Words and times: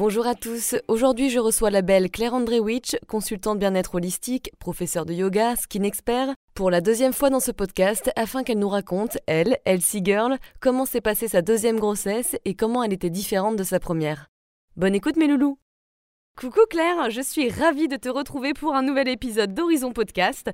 Bonjour 0.00 0.26
à 0.26 0.34
tous, 0.34 0.76
aujourd'hui 0.88 1.28
je 1.28 1.38
reçois 1.38 1.68
la 1.68 1.82
belle 1.82 2.10
Claire 2.10 2.32
Andrewicz, 2.32 2.96
consultante 3.06 3.58
bien-être 3.58 3.96
holistique, 3.96 4.50
professeure 4.58 5.04
de 5.04 5.12
yoga, 5.12 5.56
skin 5.56 5.82
expert, 5.82 6.32
pour 6.54 6.70
la 6.70 6.80
deuxième 6.80 7.12
fois 7.12 7.28
dans 7.28 7.38
ce 7.38 7.50
podcast 7.50 8.10
afin 8.16 8.42
qu'elle 8.42 8.60
nous 8.60 8.70
raconte, 8.70 9.18
elle, 9.26 9.58
Elsie 9.66 10.00
Girl, 10.02 10.38
comment 10.58 10.86
s'est 10.86 11.02
passée 11.02 11.28
sa 11.28 11.42
deuxième 11.42 11.78
grossesse 11.78 12.34
et 12.46 12.54
comment 12.54 12.82
elle 12.82 12.94
était 12.94 13.10
différente 13.10 13.56
de 13.56 13.62
sa 13.62 13.78
première. 13.78 14.28
Bonne 14.74 14.94
écoute 14.94 15.18
mes 15.18 15.26
loulous. 15.26 15.58
Coucou 16.40 16.64
Claire, 16.70 17.10
je 17.10 17.20
suis 17.20 17.50
ravie 17.50 17.88
de 17.88 17.96
te 17.96 18.08
retrouver 18.08 18.54
pour 18.54 18.74
un 18.74 18.82
nouvel 18.82 19.06
épisode 19.06 19.52
d'Horizon 19.52 19.92
Podcast. 19.92 20.50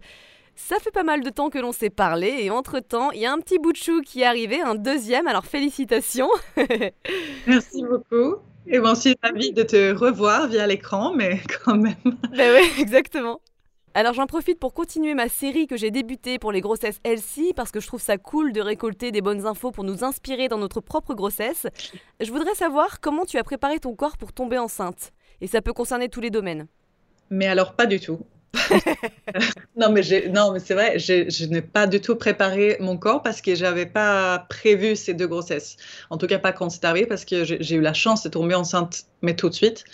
Ça 0.57 0.81
fait 0.81 0.91
pas 0.91 1.05
mal 1.05 1.23
de 1.23 1.31
temps 1.31 1.51
que 1.51 1.61
l'on 1.61 1.71
s'est 1.71 1.89
parlé 1.89 2.35
et 2.41 2.51
entre-temps, 2.51 3.13
il 3.13 3.21
y 3.21 3.27
a 3.27 3.33
un 3.33 3.39
petit 3.39 3.61
bout 3.61 3.71
de 3.71 3.77
chou 3.77 4.01
qui 4.01 4.23
est 4.23 4.27
arrivé, 4.27 4.61
un 4.61 4.75
deuxième, 4.75 5.29
alors 5.29 5.45
félicitations. 5.45 6.31
Merci 7.47 7.85
beaucoup 7.85 8.39
et 8.67 8.79
moi 8.79 8.93
aussi, 8.93 9.17
ravie 9.23 9.53
de 9.53 9.63
te 9.63 9.95
revoir 9.95 10.49
via 10.49 10.67
l'écran, 10.67 11.13
mais 11.15 11.41
quand 11.65 11.77
même. 11.77 11.95
Ben 12.37 12.55
oui, 12.55 12.71
exactement. 12.81 13.41
Alors 13.95 14.13
j'en 14.13 14.27
profite 14.27 14.59
pour 14.59 14.75
continuer 14.75 15.15
ma 15.15 15.31
série 15.31 15.67
que 15.67 15.79
j'ai 15.79 15.91
débutée 15.91 16.39
pour 16.39 16.53
les 16.53 16.61
grossesses 16.61 17.01
healthy 17.03 17.55
parce 17.55 17.71
que 17.71 17.81
je 17.81 17.87
trouve 17.87 18.03
ça 18.03 18.19
cool 18.19 18.53
de 18.53 18.61
récolter 18.61 19.11
des 19.11 19.23
bonnes 19.23 19.47
infos 19.47 19.71
pour 19.71 19.85
nous 19.85 20.05
inspirer 20.05 20.49
dans 20.49 20.59
notre 20.59 20.83
propre 20.83 21.15
grossesse. 21.15 21.67
Je 22.21 22.31
voudrais 22.31 22.55
savoir 22.55 23.01
comment 23.01 23.25
tu 23.25 23.39
as 23.39 23.43
préparé 23.43 23.79
ton 23.79 23.95
corps 23.95 24.19
pour 24.19 24.35
tomber 24.35 24.59
enceinte. 24.59 25.13
Et 25.41 25.47
ça 25.47 25.63
peut 25.63 25.73
concerner 25.73 26.11
tous 26.11 26.21
les 26.21 26.29
domaines. 26.29 26.67
Mais 27.31 27.47
alors 27.47 27.73
pas 27.73 27.87
du 27.87 27.99
tout. 27.99 28.21
non, 29.77 29.91
mais 29.91 30.03
non, 30.31 30.53
mais 30.53 30.61
c'est 30.61 30.75
vrai, 30.75 30.99
je 30.99 31.45
n'ai 31.47 31.63
pas 31.63 31.87
du 31.87 32.01
tout 32.01 32.17
préparé 32.17 32.77
mon 32.81 32.97
corps 32.97 33.23
parce 33.23 33.41
que 33.41 33.55
j'avais 33.55 33.87
pas 33.87 34.47
prévu 34.49 34.97
ces 34.97 35.15
deux 35.15 35.27
grossesses. 35.27 35.77
En 36.11 36.17
tout 36.17 36.27
cas, 36.27 36.39
pas 36.39 36.53
quand 36.53 36.71
c'est 36.71 36.85
arrivé 36.85 37.07
parce 37.07 37.25
que 37.25 37.45
j'ai 37.45 37.75
eu 37.75 37.81
la 37.81 37.93
chance 37.93 38.23
de 38.23 38.29
tomber 38.29 38.55
enceinte, 38.55 39.05
mais 39.23 39.37
tout 39.37 39.49
de 39.49 39.55
suite. 39.55 39.85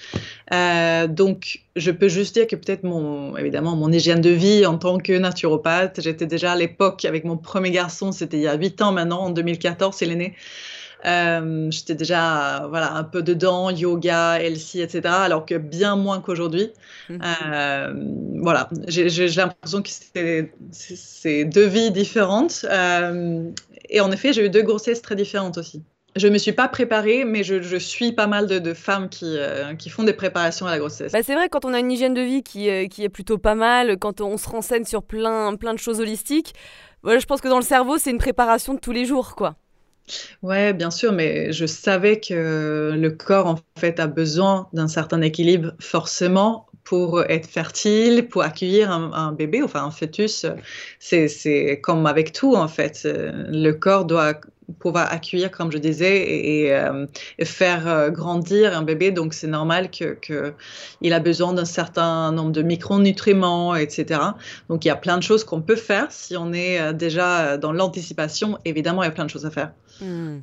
Euh, 0.53 1.07
donc, 1.07 1.65
je 1.77 1.91
peux 1.91 2.09
juste 2.09 2.35
dire 2.35 2.47
que 2.47 2.57
peut-être 2.57 2.85
mon, 2.85 3.37
évidemment, 3.37 3.77
mon 3.77 3.91
hygiène 3.91 4.21
de 4.21 4.31
vie 4.31 4.67
en 4.67 4.79
tant 4.79 4.99
que 4.99 5.13
naturopathe, 5.13 6.01
j'étais 6.01 6.27
déjà 6.27 6.53
à 6.53 6.57
l'époque 6.57 7.05
avec 7.05 7.25
mon 7.25 7.37
premier 7.37 7.71
garçon, 7.71 8.13
c'était 8.13 8.37
il 8.37 8.43
y 8.43 8.49
a 8.49 8.55
8 8.55 8.83
ans 8.83 8.93
maintenant, 8.93 9.23
en 9.23 9.31
2014, 9.31 9.97
c'est 9.97 10.07
l'aîné. 10.07 10.35
Euh, 11.05 11.69
j'étais 11.71 11.95
déjà 11.95 12.67
voilà, 12.69 12.95
un 12.95 13.05
peu 13.05 13.23
dedans, 13.23 13.71
yoga, 13.71 14.41
healthy, 14.41 14.81
etc. 14.81 15.03
Alors 15.07 15.47
que 15.47 15.57
bien 15.57 15.97
moins 15.97 16.21
qu'aujourd'hui. 16.21 16.71
Mhm. 17.09 17.21
Euh, 17.25 17.95
voilà, 18.41 18.69
j'ai 18.87 19.09
l'impression 19.29 19.83
que 19.83 19.91
c'est 20.71 21.45
deux 21.45 21.67
vies 21.67 21.91
différentes. 21.91 22.65
Euh, 22.71 23.51
et 23.89 24.01
en 24.01 24.13
effet, 24.13 24.33
j'ai 24.33 24.47
eu 24.47 24.51
deux 24.51 24.63
grossesses 24.63 25.03
très 25.03 25.17
différentes 25.17 25.59
aussi. 25.59 25.83
Je 26.15 26.29
ne 26.29 26.35
me 26.35 26.39
suis 26.39 26.53
pas 26.53 26.69
préparée, 26.69 27.25
mais 27.25 27.43
je, 27.43 27.77
suis 27.79 28.13
pas 28.13 28.27
mal 28.27 28.47
de, 28.47 28.75
femmes 28.75 29.09
qui, 29.09 29.39
qui, 29.79 29.89
font 29.89 30.03
des 30.03 30.13
préparations 30.13 30.67
à 30.67 30.71
la 30.71 30.79
grossesse. 30.79 31.11
Bah 31.11 31.23
c'est 31.23 31.35
vrai, 31.35 31.49
quand 31.49 31.65
on 31.65 31.73
a 31.73 31.79
une 31.79 31.91
hygiène 31.91 32.13
de 32.13 32.21
vie 32.21 32.43
qui, 32.43 32.69
qui, 32.91 33.03
est 33.03 33.09
plutôt 33.09 33.39
pas 33.39 33.55
mal, 33.55 33.97
quand 33.99 34.21
on 34.21 34.37
se 34.37 34.47
renseigne 34.47 34.85
sur 34.85 35.03
plein, 35.03 35.57
plein 35.57 35.73
de 35.73 35.79
choses 35.79 36.01
holistiques, 36.01 36.53
voilà, 37.03 37.19
je 37.19 37.25
pense 37.25 37.41
que 37.41 37.49
dans 37.49 37.57
le 37.57 37.65
cerveau, 37.65 37.97
c'est 37.97 38.11
une 38.11 38.19
préparation 38.19 38.75
de 38.75 38.79
tous 38.79 38.93
les 38.93 39.07
jours, 39.07 39.35
quoi. 39.35 39.57
Ouais, 40.43 40.73
bien 40.73 40.91
sûr, 40.91 41.13
mais 41.13 41.53
je 41.53 41.67
savais 41.67 42.21
que 42.21 42.93
le 42.95 43.11
corps, 43.11 43.47
en 43.47 43.59
fait, 43.79 44.01
a 44.01 44.07
besoin 44.07 44.69
d'un 44.73 44.89
certain 44.89 45.21
équilibre, 45.23 45.73
forcément, 45.79 46.67
pour 46.85 47.23
être 47.23 47.47
fertile, 47.47 48.29
pour 48.29 48.43
accueillir 48.43 48.91
un, 48.91 49.33
bébé, 49.33 49.63
enfin 49.63 49.85
un 49.85 49.91
fœtus. 49.91 50.47
C'est 50.99 51.81
comme 51.83 52.07
avec 52.07 52.33
tout, 52.33 52.55
en 52.55 52.69
fait. 52.69 53.03
Le 53.05 53.73
corps 53.73 54.05
doit 54.05 54.35
pouvoir 54.79 55.13
accueillir, 55.13 55.51
comme 55.51 55.71
je 55.73 55.79
disais, 55.79 56.23
et, 56.23 56.75
euh, 56.75 57.07
faire 57.43 57.87
euh, 57.87 58.11
grandir 58.11 58.77
un 58.77 58.83
bébé. 58.83 59.11
Donc, 59.11 59.35
c'est 59.35 59.47
normal 59.47 59.91
qu'il 59.91 60.17
que 60.21 60.55
a 61.11 61.21
besoin 61.21 61.53
d'un 61.53 61.65
certain 61.65 62.33
nombre 62.33 62.53
de 62.53 62.63
micronutriments, 62.63 63.75
etc. 63.75 64.21
Donc, 64.69 64.85
il 64.85 64.89
y 64.89 64.91
a 64.91 64.97
plein 64.97 65.19
de 65.19 65.23
choses 65.23 65.45
qu'on 65.45 65.63
peut 65.63 65.77
faire 65.77 66.07
si 66.11 66.37
on 66.37 66.53
est 66.53 66.81
euh, 66.81 66.93
déjà 66.93 67.57
dans 67.57 67.73
l'anticipation. 67.73 68.59
Évidemment, 68.65 69.03
il 69.03 69.07
y 69.07 69.09
a 69.09 69.13
plein 69.13 69.25
de 69.25 69.31
choses 69.31 69.47
à 69.47 69.51
faire. 69.51 69.73
Hmm. 70.01 70.41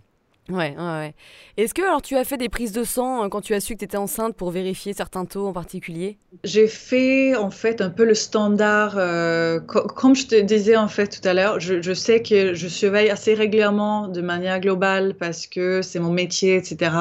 Ouais, 0.49 0.75
ouais, 0.77 0.83
ouais. 0.83 1.13
Est-ce 1.57 1.73
que 1.73 1.81
alors 1.81 2.01
tu 2.01 2.15
as 2.15 2.23
fait 2.23 2.37
des 2.37 2.49
prises 2.49 2.71
de 2.71 2.83
sang 2.83 3.25
euh, 3.25 3.27
quand 3.27 3.41
tu 3.41 3.53
as 3.53 3.59
su 3.59 3.73
que 3.73 3.79
tu 3.79 3.85
étais 3.85 3.97
enceinte 3.97 4.35
pour 4.35 4.49
vérifier 4.49 4.93
certains 4.93 5.25
taux 5.25 5.45
en 5.45 5.53
particulier? 5.53 6.17
J'ai 6.43 6.67
fait 6.67 7.35
en 7.35 7.51
fait 7.51 7.81
un 7.81 7.89
peu 7.89 8.05
le 8.05 8.15
standard, 8.15 8.95
euh, 8.97 9.59
comme 9.59 10.15
je 10.15 10.25
te 10.25 10.39
disais 10.39 10.75
en 10.77 10.87
fait 10.87 11.07
tout 11.07 11.27
à 11.27 11.33
l'heure, 11.33 11.59
je, 11.59 11.93
sais 11.93 12.23
que 12.23 12.53
je 12.53 12.67
surveille 12.67 13.09
assez 13.09 13.33
régulièrement 13.33 14.07
de 14.07 14.21
manière 14.21 14.59
globale 14.59 15.15
parce 15.19 15.45
que 15.47 15.81
c'est 15.81 15.99
mon 15.99 16.11
métier, 16.11 16.55
etc. 16.55 16.91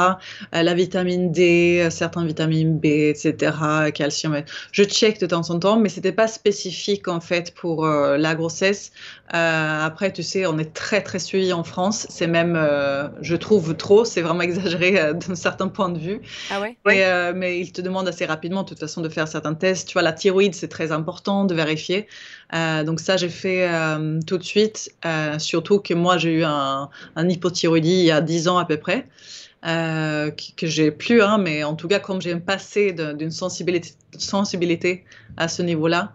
Euh, 0.55 0.63
la 0.63 0.75
vitamine 0.75 1.31
D, 1.31 1.89
certaines 1.91 2.27
vitamines 2.27 2.79
B, 2.79 2.87
etc. 2.87 3.53
Calcium. 3.95 4.43
Je 4.73 4.83
check 4.83 5.21
de 5.21 5.27
temps 5.27 5.49
en 5.51 5.59
temps, 5.59 5.79
mais 5.79 5.89
c'était 5.89 6.13
pas 6.13 6.29
spécifique 6.29 7.09
en 7.09 7.21
fait 7.21 7.55
pour 7.55 7.87
la 7.87 8.35
grossesse. 8.35 8.91
après, 9.31 10.13
tu 10.13 10.23
sais, 10.23 10.47
on 10.47 10.59
est 10.59 10.75
très 10.75 11.01
très 11.01 11.19
suivi 11.19 11.53
en 11.53 11.63
France. 11.65 12.07
C'est 12.11 12.27
même, 12.27 12.59
je 13.21 13.38
trouve 13.39 13.77
trop, 13.77 14.05
c'est 14.05 14.21
vraiment 14.21 14.43
exagéré 14.43 14.99
euh, 15.01 15.13
d'un 15.13 15.35
certain 15.35 15.69
point 15.69 15.89
de 15.89 15.99
vue. 15.99 16.21
Ah 16.51 16.61
ouais, 16.61 16.77
euh, 16.87 17.33
mais 17.35 17.61
il 17.61 17.73
te 17.73 17.81
demande 17.81 18.09
assez 18.09 18.27
rapidement, 18.27 18.63
de 18.63 18.69
toute 18.69 18.79
façon, 18.79 19.01
de 19.01 19.09
faire 19.09 19.29
certains 19.29 19.55
tests. 19.55 19.89
Tu 19.89 19.95
vois, 19.95 20.03
la 20.03 20.13
thyroïde, 20.13 20.55
c'est 20.55 20.69
très 20.69 20.93
important 20.93 21.45
de 21.45 21.55
vérifier. 21.55 22.07
Euh, 22.55 22.85
donc 22.85 23.01
ça, 23.01 23.17
j'ai 23.17 23.29
fait 23.29 23.69
tout 24.27 24.39
de 24.39 24.43
suite, 24.43 24.95
surtout 25.39 25.81
que 25.81 25.95
moi, 25.95 26.19
j'ai 26.19 26.33
eu 26.33 26.45
un, 26.45 26.89
un, 27.17 27.29
hypothyroïdie 27.29 28.01
il 28.01 28.05
y 28.05 28.11
a 28.11 28.21
10 28.21 28.49
ans 28.49 28.59
à 28.59 28.65
peu 28.65 28.77
près. 28.77 29.07
que 29.63 30.67
j'ai 30.67 30.91
plus, 30.91 31.23
hein, 31.23 31.39
mais 31.39 31.65
en 31.65 31.75
tout 31.75 31.89
cas, 31.89 32.01
comme 32.01 32.21
j'ai 32.21 32.33
un 32.33 32.41
passé 32.41 32.93
d'une 32.93 33.31
sensibilité, 33.31 33.91
sensibilité 34.17 35.05
à 35.37 35.49
ce 35.49 35.63
niveau-là, 35.63 36.13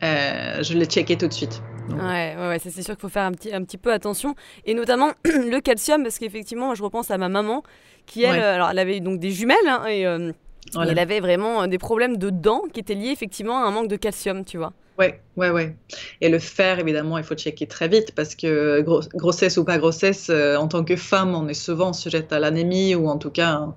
je 0.00 0.74
l'ai 0.74 0.86
checké 0.86 1.16
tout 1.16 1.28
de 1.28 1.32
suite. 1.32 1.62
Ouais, 1.88 2.36
ouais, 2.36 2.58
c'est 2.58 2.70
sûr 2.70 2.94
qu'il 2.94 3.00
faut 3.00 3.08
faire 3.08 3.24
un 3.24 3.32
petit, 3.32 3.52
un 3.52 3.62
petit 3.64 3.78
peu 3.78 3.92
attention. 3.92 4.34
Et 4.64 4.74
notamment 4.74 5.12
le 5.24 5.60
calcium, 5.60 6.02
parce 6.02 6.18
qu'effectivement, 6.18 6.74
je 6.74 6.82
repense 6.82 7.10
à 7.10 7.18
ma 7.18 7.28
maman, 7.28 7.62
qui 8.06 8.22
elle, 8.22 8.40
alors, 8.40 8.70
elle 8.70 8.78
avait 8.78 9.00
donc 9.00 9.20
des 9.20 9.30
jumelles, 9.30 9.56
hein, 9.66 9.84
et, 9.86 10.06
euh, 10.06 10.32
elle 10.80 10.98
avait 10.98 11.20
vraiment 11.20 11.66
des 11.66 11.78
problèmes 11.78 12.16
de 12.16 12.30
dents 12.30 12.62
qui 12.72 12.80
étaient 12.80 12.94
liés 12.94 13.10
effectivement 13.10 13.62
à 13.62 13.66
un 13.66 13.70
manque 13.70 13.88
de 13.88 13.96
calcium, 13.96 14.44
tu 14.44 14.58
vois. 14.58 14.72
Ouais, 14.98 15.20
ouais, 15.36 15.50
ouais. 15.50 15.74
Et 16.20 16.28
le 16.28 16.38
fer, 16.38 16.78
évidemment, 16.78 17.18
il 17.18 17.24
faut 17.24 17.34
checker 17.34 17.66
très 17.66 17.88
vite 17.88 18.14
parce 18.14 18.34
que 18.34 18.82
grossesse 19.14 19.56
ou 19.56 19.64
pas 19.64 19.78
grossesse, 19.78 20.28
euh, 20.30 20.56
en 20.56 20.68
tant 20.68 20.84
que 20.84 20.96
femme, 20.96 21.34
on 21.34 21.48
est 21.48 21.54
souvent 21.54 21.92
sujette 21.92 22.32
à 22.32 22.38
l'anémie 22.38 22.94
ou 22.94 23.08
en 23.08 23.18
tout 23.18 23.30
cas 23.30 23.68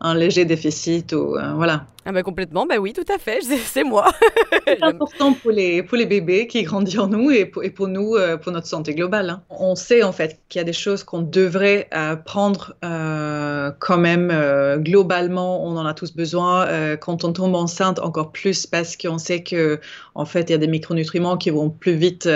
un 0.00 0.14
léger 0.14 0.44
déficit 0.44 1.12
ou 1.12 1.36
euh, 1.36 1.52
voilà. 1.54 1.86
Ah 2.04 2.12
bah 2.12 2.22
complètement, 2.22 2.64
bah 2.64 2.76
oui, 2.78 2.94
tout 2.94 3.04
à 3.12 3.18
fait, 3.18 3.40
c'est 3.42 3.84
moi. 3.84 4.10
c'est 4.66 4.82
important 4.82 5.34
pour 5.34 5.50
les, 5.50 5.82
pour 5.82 5.98
les 5.98 6.06
bébés 6.06 6.46
qui 6.46 6.62
grandissent 6.62 6.98
en 6.98 7.08
nous 7.08 7.30
et 7.30 7.44
pour, 7.44 7.64
et 7.64 7.70
pour 7.70 7.86
nous, 7.86 8.14
euh, 8.14 8.38
pour 8.38 8.50
notre 8.52 8.66
santé 8.66 8.94
globale. 8.94 9.28
Hein. 9.28 9.42
On 9.50 9.74
sait 9.74 10.02
en 10.02 10.12
fait 10.12 10.40
qu'il 10.48 10.58
y 10.58 10.62
a 10.62 10.64
des 10.64 10.72
choses 10.72 11.04
qu'on 11.04 11.20
devrait 11.20 11.88
euh, 11.94 12.16
prendre 12.16 12.74
quand 12.80 13.98
même 13.98 14.32
globalement, 14.78 15.64
on 15.64 15.76
en 15.76 15.84
a 15.84 15.94
tous 15.94 16.14
besoin. 16.14 16.96
quand 16.96 17.24
on 17.24 17.32
tombe 17.32 17.54
enceinte, 17.54 17.98
encore 17.98 18.32
plus 18.32 18.66
parce 18.66 18.96
qu'on 18.96 19.18
sait 19.18 19.42
que 19.42 19.80
en 20.14 20.24
fait 20.24 20.48
il 20.48 20.52
y 20.52 20.54
a 20.54 20.58
des 20.58 20.68
micronutriments 20.68 21.36
qui 21.36 21.50
vont 21.50 21.70
plus 21.70 21.94
vite 21.94 22.28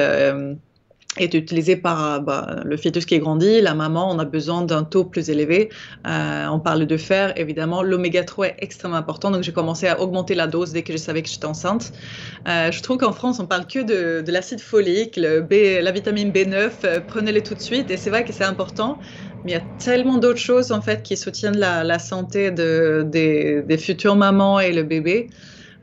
est 1.18 1.34
utilisé 1.34 1.76
par 1.76 2.22
bah, 2.22 2.60
le 2.64 2.76
fœtus 2.76 3.04
qui 3.04 3.18
grandit, 3.18 3.60
la 3.60 3.74
maman, 3.74 4.10
on 4.10 4.18
a 4.18 4.24
besoin 4.24 4.62
d'un 4.62 4.82
taux 4.84 5.04
plus 5.04 5.28
élevé. 5.28 5.68
Euh, 6.06 6.46
on 6.46 6.58
parle 6.58 6.86
de 6.86 6.96
fer, 6.96 7.38
évidemment. 7.38 7.82
L'oméga 7.82 8.24
3 8.24 8.48
est 8.48 8.56
extrêmement 8.58 8.96
important, 8.96 9.30
donc 9.30 9.42
j'ai 9.42 9.52
commencé 9.52 9.86
à 9.86 10.00
augmenter 10.00 10.34
la 10.34 10.46
dose 10.46 10.72
dès 10.72 10.82
que 10.82 10.92
je 10.92 10.98
savais 10.98 11.22
que 11.22 11.28
j'étais 11.28 11.44
enceinte. 11.44 11.92
Euh, 12.48 12.72
je 12.72 12.82
trouve 12.82 12.96
qu'en 12.98 13.12
France, 13.12 13.40
on 13.40 13.46
parle 13.46 13.66
que 13.66 13.80
de, 13.80 14.22
de 14.22 14.32
l'acide 14.32 14.60
folique, 14.60 15.16
le 15.16 15.42
B, 15.42 15.82
la 15.82 15.92
vitamine 15.92 16.30
B9, 16.32 16.72
euh, 16.84 17.00
prenez-les 17.06 17.42
tout 17.42 17.54
de 17.54 17.60
suite, 17.60 17.90
et 17.90 17.96
c'est 17.98 18.10
vrai 18.10 18.24
que 18.24 18.32
c'est 18.32 18.44
important. 18.44 18.98
Mais 19.44 19.52
il 19.52 19.54
y 19.54 19.58
a 19.58 19.64
tellement 19.78 20.18
d'autres 20.18 20.38
choses 20.38 20.70
en 20.72 20.80
fait 20.80 21.02
qui 21.02 21.16
soutiennent 21.16 21.58
la, 21.58 21.82
la 21.84 21.98
santé 21.98 22.50
de, 22.52 23.04
des, 23.06 23.62
des 23.62 23.78
futures 23.78 24.16
mamans 24.16 24.60
et 24.60 24.72
le 24.72 24.84
bébé. 24.84 25.28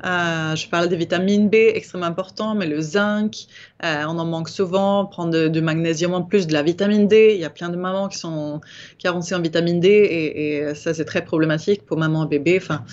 Euh, 0.05 0.55
je 0.55 0.67
parle 0.69 0.87
des 0.87 0.95
vitamines 0.95 1.49
B, 1.49 1.55
extrêmement 1.55 2.07
important, 2.07 2.55
mais 2.55 2.67
le 2.67 2.81
zinc, 2.81 3.47
euh, 3.83 4.03
on 4.07 4.17
en 4.19 4.25
manque 4.25 4.49
souvent. 4.49 5.05
Prendre 5.05 5.47
du 5.47 5.61
magnésium 5.61 6.13
en 6.13 6.23
plus, 6.23 6.47
de 6.47 6.53
la 6.53 6.63
vitamine 6.63 7.07
D. 7.07 7.33
Il 7.35 7.41
y 7.41 7.45
a 7.45 7.49
plein 7.49 7.69
de 7.69 7.77
mamans 7.77 8.07
qui 8.07 8.17
sont 8.17 8.61
carencées 8.97 9.35
en 9.35 9.41
vitamine 9.41 9.79
D 9.79 9.87
et, 9.87 10.57
et 10.57 10.75
ça, 10.75 10.93
c'est 10.93 11.05
très 11.05 11.23
problématique 11.23 11.85
pour 11.85 11.97
maman 11.97 12.25
et 12.25 12.27
bébé. 12.27 12.59
Enfin, 12.61 12.83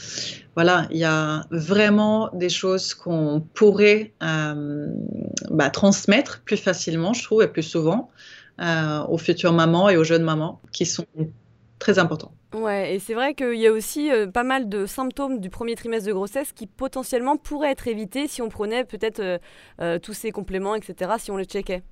voilà, 0.57 0.87
il 0.91 0.97
y 0.97 1.05
a 1.05 1.45
vraiment 1.51 2.31
des 2.33 2.49
choses 2.49 2.95
qu'on 2.95 3.45
pourrait 3.53 4.15
euh, 4.23 4.89
bah, 5.51 5.69
transmettre 5.69 6.41
plus 6.45 6.57
facilement, 6.57 7.13
je 7.13 7.23
trouve, 7.23 7.43
et 7.43 7.49
plus 7.49 7.63
souvent 7.63 8.11
euh, 8.61 9.03
aux 9.05 9.19
futures 9.19 9.53
mamans 9.53 9.91
et 9.91 9.99
aux 9.99 10.05
jeunes 10.05 10.25
mamans 10.25 10.61
qui 10.73 10.87
sont 10.87 11.05
très 11.79 11.99
importants. 11.99 12.33
Ouais, 12.55 12.95
et 12.95 12.99
c'est 12.99 13.15
vrai 13.15 13.35
qu'il 13.35 13.57
y 13.57 13.67
a 13.67 13.73
aussi 13.73 14.11
euh, 14.11 14.27
pas 14.27 14.45
mal 14.45 14.69
de 14.69 14.87
symptômes 14.87 15.41
du 15.41 15.51
premier 15.51 15.75
trimestre 15.75 16.09
de 16.09 16.13
grossesse 16.13 16.53
qui 16.53 16.67
potentiellement 16.67 17.37
pourraient 17.37 17.73
être 17.73 17.89
évités 17.89 18.29
si 18.29 18.41
on 18.41 18.49
prenait 18.49 18.85
peut-être 18.85 19.41
tous 20.03 20.13
ces 20.13 20.31
compléments, 20.31 20.75
etc., 20.75 21.13
si 21.19 21.31
on 21.31 21.37
les 21.37 21.45
checkait. 21.45 21.83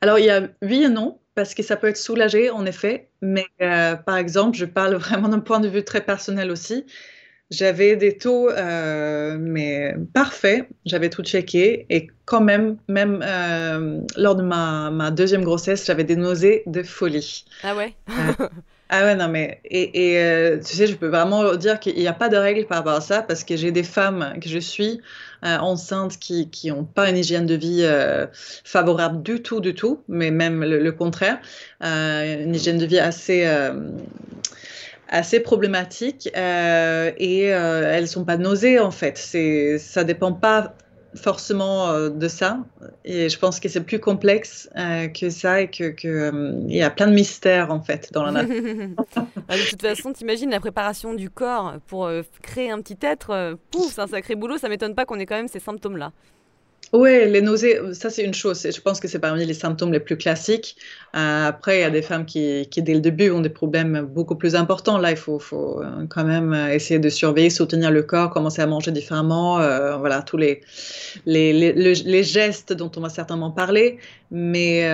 Alors, 0.00 0.18
il 0.18 0.26
y 0.26 0.30
a 0.30 0.48
oui 0.62 0.84
et 0.84 0.88
non, 0.88 1.18
parce 1.34 1.54
que 1.54 1.62
ça 1.62 1.76
peut 1.76 1.88
être 1.88 1.96
soulagé, 1.96 2.50
en 2.50 2.66
effet, 2.66 3.10
mais 3.20 3.46
par 3.58 4.16
exemple, 4.16 4.56
je 4.56 4.64
parle 4.64 4.94
vraiment 4.96 5.28
d'un 5.28 5.40
point 5.40 5.60
de 5.60 5.68
vue 5.68 5.84
très 5.84 6.02
personnel 6.02 6.50
aussi. 6.50 6.84
J'avais 7.50 7.96
des 7.96 8.16
taux, 8.16 8.48
euh, 8.48 9.36
mais 9.40 9.94
parfaits. 10.14 10.68
J'avais 10.86 11.10
tout 11.10 11.24
checké. 11.24 11.84
Et 11.90 12.08
quand 12.24 12.40
même, 12.40 12.76
même 12.86 13.24
euh, 13.26 14.00
lors 14.16 14.36
de 14.36 14.42
ma, 14.42 14.90
ma, 14.90 15.10
deuxième 15.10 15.42
grossesse, 15.42 15.84
j'avais 15.84 16.04
des 16.04 16.14
nausées 16.14 16.62
de 16.66 16.84
folie. 16.84 17.44
Ah 17.64 17.74
ouais? 17.74 17.94
Ah 18.92 19.04
ouais, 19.04 19.14
non, 19.14 19.28
mais. 19.28 19.60
Et, 19.64 20.18
euh, 20.18 20.58
tu 20.58 20.74
sais, 20.76 20.86
je 20.88 20.96
peux 20.96 21.06
vraiment 21.08 21.54
dire 21.54 21.78
qu'il 21.78 21.94
n'y 21.96 22.08
a 22.08 22.12
pas 22.12 22.28
de 22.28 22.36
règle 22.36 22.66
par 22.66 22.78
rapport 22.78 22.94
à 22.94 23.00
ça 23.00 23.22
parce 23.22 23.44
que 23.44 23.56
j'ai 23.56 23.70
des 23.70 23.84
femmes 23.84 24.34
que 24.42 24.48
je 24.48 24.58
suis 24.58 25.00
enceintes 25.42 26.18
qui 26.18 26.50
n'ont 26.66 26.84
pas 26.84 27.08
une 27.08 27.16
hygiène 27.16 27.46
de 27.46 27.54
vie 27.54 27.88
favorable 28.64 29.22
du 29.22 29.42
tout, 29.42 29.60
du 29.60 29.74
tout, 29.74 30.02
mais 30.08 30.30
même 30.30 30.64
le, 30.64 30.92
contraire. 30.92 31.38
une 31.80 32.54
hygiène 32.54 32.78
de 32.78 32.86
vie 32.86 32.98
assez 32.98 33.46
assez 35.10 35.40
problématiques 35.40 36.30
euh, 36.36 37.10
et 37.18 37.52
euh, 37.52 37.92
elles 37.92 38.08
sont 38.08 38.24
pas 38.24 38.36
nausées 38.36 38.78
en 38.78 38.90
fait. 38.90 39.18
C'est, 39.18 39.78
ça 39.78 40.04
dépend 40.04 40.32
pas 40.32 40.74
forcément 41.14 41.90
euh, 41.90 42.08
de 42.08 42.28
ça 42.28 42.60
et 43.04 43.28
je 43.28 43.38
pense 43.38 43.60
que 43.60 43.68
c'est 43.68 43.82
plus 43.82 43.98
complexe 43.98 44.68
que 44.74 45.30
ça 45.30 45.60
et 45.60 45.68
que, 45.68 45.94
il 46.68 46.76
y 46.76 46.82
a 46.82 46.90
plein 46.90 47.06
de 47.06 47.14
mystères 47.14 47.70
en 47.70 47.80
fait 47.80 48.12
dans 48.12 48.24
la 48.24 48.32
nature. 48.32 48.62
Bah, 49.16 49.26
de 49.56 49.70
toute 49.70 49.82
façon, 49.82 50.12
t'imagines 50.12 50.50
la 50.50 50.60
préparation 50.60 51.14
du 51.14 51.30
corps 51.30 51.74
pour 51.86 52.10
créer 52.42 52.70
un 52.70 52.80
petit 52.80 52.98
être, 53.02 53.58
pouf, 53.70 53.92
c'est 53.92 54.00
un 54.00 54.06
sacré 54.06 54.34
boulot. 54.34 54.58
Ça 54.58 54.68
m'étonne 54.68 54.94
pas 54.94 55.04
qu'on 55.04 55.18
ait 55.18 55.26
quand 55.26 55.36
même 55.36 55.48
ces 55.48 55.60
symptômes 55.60 55.96
là. 55.96 56.12
Oui, 56.92 57.10
les 57.28 57.40
nausées, 57.40 57.78
ça 57.92 58.10
c'est 58.10 58.24
une 58.24 58.34
chose. 58.34 58.60
Je 58.62 58.80
pense 58.80 58.98
que 58.98 59.06
c'est 59.06 59.20
parmi 59.20 59.46
les 59.46 59.54
symptômes 59.54 59.92
les 59.92 60.00
plus 60.00 60.16
classiques. 60.16 60.76
Euh, 61.14 61.46
après, 61.46 61.78
il 61.78 61.80
y 61.82 61.84
a 61.84 61.90
des 61.90 62.02
femmes 62.02 62.26
qui, 62.26 62.66
qui, 62.68 62.82
dès 62.82 62.94
le 62.94 63.00
début, 63.00 63.30
ont 63.30 63.40
des 63.40 63.48
problèmes 63.48 64.00
beaucoup 64.02 64.34
plus 64.34 64.56
importants. 64.56 64.98
Là, 64.98 65.12
il 65.12 65.16
faut, 65.16 65.38
faut 65.38 65.80
euh, 65.80 66.06
quand 66.08 66.24
même 66.24 66.52
essayer 66.52 66.98
de 66.98 67.08
surveiller, 67.08 67.48
soutenir 67.50 67.92
le 67.92 68.02
corps, 68.02 68.30
commencer 68.30 68.60
à 68.60 68.66
manger 68.66 68.90
différemment. 68.90 69.60
Euh, 69.60 69.96
voilà, 69.98 70.22
tous 70.22 70.36
les, 70.36 70.62
les, 71.26 71.52
les, 71.52 71.72
les, 71.94 72.24
gestes 72.24 72.72
dont 72.72 72.90
on 72.96 73.00
va 73.00 73.08
certainement 73.08 73.52
parler. 73.52 73.98
Mais 74.32 74.84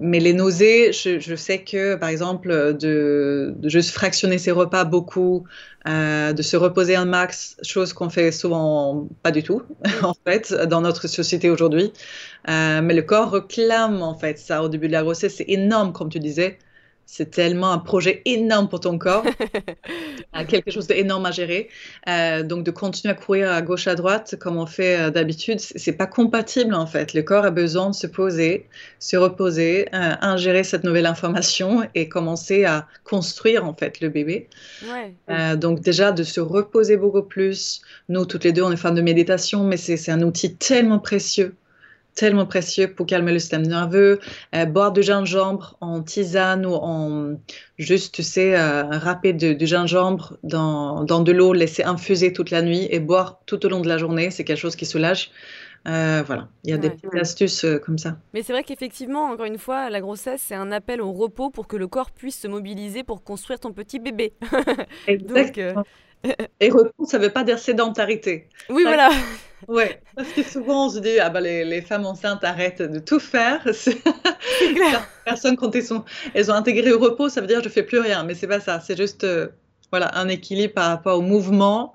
mais 0.00 0.20
les 0.20 0.32
nausées, 0.32 0.92
je, 0.92 1.34
sais 1.34 1.62
que, 1.62 1.96
par 1.96 2.08
exemple, 2.08 2.76
de, 2.78 3.54
juste 3.64 3.90
fractionner 3.90 4.38
ses 4.38 4.50
repas 4.50 4.84
beaucoup, 4.84 5.44
euh, 5.86 6.32
de 6.32 6.42
se 6.42 6.56
reposer 6.56 6.96
un 6.96 7.04
max, 7.04 7.56
chose 7.62 7.92
qu'on 7.92 8.10
fait 8.10 8.32
souvent 8.32 9.08
pas 9.22 9.30
du 9.30 9.42
tout, 9.42 9.62
en 10.02 10.14
fait, 10.26 10.54
dans 10.68 10.80
notre 10.80 11.08
société 11.08 11.50
aujourd'hui. 11.50 11.92
Euh, 12.48 12.80
mais 12.82 12.94
le 12.94 13.02
corps 13.02 13.32
réclame, 13.32 14.02
en 14.02 14.14
fait, 14.14 14.38
ça 14.38 14.62
au 14.62 14.68
début 14.68 14.86
de 14.86 14.92
la 14.92 15.02
grossesse. 15.02 15.36
C'est 15.36 15.48
énorme, 15.48 15.92
comme 15.92 16.08
tu 16.08 16.20
disais 16.20 16.58
c'est 17.10 17.30
tellement 17.30 17.72
un 17.72 17.78
projet 17.78 18.20
énorme 18.26 18.68
pour 18.68 18.80
ton 18.80 18.98
corps, 18.98 19.24
quelque 20.48 20.70
chose 20.70 20.86
d'énorme 20.86 21.24
à 21.24 21.30
gérer. 21.30 21.70
Euh, 22.06 22.42
donc 22.42 22.64
de 22.64 22.70
continuer 22.70 23.12
à 23.12 23.14
courir 23.14 23.50
à 23.50 23.62
gauche 23.62 23.86
à 23.86 23.94
droite 23.94 24.36
comme 24.38 24.58
on 24.58 24.66
fait 24.66 25.00
euh, 25.00 25.10
d'habitude, 25.10 25.58
c'est 25.58 25.94
pas 25.94 26.06
compatible 26.06 26.74
en 26.74 26.86
fait. 26.86 27.14
Le 27.14 27.22
corps 27.22 27.46
a 27.46 27.50
besoin 27.50 27.88
de 27.88 27.94
se 27.94 28.06
poser, 28.06 28.66
se 28.98 29.16
reposer, 29.16 29.88
euh, 29.94 30.16
ingérer 30.20 30.64
cette 30.64 30.84
nouvelle 30.84 31.06
information 31.06 31.88
et 31.94 32.10
commencer 32.10 32.66
à 32.66 32.86
construire 33.04 33.64
en 33.64 33.72
fait 33.72 34.02
le 34.02 34.10
bébé. 34.10 34.48
donc 35.56 35.80
déjà 35.80 36.12
de 36.12 36.22
se 36.22 36.40
reposer 36.40 36.98
beaucoup 36.98 37.22
plus. 37.22 37.80
Nous 38.10 38.26
toutes 38.26 38.44
les 38.44 38.52
deux 38.52 38.62
on 38.62 38.70
est 38.70 38.76
fans 38.76 38.92
de 38.92 39.00
méditation, 39.00 39.64
mais 39.64 39.78
c'est 39.78 40.10
un 40.10 40.20
outil 40.20 40.56
tellement 40.56 40.98
précieux 40.98 41.54
tellement 42.18 42.46
précieux 42.46 42.92
pour 42.92 43.06
calmer 43.06 43.32
le 43.32 43.38
système 43.38 43.62
nerveux. 43.62 44.18
Euh, 44.54 44.64
boire 44.66 44.92
du 44.92 45.02
gingembre 45.02 45.76
en 45.80 46.02
tisane 46.02 46.66
ou 46.66 46.74
en 46.74 47.38
juste, 47.78 48.14
tu 48.14 48.22
sais, 48.24 48.58
euh, 48.58 48.82
râper 48.82 49.32
du 49.32 49.66
gingembre 49.66 50.36
dans, 50.42 51.04
dans 51.04 51.20
de 51.20 51.30
l'eau, 51.30 51.52
laisser 51.52 51.84
infuser 51.84 52.32
toute 52.32 52.50
la 52.50 52.62
nuit 52.62 52.88
et 52.90 52.98
boire 52.98 53.40
tout 53.46 53.64
au 53.64 53.68
long 53.68 53.80
de 53.80 53.88
la 53.88 53.98
journée, 53.98 54.30
c'est 54.30 54.44
quelque 54.44 54.58
chose 54.58 54.74
qui 54.74 54.84
soulage. 54.84 55.30
Euh, 55.86 56.24
voilà, 56.26 56.48
il 56.64 56.70
y 56.70 56.72
a 56.72 56.76
des 56.76 56.90
petites 56.90 57.14
astuces 57.14 57.64
comme 57.84 57.98
ça. 57.98 58.16
Mais 58.34 58.42
c'est 58.42 58.52
vrai 58.52 58.64
qu'effectivement, 58.64 59.26
encore 59.26 59.46
une 59.46 59.58
fois, 59.58 59.88
la 59.88 60.00
grossesse, 60.00 60.42
c'est 60.44 60.56
un 60.56 60.72
appel 60.72 61.00
au 61.00 61.12
repos 61.12 61.50
pour 61.50 61.68
que 61.68 61.76
le 61.76 61.86
corps 61.86 62.10
puisse 62.10 62.40
se 62.40 62.48
mobiliser 62.48 63.04
pour 63.04 63.22
construire 63.22 63.60
ton 63.60 63.72
petit 63.72 64.00
bébé. 64.00 64.32
Exactement. 65.06 65.84
Et 66.58 66.70
repos, 66.70 67.04
ça 67.04 67.18
ne 67.18 67.24
veut 67.24 67.30
pas 67.30 67.44
dire 67.44 67.60
sédentarité. 67.60 68.48
Oui, 68.68 68.82
voilà. 68.82 69.08
Ouais, 69.66 70.00
parce 70.14 70.28
que 70.28 70.42
souvent 70.42 70.86
on 70.86 70.90
se 70.90 71.00
dit 71.00 71.18
ah 71.18 71.30
bah 71.30 71.40
les, 71.40 71.64
les 71.64 71.82
femmes 71.82 72.06
enceintes 72.06 72.44
arrêtent 72.44 72.82
de 72.82 72.98
tout 73.00 73.18
faire. 73.18 73.60
Personne 75.24 75.56
quand 75.56 75.74
elles, 75.74 75.84
sont, 75.84 76.04
elles 76.34 76.50
ont 76.50 76.54
intégré 76.54 76.92
au 76.92 76.98
repos, 76.98 77.28
ça 77.28 77.40
veut 77.40 77.46
dire 77.46 77.62
je 77.62 77.68
fais 77.68 77.82
plus 77.82 77.98
rien. 77.98 78.22
Mais 78.22 78.34
c'est 78.34 78.46
pas 78.46 78.60
ça. 78.60 78.80
C'est 78.80 78.96
juste 78.96 79.24
euh, 79.24 79.48
voilà 79.90 80.16
un 80.16 80.28
équilibre 80.28 80.74
par 80.74 80.88
rapport 80.88 81.18
au 81.18 81.22
mouvement 81.22 81.94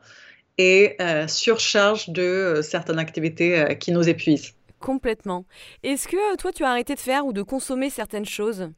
et 0.57 0.95
euh, 0.99 1.27
surcharge 1.27 2.09
de 2.09 2.21
euh, 2.21 2.61
certaines 2.61 2.99
activités 2.99 3.77
qui 3.79 3.91
nous 3.91 4.07
épuisent. 4.09 4.53
Complètement. 4.79 5.45
Est-ce 5.83 6.09
que 6.09 6.35
toi 6.35 6.51
tu 6.51 6.63
as 6.65 6.69
arrêté 6.69 6.95
de 6.95 6.99
faire 6.99 7.25
ou 7.25 7.31
de 7.31 7.41
consommer 7.41 7.89
certaines 7.89 8.25
choses? 8.25 8.69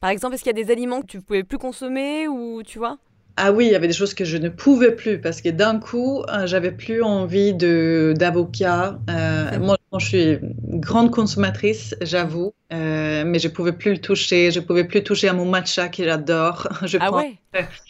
Par 0.00 0.08
exemple, 0.08 0.34
est-ce 0.34 0.42
qu'il 0.42 0.56
y 0.56 0.58
a 0.58 0.64
des 0.64 0.72
aliments 0.72 1.02
que 1.02 1.06
tu 1.06 1.20
pouvais 1.20 1.44
plus 1.44 1.58
consommer 1.58 2.26
ou 2.26 2.62
tu 2.62 2.78
vois? 2.78 2.96
Ah 3.42 3.52
oui, 3.52 3.66
il 3.66 3.72
y 3.72 3.74
avait 3.74 3.86
des 3.86 3.94
choses 3.94 4.12
que 4.12 4.26
je 4.26 4.36
ne 4.36 4.50
pouvais 4.50 4.94
plus 4.94 5.18
parce 5.18 5.40
que 5.40 5.48
d'un 5.48 5.78
coup, 5.78 6.22
euh, 6.28 6.46
j'avais 6.46 6.72
plus 6.72 7.02
envie 7.02 7.54
de 7.54 8.12
d'avocat. 8.14 8.98
Euh, 9.08 9.58
moi, 9.58 9.78
je 9.98 10.04
suis 10.04 10.38
grande 10.68 11.10
consommatrice, 11.10 11.96
j'avoue, 12.02 12.52
euh, 12.70 13.24
mais 13.24 13.38
je 13.38 13.48
pouvais 13.48 13.72
plus 13.72 13.92
le 13.92 13.98
toucher. 13.98 14.50
Je 14.50 14.60
pouvais 14.60 14.84
plus 14.84 15.02
toucher 15.02 15.28
à 15.28 15.32
mon 15.32 15.46
matcha 15.46 15.88
que 15.88 16.04
j'adore. 16.04 16.68
Je 16.84 16.98
ah 17.00 17.10
ouais? 17.12 17.38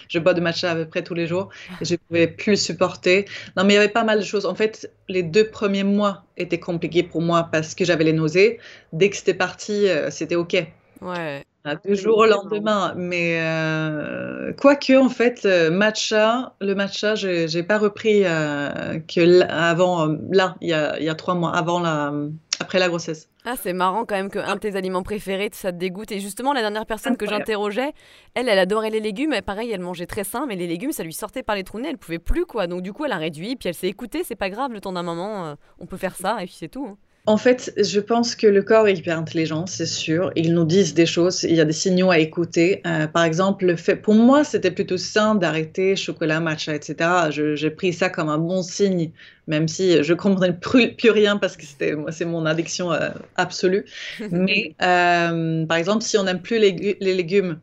je 0.09 0.19
bois 0.21 0.35
de 0.35 0.41
matcha 0.41 0.71
à 0.71 0.75
peu 0.77 0.87
près 0.87 1.03
tous 1.03 1.15
les 1.15 1.27
jours 1.27 1.51
et 1.81 1.85
je 1.85 1.97
pouvais 1.97 2.29
plus 2.29 2.53
le 2.53 2.57
supporter. 2.57 3.25
Non, 3.57 3.65
mais 3.65 3.75
il 3.75 3.77
y 3.77 3.79
avait 3.79 3.89
pas 3.89 4.05
mal 4.05 4.21
de 4.21 4.25
choses. 4.25 4.47
En 4.47 4.55
fait, 4.55 4.91
les 5.09 5.25
deux 5.25 5.49
premiers 5.51 5.85
mois 5.85 6.25
étaient 6.37 6.61
compliqués 6.61 7.03
pour 7.03 7.23
moi 7.23 7.49
parce 7.51 7.75
que 7.75 7.85
j'avais 7.85 8.05
les 8.05 8.13
nausées. 8.13 8.61
Dès 8.93 9.11
que 9.11 9.17
c'était 9.17 9.35
parti, 9.35 9.87
c'était 10.11 10.37
ok. 10.37 10.65
Ouais. 11.03 11.45
Ah, 11.65 11.77
du 11.77 11.95
jour 11.95 12.17
au 12.19 12.27
lendemain. 12.27 12.95
Mais 12.97 13.39
euh, 13.39 14.53
quoique, 14.55 14.97
en 14.97 15.11
fait, 15.11 15.43
euh, 15.45 15.71
matcha, 15.71 16.55
le 16.61 16.75
matcha, 16.75 17.15
je 17.15 17.55
n'ai 17.55 17.63
pas 17.63 17.79
repris 17.79 18.23
euh, 18.25 18.99
que 19.01 19.43
avant, 19.43 20.09
euh, 20.09 20.17
là, 20.31 20.57
il 20.63 20.71
y 20.71 20.73
a, 20.73 20.99
y 20.99 21.09
a, 21.11 21.15
trois 21.15 21.35
mois, 21.35 21.55
avant 21.55 21.81
la, 21.81 22.15
après 22.61 22.79
la 22.79 22.89
grossesse. 22.89 23.29
Ah, 23.45 23.57
c'est 23.61 23.75
marrant 23.75 24.07
quand 24.07 24.15
même 24.15 24.31
qu'un 24.31 24.55
de 24.55 24.61
tes 24.61 24.75
aliments 24.75 25.03
préférés, 25.03 25.51
ça 25.53 25.71
te 25.71 25.77
dégoûte. 25.77 26.13
Et 26.13 26.21
justement, 26.21 26.55
la 26.55 26.63
dernière 26.63 26.87
personne 26.87 27.19
que 27.19 27.27
j'interrogeais, 27.27 27.93
elle, 28.35 28.49
elle 28.49 28.59
adorait 28.59 28.91
les 28.91 29.01
légumes. 29.01 29.35
Et 29.35 29.43
pareil, 29.43 29.71
elle 29.71 29.81
mangeait 29.81 30.07
très 30.07 30.25
sain, 30.25 30.47
mais 30.49 30.57
les 30.57 30.67
légumes, 30.67 30.93
ça 30.93 31.03
lui 31.03 31.13
sortait 31.13 31.43
par 31.43 31.57
les 31.57 31.65
trous 31.65 31.79
nez, 31.79 31.91
elle 31.91 31.99
pouvait 31.99 32.19
plus, 32.19 32.47
quoi. 32.47 32.69
Donc, 32.69 32.81
du 32.81 32.95
coup, 32.95 33.05
elle 33.05 33.13
a 33.13 33.19
réduit, 33.19 33.57
puis 33.57 33.69
elle 33.69 33.75
s'est 33.75 33.89
écoutée, 33.89 34.25
c'est 34.25 34.35
pas 34.35 34.49
grave, 34.49 34.73
le 34.73 34.81
temps 34.81 34.93
d'un 34.93 35.03
moment, 35.03 35.57
on 35.79 35.87
peut 35.87 35.99
faire 35.99 36.17
ça, 36.17 36.43
et 36.43 36.47
puis 36.47 36.57
c'est 36.59 36.69
tout. 36.69 36.87
Hein. 36.87 36.97
En 37.27 37.37
fait, 37.37 37.73
je 37.77 38.01
pense 38.01 38.35
que 38.35 38.47
le 38.47 38.63
corps 38.63 38.89
est 38.89 38.95
hyper 38.95 39.19
intelligent, 39.19 39.67
c'est 39.67 39.87
sûr. 39.87 40.33
Ils 40.37 40.55
nous 40.55 40.65
disent 40.65 40.95
des 40.95 41.07
choses, 41.07 41.43
il 41.43 41.55
y 41.55 41.61
a 41.61 41.65
des 41.65 41.73
signaux 41.73 42.11
à 42.11 42.19
écouter. 42.19 42.81
Euh, 42.87 43.07
par 43.07 43.25
exemple, 43.25 43.67
le 43.67 43.77
fait, 43.77 43.97
pour 43.97 44.15
moi, 44.15 44.43
c'était 44.43 44.71
plutôt 44.71 44.97
sain 44.97 45.35
d'arrêter 45.35 45.97
chocolat, 45.97 46.41
matcha, 46.41 46.75
etc. 46.75 47.31
J'ai 47.31 47.71
pris 47.71 47.93
ça 47.93 48.09
comme 48.09 48.31
un 48.31 48.39
bon 48.39 48.63
signe, 48.63 49.13
même 49.47 49.69
si 49.69 50.03
je 50.03 50.15
comprenais 50.15 50.55
plus, 50.55 50.95
plus 50.95 51.11
rien 51.11 51.37
parce 51.37 51.57
que 51.57 51.65
c'était, 51.67 51.95
c'est 52.11 52.25
mon 52.25 52.47
addiction 52.47 52.91
euh, 52.91 53.11
absolue. 53.37 53.85
Mais 54.31 54.75
euh, 54.83 55.67
par 55.67 55.77
exemple, 55.77 56.03
si 56.03 56.17
on 56.17 56.25
n'aime 56.25 56.41
plus 56.41 56.59
les, 56.59 56.97
les 57.01 57.15
légumes, 57.15 57.61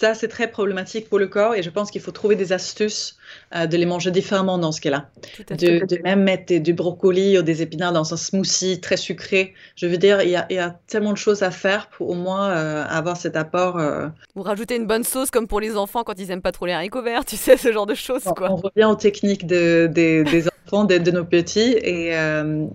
ça, 0.00 0.14
c'est 0.14 0.28
très 0.28 0.50
problématique 0.50 1.10
pour 1.10 1.18
le 1.18 1.26
corps 1.26 1.54
et 1.54 1.62
je 1.62 1.68
pense 1.68 1.90
qu'il 1.90 2.00
faut 2.00 2.10
trouver 2.10 2.34
des 2.34 2.54
astuces 2.54 3.18
euh, 3.54 3.66
de 3.66 3.76
les 3.76 3.84
manger 3.84 4.10
différemment 4.10 4.56
dans 4.56 4.72
ce 4.72 4.80
cas-là. 4.80 5.10
De, 5.50 5.84
de, 5.84 6.02
même 6.02 6.22
mettre 6.22 6.56
du 6.56 6.72
brocoli 6.72 7.38
ou 7.38 7.42
des 7.42 7.60
épinards 7.60 7.92
dans 7.92 8.14
un 8.14 8.16
smoothie 8.16 8.80
très 8.80 8.96
sucré. 8.96 9.52
Je 9.76 9.86
veux 9.86 9.98
dire, 9.98 10.22
il 10.22 10.30
y 10.30 10.36
a, 10.36 10.46
il 10.48 10.56
y 10.56 10.58
a 10.58 10.74
tellement 10.86 11.12
de 11.12 11.18
choses 11.18 11.42
à 11.42 11.50
faire 11.50 11.88
pour 11.88 12.08
au 12.08 12.14
moins 12.14 12.48
euh, 12.48 12.82
avoir 12.88 13.18
cet 13.18 13.36
apport. 13.36 13.78
Euh. 13.78 14.08
Ou 14.36 14.42
rajouter 14.42 14.76
une 14.76 14.86
bonne 14.86 15.04
sauce 15.04 15.30
comme 15.30 15.46
pour 15.46 15.60
les 15.60 15.76
enfants 15.76 16.02
quand 16.02 16.18
ils 16.18 16.30
aiment 16.30 16.40
pas 16.40 16.52
trop 16.52 16.64
les 16.64 16.72
haricots 16.72 17.02
verts, 17.02 17.26
tu 17.26 17.36
sais, 17.36 17.56
ce 17.58 17.70
genre 17.70 17.86
de 17.86 17.94
choses. 17.94 18.24
Quoi. 18.24 18.50
On 18.50 18.56
revient 18.56 18.86
aux 18.86 18.96
techniques 18.96 19.46
de, 19.46 19.86
des, 19.86 20.24
des 20.24 20.48
enfants, 20.66 20.84
de, 20.84 20.96
de, 20.96 21.10
nos 21.10 21.26
petits. 21.26 21.76
Et 21.82 22.14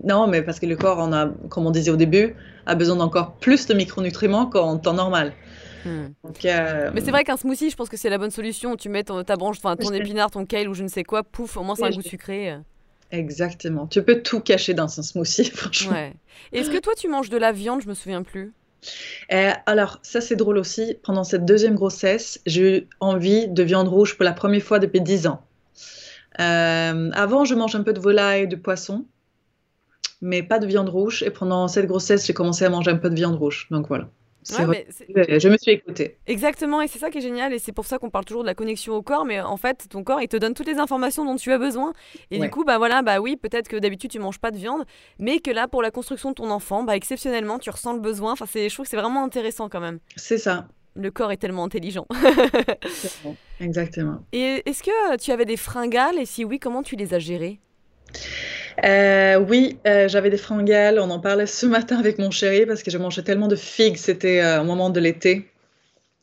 non, 0.03 0.27
mais 0.27 0.44
parce 0.44 0.60
que 0.60 0.67
le 0.67 0.75
corps, 0.75 1.00
on 1.00 1.12
a, 1.12 1.32
comme 1.50 1.65
on 1.65 1.72
disait 1.72 1.89
au 1.89 1.96
début, 1.96 2.36
a 2.67 2.75
besoin 2.75 2.98
d'encore 2.98 3.34
plus 3.38 3.65
de 3.65 3.74
micronutriments 3.74 4.46
qu'en 4.46 4.77
temps 4.77 4.94
normal. 4.94 5.34
Hmm. 5.86 6.08
Euh, 6.46 6.92
mais 6.94 7.01
c'est 7.01 7.12
vrai 7.12 7.24
qu'un 7.24 7.38
smoothie, 7.38 7.70
je 7.70 7.75
pense 7.75 7.89
que 7.89 7.98
c'est 7.98 8.10
la 8.10 8.18
bonne 8.18 8.32
solution. 8.32 8.75
Tu 8.75 8.89
mets 8.89 9.04
ta 9.04 9.36
branche, 9.36 9.58
enfin 9.58 9.75
ton 9.75 9.92
épinard, 9.94 10.32
ton 10.32 10.46
kale 10.46 10.68
ou 10.68 10.74
je 10.74 10.84
ne 10.84 10.88
sais 10.88 11.04
quoi, 11.04 11.24
pouf, 11.24 11.58
au 11.58 11.63
moins 11.63 11.75
c'est 11.75 11.86
un 11.86 11.92
goût 11.92 12.01
sucré. 12.01 12.58
Exactement. 13.12 13.88
Tu 13.88 14.01
peux 14.04 14.22
tout 14.22 14.39
cacher 14.39 14.74
dans 14.74 15.00
un 15.00 15.04
smoothie, 15.04 15.46
franchement. 15.54 15.94
Ouais. 15.94 16.13
Est-ce 16.51 16.70
que 16.70 16.80
toi 16.80 16.94
tu 16.98 17.08
manges 17.08 17.30
de 17.30 17.38
la 17.38 17.51
viande? 17.51 17.82
Je 17.82 17.88
me 17.88 17.94
souviens 17.94 18.24
plus. 18.24 18.54
Euh, 19.32 19.51
alors, 19.65 20.00
ça 20.04 20.22
c'est 20.22 20.36
drôle 20.36 20.58
aussi. 20.58 20.98
Pendant 21.04 21.24
cette 21.24 21.46
deuxième 21.46 21.75
grossesse, 21.75 22.42
j'ai 22.46 22.77
eu 22.77 22.88
envie 23.00 23.48
de 23.48 23.63
viande 23.63 23.88
rouge 23.88 24.15
pour 24.15 24.25
la 24.25 24.34
première 24.34 24.62
fois 24.62 24.80
depuis 24.80 25.01
10 25.01 25.27
ans. 25.27 25.42
Euh, 26.39 27.12
avant, 27.13 27.46
je 27.46 27.56
mange 27.56 27.75
un 27.75 27.84
peu 27.84 27.94
de 27.94 28.00
volaille, 28.00 28.48
de 28.48 28.56
poisson, 28.56 29.06
mais 30.22 30.44
pas 30.44 30.60
de 30.60 30.68
viande 30.68 30.89
rouge. 30.89 31.24
Et 31.24 31.32
pendant 31.32 31.68
cette 31.68 31.88
grossesse, 31.88 32.25
j'ai 32.25 32.34
commencé 32.34 32.65
à 32.65 32.70
manger 32.70 32.92
un 32.92 32.98
peu 32.98 33.10
de 33.10 33.15
viande 33.15 33.36
rouge. 33.36 33.68
Donc 33.72 33.88
voilà 33.88 34.10
je 34.48 35.50
me 35.50 35.58
suis 35.58 35.72
écoutée. 35.72 36.18
Exactement, 36.28 36.82
et 36.82 36.88
c'est 36.88 37.00
ça 37.00 37.10
qui 37.10 37.18
est 37.18 37.22
génial, 37.22 37.54
et 37.54 37.60
c'est 37.60 37.72
pour 37.72 37.86
ça 37.86 37.98
qu'on 37.98 38.10
parle 38.10 38.25
toujours 38.25 38.44
de 38.44 38.48
la 38.48 38.56
connexion 38.56 38.94
au 38.94 39.02
corps, 39.02 39.25
mais 39.25 39.42
en 39.42 39.58
fait, 39.58 39.88
ton 39.90 40.04
corps, 40.04 40.22
il 40.22 40.28
te 40.28 40.38
donne 40.38 40.54
toutes 40.54 40.68
les 40.68 40.78
informations 40.78 41.25
dont 41.25 41.36
tu 41.36 41.52
as 41.52 41.58
besoin. 41.58 41.94
Et 42.32 42.40
du 42.40 42.50
coup, 42.50 42.64
bah 42.64 42.78
voilà, 42.78 43.02
bah 43.02 43.20
oui, 43.20 43.36
peut-être 43.36 43.68
que 43.68 43.78
d'habitude 43.78 44.12
tu 44.12 44.20
manges 44.20 44.40
pas 44.40 44.52
de 44.52 44.58
viande, 44.58 44.86
mais 45.20 45.40
que 45.40 45.52
là, 45.52 45.68
pour 45.68 45.82
la 45.82 45.92
construction 45.92 46.30
de 46.30 46.36
ton 46.36 46.50
enfant, 46.52 46.84
bah 46.84 46.96
exceptionnellement, 46.96 47.60
tu 47.60 47.70
ressens 47.70 47.94
le 47.94 48.00
besoin. 48.00 48.34
Enfin, 48.34 48.46
c'est, 48.48 48.70
je 48.70 48.74
trouve 48.74 48.86
que 48.86 48.90
c'est 48.90 48.98
vraiment 48.98 49.24
intéressant 49.24 49.70
quand 49.70 49.80
même. 49.80 50.00
C'est 50.16 50.38
ça. 50.38 50.68
Le 50.96 51.12
corps 51.12 51.32
est 51.32 51.38
tellement 51.38 51.66
intelligent. 51.66 52.06
Exactement. 53.60 54.24
Et 54.32 54.62
est-ce 54.66 54.82
que 54.84 55.18
tu 55.18 55.32
avais 55.32 55.46
des 55.46 55.58
fringales, 55.58 56.18
et 56.20 56.25
si 56.25 56.46
oui, 56.46 56.60
comment 56.60 56.84
tu 56.84 56.96
les 56.96 57.14
as 57.14 57.20
gérées? 57.20 57.60
Euh, 58.84 59.38
oui, 59.38 59.77
euh, 59.88 60.08
j'avais 60.08 60.29
des 60.29 60.38
fringales. 60.38 61.00
On 61.00 61.10
en 61.10 61.20
parlait 61.20 61.46
ce 61.46 61.65
matin 61.65 61.98
avec 61.98 62.20
mon 62.20 62.32
chéri 62.32 62.65
parce 62.65 62.84
que 62.84 62.91
je 62.91 62.98
mangeais 62.98 63.24
tellement 63.24 63.48
de 63.48 63.55
figues. 63.55 63.98
C'était 63.98 64.41
euh, 64.41 64.62
au 64.62 64.63
moment 64.65 64.89
de 64.89 65.00
l'été. 65.00 65.50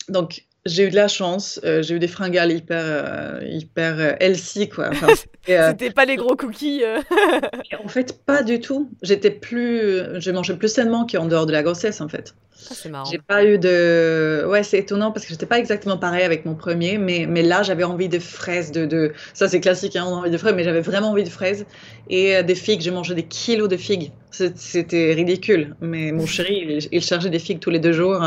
Donc, 0.09 0.45
j'ai 0.67 0.85
eu 0.85 0.91
de 0.91 0.97
la 0.97 1.09
chance. 1.09 1.61
j'ai 1.63 1.95
eu 1.95 1.99
des 1.99 2.09
fringales 2.09 2.53
hyper, 2.53 3.43
hyper 3.45 4.17
healthy, 4.21 4.69
quoi. 4.69 4.91
C'était 5.47 5.91
pas 5.91 6.05
les 6.05 6.17
gros 6.17 6.37
cookies. 6.37 6.83
en 7.85 7.89
fait, 7.89 8.25
pas 8.25 8.43
du 8.43 8.61
tout. 8.61 8.91
J'étais 9.03 9.31
plus, 9.31 10.21
je 10.21 10.31
mangeais 10.31 10.57
plus 10.57 10.69
sainement 10.69 11.07
qu'en 11.07 11.27
dehors 11.27 11.47
de 11.47 11.53
la 11.53 11.63
grossesse, 11.63 12.01
en 12.01 12.09
fait. 12.09 12.35
Ah, 12.71 12.75
c'est 12.75 12.89
marrant. 12.89 13.11
J'ai 13.11 13.19
pas 13.19 13.45
eu 13.45 13.59
de. 13.59 14.45
Ouais, 14.49 14.63
c'est 14.63 14.79
étonnant 14.79 15.11
parce 15.11 15.27
que 15.27 15.33
j'étais 15.33 15.47
pas 15.47 15.59
exactement 15.59 15.99
pareil 15.99 16.23
avec 16.23 16.45
mon 16.45 16.55
premier, 16.55 16.99
mais, 16.99 17.27
mais 17.29 17.43
là, 17.43 17.63
j'avais 17.63 17.85
envie 17.85 18.09
de 18.09 18.19
fraises. 18.19 18.71
De, 18.71 18.87
de... 18.87 19.13
Ça, 19.35 19.49
c'est 19.49 19.61
classique, 19.61 19.97
hein, 19.97 20.05
on 20.07 20.17
a 20.17 20.19
envie 20.21 20.31
de 20.31 20.39
fraises, 20.39 20.55
mais 20.55 20.65
j'avais 20.65 20.81
vraiment 20.81 21.11
envie 21.11 21.25
de 21.25 21.29
fraises. 21.29 21.67
Et 22.09 22.37
euh, 22.37 22.43
des 22.43 22.55
figues, 22.55 22.81
j'ai 22.81 22.91
mangé 22.91 23.15
des 23.15 23.25
kilos 23.25 23.69
de 23.69 23.77
figues. 23.77 24.13
C'était 24.31 25.13
ridicule. 25.15 25.75
Mais 25.81 26.13
mon 26.13 26.27
chéri, 26.27 26.65
il, 26.69 26.89
il, 26.93 27.03
chargeait 27.03 27.31
des 27.31 27.39
figues 27.39 27.59
tous 27.59 27.71
les 27.71 27.81
deux 27.81 27.93
jours. 27.93 28.23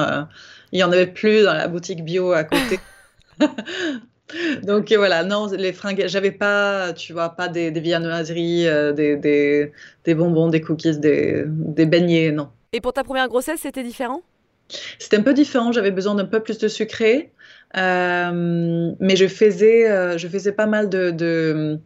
Euh, 0.65 0.69
il 0.71 0.79
y 0.79 0.83
en 0.83 0.91
avait 0.91 1.07
plus 1.07 1.43
dans 1.43 1.53
la 1.53 1.67
boutique 1.67 2.03
bio 2.03 2.31
à 2.31 2.43
côté. 2.43 2.79
Donc 4.63 4.91
voilà, 4.91 5.23
non, 5.23 5.47
les 5.47 5.71
fringues, 5.71 6.05
j'avais 6.07 6.31
pas, 6.31 6.93
tu 6.93 7.13
vois, 7.13 7.29
pas 7.29 7.47
des, 7.47 7.71
des 7.71 7.79
viennoiseries, 7.79 8.67
euh, 8.67 8.91
des, 8.91 9.15
des, 9.17 9.71
des, 10.03 10.15
bonbons, 10.15 10.49
des 10.49 10.61
cookies, 10.61 10.97
des, 10.97 11.43
des 11.47 11.85
beignets, 11.85 12.31
non. 12.31 12.49
Et 12.73 12.81
pour 12.81 12.93
ta 12.93 13.03
première 13.03 13.27
grossesse, 13.27 13.59
c'était 13.61 13.83
différent? 13.83 14.21
C'était 14.97 15.17
un 15.17 15.21
peu 15.21 15.33
différent, 15.33 15.71
j'avais 15.71 15.91
besoin 15.91 16.15
d'un 16.15 16.25
peu 16.25 16.39
plus 16.39 16.57
de 16.57 16.67
sucré, 16.67 17.31
euh, 17.77 18.91
mais 18.99 19.15
je 19.15 19.27
faisais, 19.27 19.89
euh, 19.89 20.17
je 20.17 20.27
faisais 20.27 20.51
pas 20.51 20.65
mal 20.65 20.89
de, 20.89 21.11
de 21.11 21.79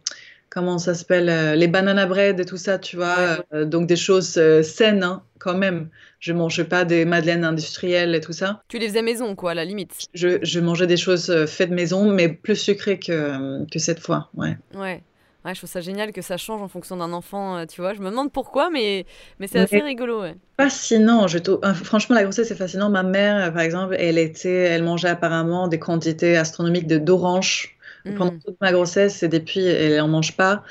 comment 0.50 0.78
ça 0.78 0.94
s'appelle, 0.94 1.28
euh, 1.28 1.54
les 1.54 1.68
banana 1.68 2.06
bread 2.06 2.38
et 2.38 2.44
tout 2.44 2.58
ça, 2.58 2.78
tu 2.78 2.96
vois, 2.96 3.38
donc 3.64 3.86
des 3.86 3.96
choses 3.96 4.38
saines 4.62 5.02
hein, 5.02 5.22
quand 5.38 5.56
même. 5.56 5.88
Je 6.18 6.34
mangeais 6.34 6.64
pas 6.64 6.84
des 6.84 7.06
madeleines 7.06 7.44
industrielles 7.44 8.14
et 8.14 8.20
tout 8.20 8.34
ça. 8.34 8.62
Tu 8.68 8.78
les 8.78 8.88
faisais 8.88 9.00
maison, 9.02 9.34
quoi, 9.34 9.52
à 9.52 9.54
la 9.54 9.64
limite. 9.64 10.06
Je, 10.12 10.38
je 10.42 10.60
mangeais 10.60 10.86
des 10.86 10.98
choses 10.98 11.46
faites 11.46 11.70
maison, 11.70 12.12
mais 12.12 12.28
plus 12.28 12.56
sucrées 12.56 12.98
que, 12.98 13.64
que 13.70 13.78
cette 13.78 14.00
fois, 14.00 14.28
ouais. 14.34 14.58
Ouais. 14.74 15.02
Ouais, 15.44 15.54
je 15.54 15.60
trouve 15.60 15.70
ça 15.70 15.80
génial 15.80 16.12
que 16.12 16.20
ça 16.20 16.36
change 16.36 16.60
en 16.60 16.68
fonction 16.68 16.98
d'un 16.98 17.14
enfant, 17.14 17.56
euh, 17.56 17.64
tu 17.64 17.80
vois. 17.80 17.94
Je 17.94 18.00
me 18.00 18.10
demande 18.10 18.30
pourquoi, 18.30 18.68
mais, 18.68 19.06
mais 19.38 19.46
c'est 19.46 19.58
assez 19.58 19.80
rigolo. 19.80 20.20
Ouais. 20.20 20.34
Fascinant. 20.58 21.28
Je 21.28 21.38
euh, 21.38 21.72
Franchement, 21.72 22.14
la 22.14 22.24
grossesse, 22.24 22.48
c'est 22.48 22.54
fascinant. 22.54 22.90
Ma 22.90 23.02
mère, 23.02 23.46
euh, 23.46 23.50
par 23.50 23.62
exemple, 23.62 23.96
elle, 23.98 24.18
était... 24.18 24.50
elle 24.50 24.82
mangeait 24.82 25.08
apparemment 25.08 25.66
des 25.66 25.78
quantités 25.78 26.36
astronomiques 26.36 26.88
d'oranges. 26.88 27.78
Pendant 28.04 28.32
mm. 28.32 28.40
toute 28.44 28.60
ma 28.60 28.72
grossesse 28.72 29.22
et 29.22 29.28
depuis, 29.28 29.64
elle 29.64 29.98
n'en 29.98 30.08
mange 30.08 30.36
pas, 30.36 30.62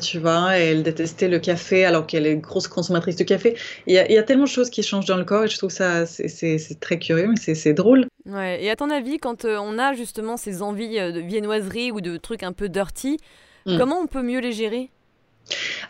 tu 0.00 0.18
vois. 0.18 0.58
Et 0.58 0.70
elle 0.70 0.82
détestait 0.82 1.28
le 1.28 1.38
café 1.38 1.84
alors 1.84 2.06
qu'elle 2.06 2.26
est 2.26 2.36
grosse 2.36 2.68
consommatrice 2.68 3.16
de 3.16 3.24
café. 3.24 3.56
Il 3.86 3.94
y, 3.94 3.98
a, 3.98 4.08
il 4.08 4.14
y, 4.14 4.18
a, 4.18 4.22
tellement 4.22 4.44
de 4.44 4.48
choses 4.48 4.70
qui 4.70 4.82
changent 4.82 5.06
dans 5.06 5.16
le 5.16 5.24
corps 5.24 5.44
et 5.44 5.48
je 5.48 5.58
trouve 5.58 5.70
ça, 5.70 6.06
c'est 6.06 6.80
très 6.80 6.98
curieux, 6.98 7.28
mais 7.28 7.54
c'est 7.54 7.74
drôle. 7.74 8.06
Ouais. 8.26 8.62
Et 8.62 8.70
à 8.70 8.76
ton 8.76 8.90
avis, 8.90 9.18
quand 9.18 9.44
on 9.44 9.78
a 9.78 9.94
justement 9.94 10.36
ces 10.36 10.62
envies 10.62 10.98
de 10.98 11.20
viennoiserie 11.20 11.90
ou 11.90 12.00
de 12.00 12.16
trucs 12.16 12.42
un 12.42 12.52
peu 12.52 12.68
dirty, 12.68 13.18
Mm. 13.66 13.78
Comment 13.78 13.98
on 14.00 14.06
peut 14.06 14.22
mieux 14.22 14.40
les 14.40 14.52
gérer? 14.52 14.90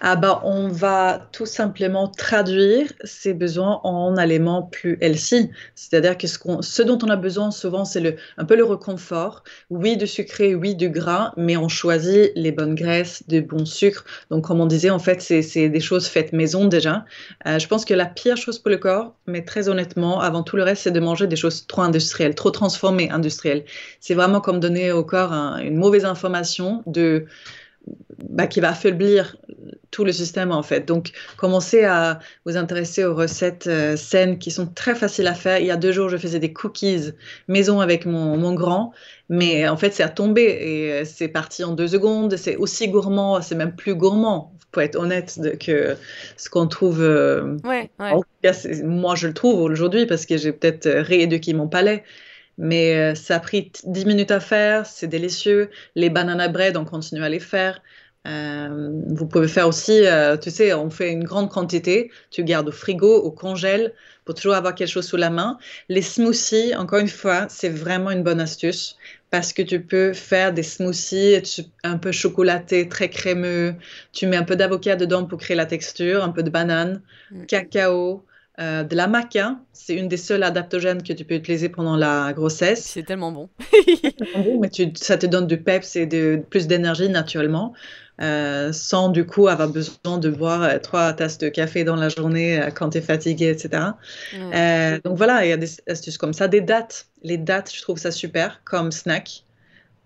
Ah 0.01 0.17
bah, 0.17 0.41
on 0.45 0.69
va 0.69 1.29
tout 1.33 1.47
simplement 1.47 2.09
traduire 2.09 2.93
ces 3.05 3.35
besoins 3.35 3.81
en 3.85 4.17
aliments 4.17 4.63
plus 4.63 4.99
healthy. 5.01 5.51
C'est-à-dire 5.75 6.17
que 6.17 6.27
ce, 6.27 6.83
dont 6.83 6.99
on 7.03 7.09
a 7.09 7.17
besoin 7.17 7.51
souvent, 7.51 7.85
c'est 7.85 8.17
un 8.39 8.45
peu 8.45 8.57
le 8.57 8.65
reconfort. 8.65 9.45
Oui, 9.69 9.97
du 9.97 10.07
sucré, 10.07 10.55
oui, 10.55 10.75
du 10.75 10.91
gras, 10.91 11.33
mais 11.37 11.57
on 11.57 11.69
choisit 11.69 12.33
les 12.35 12.53
bonnes 12.53 12.75
graisses, 12.75 13.23
des 13.29 13.41
bons 13.41 13.67
sucres. 13.67 14.05
Donc, 14.31 14.45
comme 14.45 14.61
on 14.61 14.67
disait, 14.67 14.91
en 14.91 14.99
fait, 14.99 15.21
c'est 15.21 15.69
des 15.69 15.81
choses 15.81 16.07
faites 16.07 16.33
maison 16.33 16.67
déjà. 16.67 17.05
Euh, 17.47 17.59
je 17.59 17.67
pense 17.67 17.85
que 17.85 17.95
la 17.95 18.07
pire 18.07 18.37
chose 18.37 18.59
pour 18.59 18.71
le 18.71 18.79
corps, 18.79 19.15
mais 19.27 19.45
très 19.45 19.69
honnêtement, 19.69 20.21
avant 20.21 20.43
tout 20.43 20.57
le 20.57 20.63
reste, 20.63 20.85
c'est 20.85 20.91
de 20.91 21.01
manger 21.01 21.27
des 21.27 21.37
choses 21.37 21.67
trop 21.67 21.83
industrielles, 21.83 22.35
trop 22.35 22.51
transformées 22.51 23.11
industrielles. 23.11 23.65
C'est 24.01 24.15
vraiment 24.15 24.41
comme 24.41 24.61
donner 24.61 24.93
au 24.93 25.05
corps 25.05 25.33
une 25.33 25.77
mauvaise 25.77 26.05
information 26.05 26.83
de 26.87 27.27
bah, 28.29 28.47
qui 28.47 28.61
va 28.61 28.71
affaiblir 28.71 29.37
tout 29.91 30.05
le 30.05 30.13
système 30.13 30.53
en 30.53 30.63
fait. 30.63 30.87
Donc, 30.87 31.13
commencez 31.37 31.85
à 31.85 32.21
vous 32.45 32.57
intéresser 32.57 33.05
aux 33.05 33.15
recettes 33.15 33.67
euh, 33.67 33.97
saines 33.97 34.39
qui 34.39 34.51
sont 34.51 34.67
très 34.67 34.95
faciles 34.95 35.27
à 35.27 35.35
faire. 35.35 35.59
Il 35.59 35.67
y 35.67 35.71
a 35.71 35.77
deux 35.77 35.93
jours, 35.93 36.09
je 36.09 36.17
faisais 36.17 36.39
des 36.39 36.53
cookies 36.53 37.13
maison 37.49 37.81
avec 37.81 38.07
mon, 38.07 38.37
mon 38.37 38.55
grand, 38.55 38.93
mais 39.29 39.69
en 39.69 39.77
fait, 39.77 39.93
c'est 39.93 40.03
à 40.03 40.09
tomber 40.09 40.43
et 40.43 40.93
euh, 40.93 41.05
c'est 41.05 41.29
parti 41.29 41.65
en 41.65 41.73
deux 41.73 41.89
secondes. 41.89 42.37
C'est 42.37 42.57
aussi 42.57 42.89
gourmand, 42.89 43.41
c'est 43.43 43.57
même 43.57 43.75
plus 43.75 43.95
gourmand, 43.95 44.53
pour 44.71 44.83
être 44.83 44.97
honnête, 44.97 45.41
de, 45.41 45.51
que 45.51 45.97
ce 46.37 46.51
qu'on 46.51 46.67
trouve. 46.69 47.01
Euh, 47.03 47.57
ouais, 47.65 47.91
ouais. 47.99 48.11
En 48.11 48.21
tout 48.21 48.29
cas, 48.43 48.53
moi, 48.85 49.17
je 49.17 49.27
le 49.27 49.35
trouve 49.35 49.61
aujourd'hui 49.61 50.07
parce 50.07 50.27
que 50.27 50.37
j'ai 50.37 50.53
peut-être 50.53 50.89
rééduqué 50.89 51.53
mon 51.55 51.69
palais. 51.69 52.05
Mais 52.63 52.95
euh, 52.95 53.15
ça 53.15 53.37
a 53.37 53.41
pris 53.41 53.73
10 53.85 54.05
minutes 54.05 54.31
à 54.31 54.39
faire, 54.39 54.85
c'est 54.85 55.07
délicieux. 55.07 55.71
Les 55.95 56.11
banana 56.11 56.47
bread, 56.49 56.77
on 56.77 56.85
continue 56.85 57.25
à 57.25 57.31
les 57.31 57.41
faire. 57.41 57.81
Euh, 58.29 58.91
vous 59.09 59.27
pouvez 59.27 59.49
faire 59.49 59.67
aussi, 59.67 60.05
euh, 60.05 60.37
tu 60.37 60.51
sais, 60.51 60.75
on 60.75 60.91
fait 60.91 61.11
une 61.11 61.25
grande 61.25 61.49
quantité, 61.49 62.11
tu 62.31 62.45
gardes 62.45 62.69
au 62.69 62.73
frigo, 62.73 63.17
au 63.17 63.31
congèle, 63.31 63.95
pour 64.27 64.35
toujours 64.35 64.55
avoir 64.55 64.75
quelque 64.75 64.91
chose 64.91 65.07
sous 65.07 65.17
la 65.17 65.31
main. 65.31 65.57
Les 65.89 66.03
smoothies, 66.03 66.75
encore 66.77 66.99
une 66.99 67.09
fois, 67.09 67.47
c'est 67.49 67.71
vraiment 67.71 68.11
une 68.11 68.23
bonne 68.23 68.41
astuce 68.41 68.99
parce 69.31 69.55
que 69.55 69.63
tu 69.63 69.81
peux 69.81 70.13
faire 70.13 70.53
des 70.53 70.63
smoothies 70.63 71.41
un 71.83 71.97
peu 71.97 72.13
chocolatés, 72.13 72.91
très 72.91 73.09
crémeux. 73.09 73.75
Tu 74.13 74.27
mets 74.27 74.37
un 74.37 74.45
peu 74.45 74.57
d'avocat 74.57 74.97
dedans 74.97 75.25
pour 75.25 75.39
créer 75.39 75.57
la 75.57 75.67
texture, 75.67 76.23
un 76.23 76.31
peu 76.31 76.43
de 76.43 76.51
banane, 76.51 77.01
mm. 77.31 77.47
cacao, 77.47 78.23
euh, 78.59 78.83
de 78.83 78.95
la 78.97 79.07
maca, 79.07 79.57
c'est 79.73 79.95
une 79.95 80.09
des 80.09 80.17
seules 80.17 80.43
adaptogènes 80.43 81.03
que 81.03 81.13
tu 81.13 81.25
peux 81.25 81.35
utiliser 81.35 81.69
pendant 81.69 81.97
la 81.97 82.33
grossesse. 82.33 82.85
C'est 82.85 83.05
tellement 83.05 83.33
bon. 83.33 83.49
mais 84.61 84.71
ça 84.97 85.17
te 85.17 85.27
donne 85.27 85.47
du 85.47 85.63
peps 85.63 85.97
et 85.97 86.07
de, 86.07 86.43
plus 86.51 86.67
d'énergie 86.67 87.09
naturellement, 87.09 87.73
euh, 88.21 88.73
sans 88.73 89.09
du 89.09 89.25
coup 89.25 89.49
avoir 89.49 89.69
besoin 89.71 90.19
de 90.19 90.29
boire 90.29 90.63
euh, 90.63 90.79
trois 90.79 91.13
tasses 91.13 91.39
de 91.39 91.49
café 91.49 91.85
dans 91.85 91.97
la 91.97 92.11
journée 92.11 92.69
quand 92.75 92.91
tu 92.91 92.99
es 92.99 93.01
fatigué, 93.01 93.49
etc. 93.49 93.93
donc 95.05 95.17
voilà, 95.17 95.45
il 95.47 95.49
y 95.49 95.53
a 95.53 95.57
des 95.57 95.71
astuces 95.87 96.19
comme 96.19 96.33
ça. 96.35 96.49
Des 96.49 96.61
dates, 96.61 97.07
les 97.23 97.39
dates, 97.39 97.73
je 97.75 97.81
trouve 97.81 97.99
ça 97.99 98.11
super 98.11 98.63
comme 98.65 98.93
snack. 98.93 99.45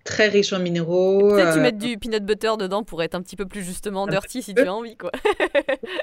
Très 0.04 0.28
riche 0.28 0.52
en 0.52 0.58
minéraux. 0.58 1.30
Peut-être 1.30 1.54
tu 1.54 1.60
mets 1.60 1.72
du 1.72 1.98
peanut 1.98 2.24
butter 2.24 2.52
dedans 2.58 2.82
pour 2.82 3.02
être 3.02 3.14
un 3.14 3.22
petit 3.22 3.36
peu 3.36 3.46
plus 3.46 3.62
justement 3.62 4.06
dirty 4.06 4.42
si 4.42 4.54
tu 4.54 4.62
as 4.62 4.72
envie, 4.72 4.96
quoi. 4.96 5.10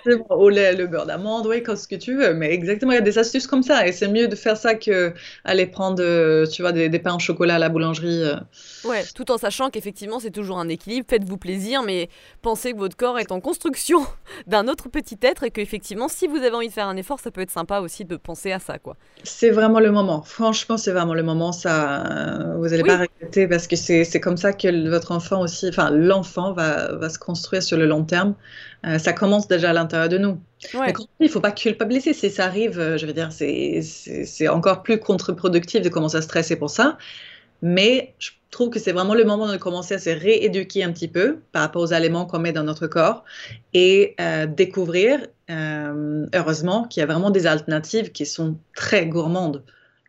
Au 0.29 0.50
lait, 0.50 0.74
le 0.74 0.88
beurre 0.88 1.05
d'amande, 1.05 1.46
oui, 1.46 1.62
quand 1.62 1.77
ce 1.77 1.88
que 1.88 1.96
tu 1.96 2.15
veux. 2.15 2.34
Mais 2.34 2.51
exactement, 2.51 2.91
il 2.91 2.96
y 2.96 2.98
a 2.98 3.01
des 3.01 3.20
astuces 3.20 3.46
comme 3.46 3.62
ça. 3.62 3.88
Et 3.88 3.91
c'est 3.91 4.08
mieux 4.08 4.27
de 4.27 4.36
faire 4.36 4.58
ça 4.58 4.74
que 4.74 5.13
aller 5.46 5.67
prendre, 5.67 6.46
tu 6.48 6.62
vois, 6.63 6.72
des, 6.72 6.89
des 6.89 7.00
pains 7.00 7.15
au 7.15 7.20
chocolat 7.20 7.55
à 7.55 7.60
la 7.60 7.70
boulangerie. 7.70 8.24
Ouais, 8.86 9.03
tout 9.13 9.31
en 9.31 9.38
sachant 9.38 9.70
qu'effectivement, 9.70 10.20
c'est 10.20 10.31
toujours 10.31 10.58
un 10.58 10.67
équilibre. 10.67 11.05
Faites-vous 11.08 11.38
plaisir, 11.38 11.84
mais 11.84 12.10
pensez 12.41 12.74
que 12.74 12.77
votre 12.77 12.98
corps 12.98 13.20
est 13.20 13.31
en 13.31 13.39
construction 13.39 14.05
d'un 14.48 14.67
autre 14.67 14.89
petit 14.89 15.17
être 15.22 15.43
et 15.43 15.51
qu'effectivement, 15.51 16.08
si 16.08 16.25
vous 16.25 16.38
avez 16.38 16.55
envie 16.55 16.70
de 16.70 16.74
faire 16.74 16.88
un 16.88 16.98
effort, 16.98 17.20
ça 17.20 17.29
peut 17.29 17.41
être 17.41 17.51
sympa 17.51 17.81
aussi 17.81 18.03
de 18.03 18.15
penser 18.15 18.51
à 18.51 18.60
ça, 18.60 18.79
quoi. 18.79 18.98
C'est 19.24 19.51
vraiment 19.51 19.79
le 19.79 19.91
moment. 19.91 20.24
Franchement, 20.24 20.77
c'est 20.77 20.91
vraiment 20.91 21.13
le 21.13 21.24
moment. 21.24 21.51
Ça, 21.51 22.55
vous 22.58 22.70
n'allez 22.70 22.84
pas 22.84 22.98
regretter 22.98 23.48
parce 23.48 23.67
que 23.67 23.75
c'est 23.75 23.90
comme 24.21 24.38
ça 24.38 24.53
que 24.53 24.89
votre 24.89 25.12
enfant 25.12 25.41
aussi, 25.41 25.69
enfin, 25.69 25.89
l'enfant 25.91 26.53
va, 26.53 26.95
va 26.95 27.10
se 27.10 27.19
construire 27.19 27.63
sur 27.63 27.77
le 27.77 27.86
long 27.86 28.03
terme. 28.03 28.36
Euh, 28.86 28.98
ça 28.98 29.13
commence 29.13 29.48
déjà 29.48 29.69
à 29.71 29.74
l'intérieur 29.74 30.10
de 30.10 30.17
nous. 30.17 30.39
Il 30.74 30.93
ne 31.19 31.27
faut 31.27 31.41
pas 31.41 31.51
culpabiliser. 31.51 32.13
Si 32.13 32.29
ça 32.29 32.45
arrive, 32.45 32.79
euh, 32.79 32.98
je 32.98 33.05
veux 33.05 33.13
dire, 33.13 33.31
c'est 33.31 34.48
encore 34.48 34.83
plus 34.83 35.00
contre-productif 35.00 35.81
de 35.81 35.89
commencer 35.89 36.17
à 36.17 36.21
stresser 36.21 36.55
pour 36.55 36.69
ça. 36.69 36.98
Mais 37.62 38.13
je 38.19 38.31
trouve 38.50 38.69
que 38.69 38.79
c'est 38.79 38.91
vraiment 38.91 39.13
le 39.13 39.24
moment 39.24 39.51
de 39.51 39.57
commencer 39.57 39.95
à 39.95 40.00
se 40.00 40.10
rééduquer 40.10 40.83
un 40.83 40.91
petit 40.91 41.07
peu 41.07 41.39
par 41.51 41.62
rapport 41.62 41.81
aux 41.81 41.93
aliments 41.93 42.25
qu'on 42.25 42.39
met 42.39 42.51
dans 42.51 42.63
notre 42.63 42.88
corps 42.88 43.24
et 43.74 44.15
euh, 44.19 44.45
découvrir, 44.45 45.27
euh, 45.50 46.25
heureusement, 46.33 46.86
qu'il 46.86 47.01
y 47.01 47.03
a 47.03 47.05
vraiment 47.05 47.29
des 47.29 47.48
alternatives 47.48 48.12
qui 48.12 48.25
sont 48.25 48.57
très 48.75 49.05
gourmandes 49.05 49.63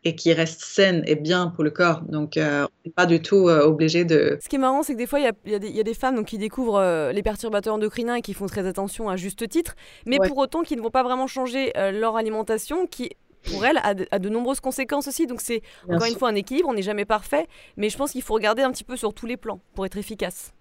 et 0.04 0.16
qui 0.16 0.32
restent 0.32 0.62
saines 0.62 1.02
et 1.06 1.14
bien 1.14 1.48
pour 1.48 1.64
le 1.64 1.70
corps. 1.70 2.02
Donc, 2.02 2.36
euh, 2.36 2.64
on 2.64 2.88
n'est 2.88 2.92
pas 2.92 3.06
du 3.06 3.22
tout 3.22 3.48
obligé 3.48 4.04
de... 4.04 4.38
Ce 4.42 4.48
qui 4.48 4.56
est 4.56 4.58
marrant, 4.58 4.82
c'est 4.82 4.94
que 4.94 4.98
des 4.98 5.06
fois, 5.06 5.20
il 5.20 5.30
y, 5.46 5.50
y, 5.50 5.80
a 5.80 5.82
des 5.82 5.94
femmes 5.94 6.16
donc, 6.16 6.26
qui 6.26 6.38
découvrent 6.38 7.10
les 7.12 7.22
perturbateurs 7.22 7.74
endocriniens 7.74 8.16
et 8.16 8.22
qui 8.22 8.34
font 8.34 8.46
très 8.46 8.66
attention 8.66 9.08
à 9.08 9.16
juste 9.16 9.48
titre, 9.48 9.74
mais 10.06 10.18
pour 10.18 10.38
autant 10.38 10.62
qui 10.62 10.76
ne 10.76 10.82
vont 10.82 10.90
pas 10.90 11.02
vraiment 11.02 11.26
changer 11.26 11.72
leur 11.76 12.16
alimentation, 12.16 12.86
qui 12.86 13.10
pour 13.50 13.64
elle 13.64 13.78
a 13.82 13.94
de, 13.94 14.28
nombreuses 14.28 14.60
conséquences 14.60 15.08
aussi. 15.08 15.26
Donc 15.26 15.40
c'est 15.40 15.62
encore 15.88 16.06
une 16.06 16.16
fois 16.16 16.28
un 16.28 16.34
équilibre, 16.34 16.68
on 16.68 16.74
n'est 16.74 16.82
jamais 16.82 17.04
parfait, 17.04 17.46
mais 17.76 17.88
je 17.88 17.96
pense 17.96 18.12
qu'il 18.12 18.22
faut 18.22 18.34
regarder 18.34 18.62
un 18.62 18.70
petit 18.70 18.84
peu 18.84 18.96
sur 18.96 19.14
tous 19.14 19.26
les 19.26 19.36
plans 19.36 19.60
pour 19.74 19.86
être 19.86 19.96
efficace. 19.96 20.52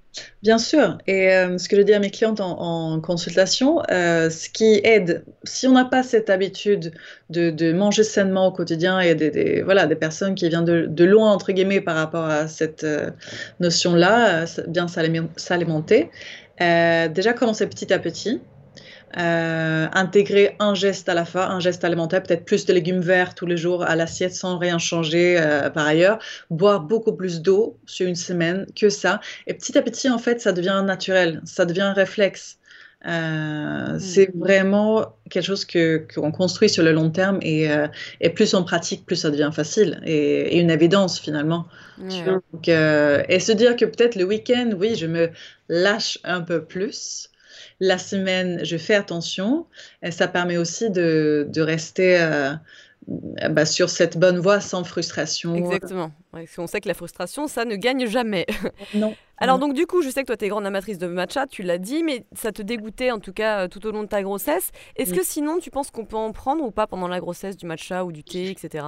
Bien 0.43 0.57
sûr, 0.57 0.97
et 1.07 1.31
euh, 1.31 1.57
ce 1.57 1.69
que 1.69 1.77
je 1.77 1.83
dis 1.83 1.93
à 1.93 1.99
mes 1.99 2.09
clientes 2.09 2.41
en, 2.41 2.99
consultation, 2.99 3.81
euh, 3.91 4.29
ce 4.29 4.49
qui 4.49 4.81
aide, 4.83 5.23
si 5.43 5.67
on 5.67 5.71
n'a 5.71 5.85
pas 5.85 6.03
cette 6.03 6.29
habitude 6.29 6.93
de, 7.29 7.71
manger 7.71 8.03
sainement 8.03 8.47
au 8.47 8.51
quotidien, 8.51 8.99
et 8.99 9.15
des, 9.15 9.61
voilà, 9.61 9.85
des 9.85 9.95
personnes 9.95 10.35
qui 10.35 10.49
viennent 10.49 10.65
de, 10.65 11.05
loin, 11.05 11.31
entre 11.31 11.53
guillemets, 11.53 11.79
par 11.79 11.95
rapport 11.95 12.25
à 12.25 12.47
cette 12.47 12.83
euh, 12.83 13.11
notion-là, 13.61 14.45
bien 14.67 14.87
s'alimenter, 14.87 16.09
déjà 16.59 17.33
commencer 17.33 17.67
petit 17.67 17.93
à 17.93 17.99
petit, 17.99 18.41
euh, 19.17 19.87
intégrer 19.93 20.55
un 20.59 20.73
geste 20.73 21.09
à 21.09 21.13
la 21.13 21.25
fin, 21.25 21.41
un 21.41 21.59
geste 21.59 21.83
alimentaire, 21.83 22.23
peut-être 22.23 22.45
plus 22.45 22.65
de 22.65 22.73
légumes 22.73 23.01
verts 23.01 23.35
tous 23.35 23.45
les 23.45 23.57
jours 23.57 23.83
à 23.83 23.95
l'assiette 23.95 24.33
sans 24.33 24.57
rien 24.57 24.77
changer 24.77 25.37
euh, 25.37 25.69
par 25.69 25.85
ailleurs, 25.85 26.19
boire 26.49 26.81
beaucoup 26.81 27.13
plus 27.13 27.41
d'eau 27.41 27.77
sur 27.85 28.07
une 28.07 28.15
semaine 28.15 28.65
que 28.75 28.89
ça. 28.89 29.19
Et 29.47 29.53
petit 29.53 29.77
à 29.77 29.81
petit, 29.81 30.09
en 30.09 30.17
fait, 30.17 30.39
ça 30.39 30.53
devient 30.53 30.81
naturel, 30.85 31.41
ça 31.43 31.65
devient 31.65 31.81
un 31.81 31.93
réflexe. 31.93 32.57
Euh, 33.05 33.95
mm. 33.95 33.99
C'est 33.99 34.31
vraiment 34.35 35.13
quelque 35.29 35.45
chose 35.45 35.65
que 35.65 36.05
qu'on 36.13 36.31
construit 36.31 36.69
sur 36.69 36.83
le 36.83 36.91
long 36.91 37.09
terme 37.09 37.39
et, 37.41 37.67
et, 38.21 38.29
plus 38.29 38.53
on 38.53 38.63
pratique, 38.63 39.05
plus 39.05 39.15
ça 39.15 39.31
devient 39.31 39.49
facile 39.51 39.99
et, 40.05 40.59
une 40.59 40.69
évidence 40.69 41.19
finalement. 41.19 41.65
Donc, 41.97 42.67
et 42.67 43.39
se 43.39 43.51
dire 43.51 43.75
que 43.75 43.85
peut-être 43.85 44.15
le 44.15 44.23
week-end, 44.23 44.71
oui, 44.77 44.95
je 44.95 45.07
me 45.07 45.31
lâche 45.67 46.19
un 46.23 46.41
peu 46.41 46.63
plus 46.63 47.30
la 47.81 47.97
semaine, 47.97 48.63
je 48.63 48.77
fais 48.77 48.93
attention. 48.93 49.65
Et 50.03 50.11
ça 50.11 50.27
permet 50.29 50.55
aussi 50.55 50.89
de, 50.91 51.49
rester 51.57 52.21
euh, 52.21 52.53
bah, 53.07 53.65
sur 53.65 53.89
cette 53.89 54.17
bonne 54.17 54.37
voie 54.37 54.61
sans 54.61 54.83
frustration. 54.83 55.55
Exactement. 55.55 56.11
parce 56.31 56.55
qu'on 56.55 56.67
sait 56.67 56.79
que 56.79 56.87
la 56.87 56.93
frustration, 56.93 57.47
ça 57.47 57.65
ne 57.65 57.75
gagne 57.75 58.05
jamais. 58.05 58.45
Non. 58.93 59.15
Alors 59.37 59.57
donc 59.57 59.73
du 59.73 59.87
coup, 59.87 60.03
je 60.03 60.09
sais 60.09 60.21
que 60.21 60.27
toi, 60.27 60.37
tu 60.37 60.45
es 60.45 60.49
grande 60.49 60.67
amatrice 60.67 60.99
de 60.99 61.07
matcha, 61.07 61.47
tu 61.47 61.63
l'as 61.63 61.79
dit, 61.79 62.03
mais 62.03 62.25
ça 62.35 62.51
te 62.51 62.61
dégoûtait 62.61 63.09
en 63.09 63.19
tout 63.19 63.33
cas 63.33 63.63
euh, 63.63 63.67
tout 63.67 63.83
au 63.87 63.91
long 63.91 64.03
de 64.03 64.07
ta 64.07 64.21
grossesse. 64.21 64.69
Est-ce 64.97 65.15
que 65.15 65.23
sinon, 65.23 65.57
tu 65.57 65.71
penses 65.71 65.89
qu'on 65.89 66.05
peut 66.05 66.17
en 66.17 66.31
prendre 66.31 66.63
ou 66.63 66.69
pas 66.69 66.85
pendant 66.85 67.07
la 67.07 67.19
grossesse 67.19 67.57
du 67.57 67.65
matcha 67.65 68.05
ou 68.05 68.11
du 68.11 68.23
thé, 68.23 68.51
etc. 68.51 68.85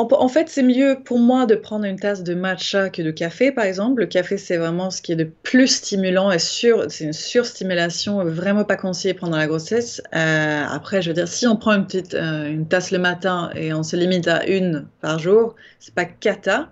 En, 0.00 0.28
fait, 0.28 0.48
c'est 0.48 0.62
mieux 0.62 1.00
pour 1.04 1.18
moi 1.18 1.44
de 1.44 1.56
prendre 1.56 1.84
une 1.84 1.98
tasse 1.98 2.22
de 2.22 2.32
matcha 2.32 2.88
que 2.88 3.02
de 3.02 3.10
café, 3.10 3.50
par 3.50 3.64
exemple. 3.64 4.02
Le 4.02 4.06
café, 4.06 4.38
c'est 4.38 4.56
vraiment 4.56 4.90
ce 4.90 5.02
qui 5.02 5.10
est 5.10 5.16
le 5.16 5.28
plus 5.28 5.66
stimulant 5.66 6.30
et 6.30 6.38
c'est 6.38 6.70
une 7.00 7.12
surstimulation, 7.12 8.24
vraiment 8.24 8.62
pas 8.62 8.76
conseillé 8.76 9.12
pendant 9.12 9.36
la 9.36 9.48
grossesse. 9.48 10.00
Euh, 10.14 10.62
après, 10.68 11.02
je 11.02 11.08
veux 11.10 11.14
dire, 11.14 11.26
si 11.26 11.48
on 11.48 11.56
prend 11.56 11.72
une 11.72 11.86
euh, 12.14 12.46
une 12.46 12.68
tasse 12.68 12.92
le 12.92 13.00
matin 13.00 13.50
et 13.56 13.72
on 13.72 13.82
se 13.82 13.96
limite 13.96 14.28
à 14.28 14.46
une 14.46 14.86
par 15.00 15.18
jour, 15.18 15.56
c'est 15.80 15.94
pas 15.94 16.04
cata. 16.04 16.70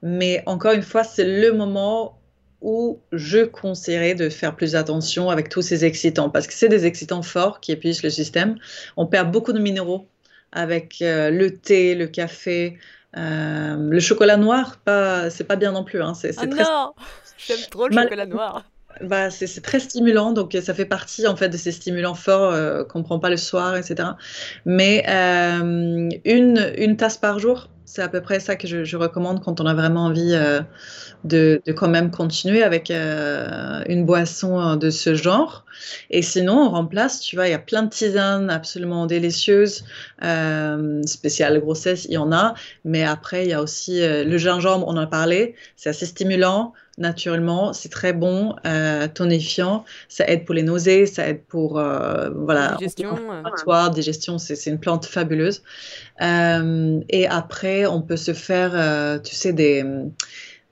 Mais 0.00 0.42
encore 0.46 0.72
une 0.72 0.82
fois, 0.82 1.04
c'est 1.04 1.26
le 1.42 1.52
moment 1.52 2.18
où 2.62 3.00
je 3.12 3.40
conseillerais 3.44 4.14
de 4.14 4.30
faire 4.30 4.56
plus 4.56 4.76
attention 4.76 5.28
avec 5.28 5.50
tous 5.50 5.60
ces 5.60 5.84
excitants, 5.84 6.30
parce 6.30 6.46
que 6.46 6.54
c'est 6.54 6.68
des 6.70 6.86
excitants 6.86 7.22
forts 7.22 7.60
qui 7.60 7.72
épuisent 7.72 8.02
le 8.02 8.10
système. 8.10 8.56
On 8.96 9.06
perd 9.06 9.30
beaucoup 9.30 9.52
de 9.52 9.58
minéraux 9.58 10.08
avec 10.52 11.00
euh, 11.02 11.30
le 11.30 11.56
thé, 11.56 11.94
le 11.94 12.06
café, 12.06 12.78
euh, 13.16 13.76
le 13.76 14.00
chocolat 14.00 14.36
noir, 14.36 14.78
pas, 14.84 15.30
c'est 15.30 15.44
pas 15.44 15.56
bien 15.56 15.72
non 15.72 15.84
plus. 15.84 16.02
Hein, 16.02 16.14
c'est, 16.14 16.34
ah 16.38 16.46
non, 16.46 16.92
j'aime 17.38 17.58
trop 17.70 17.88
le 17.88 17.94
chocolat 17.94 18.26
noir. 18.26 18.64
Bah, 19.00 19.30
c'est, 19.30 19.62
très 19.62 19.80
stimulant, 19.80 20.32
donc 20.32 20.56
ça 20.62 20.74
fait 20.74 20.84
partie 20.84 21.26
en 21.26 21.34
fait 21.34 21.48
de 21.48 21.56
ces 21.56 21.72
stimulants 21.72 22.14
forts 22.14 22.52
euh, 22.52 22.84
qu'on 22.84 23.02
prend 23.02 23.18
pas 23.18 23.30
le 23.30 23.38
soir, 23.38 23.74
etc. 23.76 24.10
Mais 24.66 25.04
une, 25.06 26.72
une 26.76 26.96
tasse 26.96 27.16
par 27.16 27.38
jour, 27.38 27.68
c'est 27.92 28.02
à 28.02 28.08
peu 28.08 28.20
près 28.20 28.40
ça 28.40 28.56
que 28.56 28.66
je, 28.66 28.96
recommande 28.96 29.42
quand 29.44 29.60
on 29.60 29.66
a 29.66 29.74
vraiment 29.74 30.06
envie 30.06 30.34
de, 31.24 31.62
quand 31.76 31.88
même 31.88 32.10
continuer 32.10 32.62
avec 32.62 32.90
euh, 32.90 33.82
une 33.88 34.04
boisson 34.04 34.60
euh, 34.60 34.76
de 34.76 34.90
ce 34.90 35.14
genre. 35.14 35.64
Et 36.10 36.22
sinon, 36.22 36.58
on 36.58 36.70
remplace, 36.70 37.20
tu 37.20 37.36
vois, 37.36 37.48
il 37.48 37.50
y 37.50 37.54
a 37.54 37.58
plein 37.58 37.82
de 37.82 37.90
tisanes 37.90 38.50
absolument 38.50 39.06
délicieuses, 39.06 39.84
euh, 40.24 41.02
spéciales 41.04 41.60
grossesse, 41.60 42.06
il 42.06 42.12
y 42.12 42.18
en 42.18 42.32
a. 42.32 42.54
Mais 42.84 43.04
après, 43.04 43.44
il 43.44 43.50
y 43.50 43.52
a 43.52 43.62
aussi 43.62 44.00
le 44.00 44.38
gingembre, 44.38 44.86
on 44.86 44.92
en 44.92 44.96
a 44.98 45.06
parlé, 45.06 45.54
c'est 45.76 45.90
assez 45.90 46.06
stimulant. 46.06 46.72
Naturellement, 46.98 47.72
c'est 47.72 47.88
très 47.88 48.12
bon, 48.12 48.54
tonifiant, 49.14 49.84
ça 50.08 50.26
aide 50.28 50.44
pour 50.44 50.54
les 50.54 50.62
nausées, 50.62 51.06
ça 51.06 51.26
aide 51.26 51.42
pour 51.44 51.72
voilà, 51.72 52.76
digestion, 52.78 53.18
digestion, 53.94 54.38
c'est 54.38 54.66
une 54.66 54.78
plante 54.78 55.06
fabuleuse. 55.06 55.62
et 56.20 57.26
après, 57.30 57.86
on 57.86 58.02
peut 58.02 58.18
se 58.18 58.34
faire, 58.34 59.20
tu 59.22 59.34
sais, 59.34 59.54
des 59.54 59.84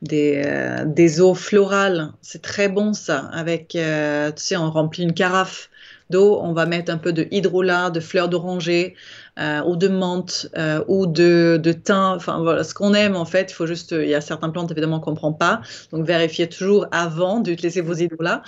des, 0.03 0.43
euh, 0.47 0.85
des 0.87 1.21
eaux 1.21 1.35
florales. 1.35 2.13
C'est 2.23 2.43
très 2.43 2.69
bon 2.69 2.93
ça. 2.93 3.29
Avec, 3.33 3.75
euh, 3.77 4.33
tu 4.33 4.43
sais, 4.43 4.57
on 4.57 4.71
remplit 4.71 5.03
une 5.03 5.15
carafe 5.15 5.71
d'eau, 6.11 6.41
on 6.43 6.53
va 6.53 6.67
mettre 6.67 6.93
un 6.93 6.99
peu 6.99 7.13
de 7.13 7.29
hydrolat, 7.31 7.91
de 7.91 8.01
fleurs 8.01 8.29
d'oranger, 8.29 8.97
euh, 9.41 9.63
ou 9.65 9.77
de 9.77 9.89
menthe 9.89 10.49
euh, 10.57 10.85
ou 10.87 11.07
de, 11.07 11.59
de 11.63 11.73
thym. 11.73 12.15
Enfin 12.17 12.41
voilà, 12.41 12.63
ce 12.65 12.75
qu'on 12.75 12.95
aime 12.95 13.17
en 13.17 13.25
fait. 13.25 13.51
Il 13.51 13.55
faut 13.55 13.67
juste, 13.67 13.93
il 13.93 14.09
y 14.09 14.15
a 14.15 14.21
certaines 14.21 14.53
plantes 14.53 14.71
évidemment 14.71 15.01
qu'on 15.01 15.15
prend 15.15 15.33
pas, 15.33 15.61
donc 15.93 16.07
vérifiez 16.07 16.49
toujours 16.49 16.87
avant 16.93 17.41
d'utiliser 17.41 17.81
vos 17.81 17.95
hydrolats 17.95 18.43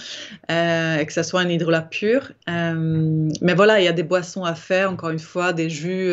euh, 0.50 0.98
et 0.98 1.06
que 1.06 1.12
ça 1.12 1.22
soit 1.22 1.40
un 1.40 1.48
hydrolat 1.48 1.82
pur. 1.82 2.32
mais 2.46 3.54
voilà, 3.54 3.80
il 3.80 3.84
y 3.84 3.88
a 3.88 3.92
des 3.92 4.02
boissons 4.02 4.44
à 4.44 4.54
faire. 4.54 4.90
Encore 4.90 5.10
une 5.10 5.18
fois, 5.18 5.52
des 5.52 5.70
jus 5.70 6.12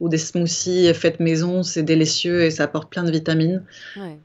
ou 0.00 0.08
des 0.08 0.18
smoothies 0.18 0.92
faits 0.94 1.20
maison, 1.20 1.62
c'est 1.62 1.82
délicieux 1.82 2.42
et 2.42 2.50
ça 2.50 2.64
apporte 2.64 2.90
plein 2.90 3.04
de 3.04 3.10
vitamines. 3.10 3.62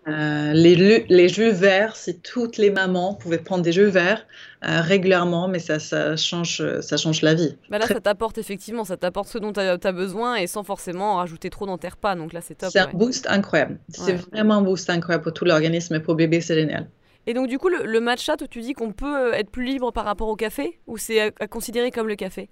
les, 0.07 1.05
les 1.07 1.29
jus 1.29 1.51
verts, 1.51 1.95
si 1.95 2.19
toutes 2.19 2.57
les 2.57 2.69
mamans 2.71 3.13
pouvaient 3.13 3.37
prendre 3.37 3.63
des 3.63 3.71
jus 3.71 3.85
verts 3.85 4.25
régulièrement, 4.63 5.47
mais 5.47 5.59
ça, 5.59 5.79
ça 5.79 6.15
change, 6.15 6.63
ça 6.81 6.97
change 6.97 7.21
la 7.21 7.33
vie. 7.33 7.55
Bah 7.69 7.77
là, 7.77 7.87
ça 7.87 7.99
t'apporte 7.99 8.37
effectivement, 8.37 8.83
ça 8.85 8.97
t'apporte 8.97 9.27
ce 9.27 9.37
dont 9.37 9.53
tu 9.53 9.59
as, 9.59 9.91
besoin 9.91 10.35
et 10.35 10.47
sans 10.47 10.63
forcément 10.63 11.13
en 11.13 11.15
rajouter 11.17 11.49
trop 11.49 11.65
dans 11.65 11.77
tes 11.77 11.89
repas. 11.89 12.15
Donc 12.15 12.33
là, 12.33 12.41
c'est 12.41 12.55
top. 12.55 12.69
C'est 12.71 12.79
un 12.79 12.89
boost 12.93 13.27
incroyable. 13.29 13.77
C'est 13.89 14.15
vraiment 14.31 14.55
un 14.55 14.61
boost 14.61 14.89
incroyable 14.89 15.23
pour 15.23 15.33
tout 15.33 15.45
l'organisme 15.45 15.95
et 15.95 15.99
pour 15.99 16.15
bébé, 16.15 16.41
c'est 16.41 16.55
génial. 16.55 16.87
Et 17.25 17.33
donc, 17.33 17.47
du 17.47 17.57
coup, 17.57 17.69
le, 17.69 17.99
matcha, 17.99 18.35
tu 18.37 18.59
dis 18.59 18.73
qu'on 18.73 18.91
peut 18.91 19.15
euh, 19.15 19.33
être 19.33 19.49
plus 19.49 19.63
libre 19.63 19.91
par 19.91 20.05
rapport 20.05 20.27
au 20.27 20.35
café 20.35 20.79
ou 20.87 20.97
c'est 20.97 21.33
à, 21.39 21.47
considérer 21.47 21.91
comme 21.91 22.07
le 22.07 22.15
café? 22.15 22.49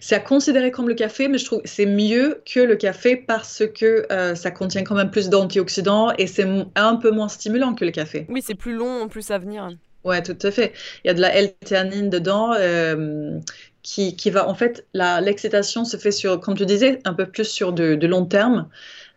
C'est 0.00 0.16
à 0.16 0.20
considérer 0.20 0.70
comme 0.70 0.88
le 0.88 0.94
café, 0.94 1.28
mais 1.28 1.38
je 1.38 1.44
trouve 1.44 1.62
que 1.62 1.68
c'est 1.68 1.86
mieux 1.86 2.42
que 2.52 2.60
le 2.60 2.76
café 2.76 3.16
parce 3.16 3.62
que 3.66 4.06
euh, 4.10 4.34
ça 4.34 4.50
contient 4.50 4.82
quand 4.82 4.96
même 4.96 5.10
plus 5.10 5.28
d'antioxydants 5.28 6.12
et 6.18 6.26
c'est 6.26 6.46
un 6.74 6.96
peu 6.96 7.10
moins 7.10 7.28
stimulant 7.28 7.74
que 7.74 7.84
le 7.84 7.92
café. 7.92 8.26
Oui, 8.28 8.42
c'est 8.44 8.56
plus 8.56 8.74
long 8.74 9.02
en 9.02 9.08
plus 9.08 9.30
à 9.30 9.38
venir. 9.38 9.70
Ouais, 10.04 10.22
tout 10.22 10.36
à 10.42 10.50
fait. 10.50 10.72
Il 11.04 11.08
y 11.08 11.10
a 11.10 11.14
de 11.14 11.20
la 11.20 11.34
L-théanine 11.34 12.10
dedans. 12.10 12.54
Euh, 12.54 13.38
qui, 13.82 14.14
qui 14.14 14.28
va 14.30 14.46
en 14.46 14.54
fait 14.54 14.86
l'excitation 14.92 15.86
se 15.86 15.96
fait 15.96 16.10
sur 16.12 16.38
comme 16.40 16.54
tu 16.54 16.66
disais 16.66 16.98
un 17.06 17.14
peu 17.14 17.24
plus 17.30 17.46
sur 17.46 17.72
de, 17.72 17.94
de 17.94 18.06
long 18.06 18.26
terme 18.26 18.68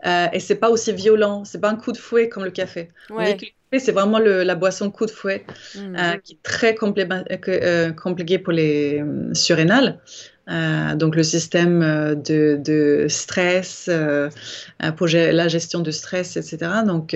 euh, 0.05 0.27
et 0.31 0.39
c'est 0.39 0.55
pas 0.55 0.69
aussi 0.69 0.93
violent 0.93 1.43
c'est 1.43 1.59
pas 1.59 1.69
un 1.69 1.75
coup 1.75 1.91
de 1.91 1.97
fouet 1.97 2.29
comme 2.29 2.45
le 2.45 2.51
café 2.51 2.89
ouais. 3.09 3.43
C'est 3.79 3.91
vraiment 3.91 4.19
le, 4.19 4.43
la 4.43 4.55
boisson 4.55 4.91
coup 4.91 5.05
de 5.05 5.11
fouet 5.11 5.45
mmh. 5.75 5.97
qui 6.23 6.33
est 6.33 6.43
très 6.43 6.75
compliquée 6.75 8.39
pour 8.39 8.53
les 8.53 9.03
surrénales. 9.33 9.99
Euh, 10.49 10.95
donc 10.95 11.15
le 11.15 11.23
système 11.23 11.81
euh, 11.81 12.15
de, 12.15 12.59
de 12.61 13.05
stress, 13.07 13.85
euh, 13.89 14.29
pour 14.97 15.07
la 15.07 15.47
gestion 15.47 15.79
du 15.79 15.93
stress, 15.93 16.35
etc. 16.35 16.71
Donc 16.85 17.15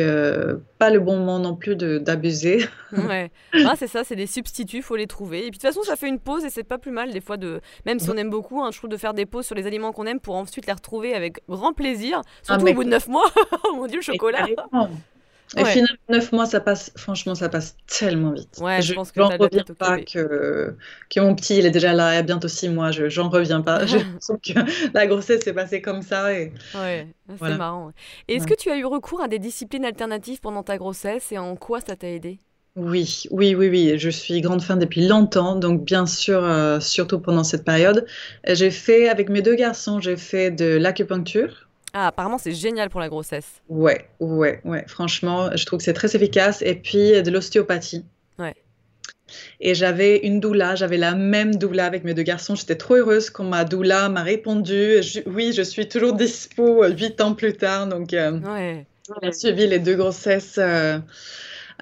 pas 0.79 0.89
le 0.89 0.99
bon 0.99 1.17
moment 1.17 1.39
non 1.39 1.55
plus 1.55 1.75
d'abuser. 1.75 2.65
Ouais, 2.97 3.31
ah, 3.65 3.73
c'est 3.77 3.87
ça, 3.87 4.05
c'est 4.05 4.15
des 4.15 4.27
substituts, 4.27 4.81
faut 4.81 4.95
les 4.95 5.07
trouver. 5.07 5.39
Et 5.39 5.41
puis 5.49 5.51
de 5.51 5.55
toute 5.55 5.63
façon, 5.63 5.83
ça 5.83 5.97
fait 5.97 6.07
une 6.07 6.19
pause 6.19 6.45
et 6.45 6.49
c'est 6.49 6.63
pas 6.63 6.77
plus 6.77 6.91
mal 6.91 7.11
des 7.11 7.19
fois 7.19 7.35
de, 7.35 7.59
même 7.85 7.99
si 7.99 8.09
on 8.09 8.15
aime 8.15 8.29
beaucoup, 8.29 8.61
hein, 8.61 8.69
je 8.71 8.77
trouve 8.77 8.89
de 8.89 8.97
faire 8.97 9.13
des 9.13 9.25
pauses 9.25 9.45
sur 9.45 9.55
les 9.55 9.67
aliments 9.67 9.91
qu'on 9.91 10.05
aime 10.05 10.21
pour 10.21 10.35
ensuite 10.35 10.65
les 10.67 10.73
retrouver 10.73 11.13
avec 11.13 11.41
grand 11.49 11.73
plaisir, 11.73 12.21
surtout 12.43 12.65
ah, 12.65 12.71
au 12.71 12.73
bout 12.73 12.83
de 12.85 12.89
9 12.89 13.07
mois. 13.09 13.29
mon 13.75 13.87
dieu, 13.87 13.97
le 13.97 14.01
chocolat. 14.01 14.47
Et 15.55 15.63
finalement, 15.63 15.97
neuf 16.09 16.31
mois, 16.33 16.45
ça 16.45 16.59
passe, 16.59 16.91
franchement, 16.97 17.33
ça 17.33 17.47
passe 17.47 17.77
tellement 17.87 18.31
vite. 18.31 18.59
Ouais, 18.59 18.81
je, 18.81 18.93
pense 18.93 19.11
que 19.11 19.21
j'en 19.21 19.29
reviens 19.29 19.63
pas 19.77 19.99
que, 19.99 20.75
que 21.09 21.19
mon 21.21 21.35
petit, 21.35 21.57
il 21.57 21.65
est 21.65 21.71
déjà 21.71 21.93
là, 21.93 22.13
il 22.13 22.15
y 22.15 22.19
a 22.19 22.23
bientôt 22.23 22.49
six 22.49 22.67
mois, 22.67 22.91
je, 22.91 23.07
j'en 23.07 23.29
reviens 23.29 23.61
pas. 23.61 23.85
je 23.85 23.97
sens 24.19 24.37
que 24.45 24.59
la 24.93 25.07
grossesse 25.07 25.43
s'est 25.43 25.53
passée 25.53 25.81
comme 25.81 26.01
ça. 26.01 26.33
Et... 26.33 26.51
Ouais, 26.75 27.07
c'est 27.41 27.57
marrant. 27.57 27.91
est-ce 28.27 28.45
que 28.45 28.55
tu 28.55 28.69
as 28.69 28.77
eu 28.77 28.85
recours 28.85 29.21
à 29.21 29.29
des 29.29 29.39
disciplines 29.39 29.85
alternatives 29.85 30.41
pendant 30.41 30.63
ta 30.63 30.77
grossesse 30.77 31.31
et 31.31 31.37
en 31.37 31.55
quoi 31.55 31.79
ça 31.79 31.95
t'a 31.95 32.09
aidé? 32.09 32.39
Oui, 32.75 33.23
oui, 33.31 33.55
oui, 33.55 33.69
oui. 33.69 33.97
Je 33.97 34.09
suis 34.09 34.39
grande 34.41 34.61
fan 34.61 34.77
depuis 34.77 35.07
longtemps, 35.07 35.55
donc 35.55 35.83
bien 35.83 36.05
sûr, 36.05 36.43
euh, 36.43 36.79
surtout 36.79 37.19
pendant 37.19 37.43
cette 37.43 37.65
période. 37.65 38.05
J'ai 38.47 38.69
fait, 38.69 39.09
avec 39.09 39.29
mes 39.29 39.41
deux 39.41 39.55
garçons, 39.55 39.99
j'ai 39.99 40.17
fait 40.17 40.51
de 40.51 40.77
l'acupuncture 40.77 41.66
ah, 41.93 42.07
apparemment, 42.07 42.37
c'est 42.37 42.51
génial 42.51 42.89
pour 42.89 42.99
la 42.99 43.09
grossesse. 43.09 43.61
Ouais, 43.69 44.09
ouais, 44.19 44.61
ouais. 44.65 44.83
Franchement, 44.87 45.49
je 45.55 45.65
trouve 45.65 45.79
que 45.79 45.83
c'est 45.83 45.93
très 45.93 46.15
efficace. 46.15 46.61
Et 46.61 46.75
puis, 46.75 47.21
de 47.21 47.31
l'ostéopathie. 47.31 48.05
Ouais. 48.37 48.53
Et 49.59 49.75
j'avais 49.75 50.17
une 50.19 50.39
doula, 50.39 50.75
j'avais 50.75 50.97
la 50.97 51.15
même 51.15 51.55
doula 51.55 51.85
avec 51.85 52.03
mes 52.03 52.13
deux 52.13 52.23
garçons. 52.23 52.55
J'étais 52.55 52.75
trop 52.75 52.95
heureuse 52.95 53.29
quand 53.29 53.43
ma 53.43 53.65
doula 53.65 54.09
m'a 54.09 54.23
répondu 54.23 55.01
oui, 55.25 55.53
je 55.53 55.61
suis 55.61 55.87
toujours 55.87 56.13
dispo 56.13 56.85
huit 56.85 57.19
ans 57.21 57.33
plus 57.33 57.53
tard. 57.53 57.87
Donc, 57.87 58.13
euh, 58.13 58.39
ouais. 58.39 58.85
on 59.09 59.27
a 59.27 59.31
suivi 59.31 59.67
les 59.67 59.79
deux 59.79 59.95
grossesses. 59.95 60.57
Euh, 60.57 60.99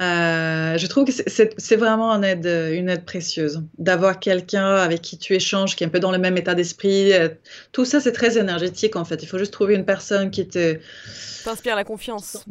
euh, 0.01 0.77
je 0.77 0.87
trouve 0.87 1.05
que 1.05 1.11
c'est 1.13 1.75
vraiment 1.77 2.11
une 2.11 2.25
aide, 2.25 2.45
une 2.45 2.89
aide 2.89 3.05
précieuse 3.05 3.63
d'avoir 3.77 4.19
quelqu'un 4.19 4.75
avec 4.75 5.01
qui 5.01 5.17
tu 5.17 5.33
échanges, 5.33 5.75
qui 5.75 5.85
est 5.85 5.87
un 5.87 5.89
peu 5.89 6.01
dans 6.01 6.11
le 6.11 6.17
même 6.17 6.37
état 6.37 6.53
d'esprit. 6.53 7.13
Euh, 7.13 7.29
tout 7.71 7.85
ça, 7.85 8.01
c'est 8.01 8.11
très 8.11 8.37
énergétique 8.37 8.97
en 8.97 9.05
fait. 9.05 9.23
Il 9.23 9.27
faut 9.27 9.37
juste 9.37 9.53
trouver 9.53 9.75
une 9.75 9.85
personne 9.85 10.31
qui 10.31 10.47
te 10.47 10.77
t'inspire 11.45 11.75
la 11.75 11.85
confiance. 11.85 12.45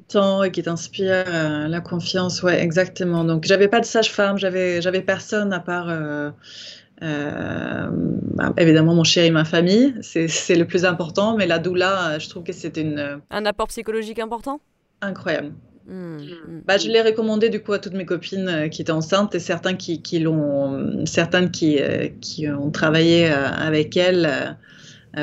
Et 0.44 0.50
qui 0.52 0.62
t'inspire 0.62 1.24
euh, 1.26 1.68
la 1.68 1.80
confiance, 1.80 2.42
ouais, 2.42 2.60
exactement. 2.60 3.24
Donc, 3.24 3.44
j'avais 3.44 3.68
pas 3.68 3.80
de 3.80 3.84
sage-femme, 3.84 4.38
j'avais 4.38 4.80
j'avais 4.80 5.02
personne 5.02 5.52
à 5.52 5.60
part. 5.60 5.92
Bah, 7.00 8.54
évidemment 8.56 8.94
mon 8.94 9.04
chéri, 9.04 9.30
ma 9.30 9.44
famille, 9.44 9.94
c'est 10.00 10.54
le 10.54 10.64
plus 10.64 10.86
important, 10.86 11.36
mais 11.36 11.46
la 11.46 11.58
doula, 11.58 12.18
je 12.18 12.30
trouve 12.30 12.44
que 12.44 12.52
c'est 12.52 12.78
une... 12.78 13.20
Un 13.30 13.44
apport 13.44 13.68
psychologique 13.68 14.18
important? 14.18 14.58
Incroyable. 15.02 15.52
Mmh, 15.86 16.16
mmh. 16.16 16.62
Bah, 16.64 16.78
je 16.78 16.88
l'ai 16.88 17.02
recommandé 17.02 17.50
du 17.50 17.62
coup 17.62 17.72
à 17.74 17.78
toutes 17.78 17.92
mes 17.92 18.06
copines 18.06 18.48
euh, 18.48 18.68
qui 18.68 18.80
étaient 18.80 18.92
enceintes 18.92 19.34
et 19.34 19.38
certains 19.38 19.74
qui, 19.74 20.00
qui 20.00 20.18
l'ont, 20.18 21.04
certaines 21.04 21.50
qui, 21.50 21.78
euh, 21.78 22.08
qui 22.22 22.48
ont 22.48 22.70
travaillé 22.70 23.30
euh, 23.30 23.46
avec 23.48 23.94
elle. 23.96 24.56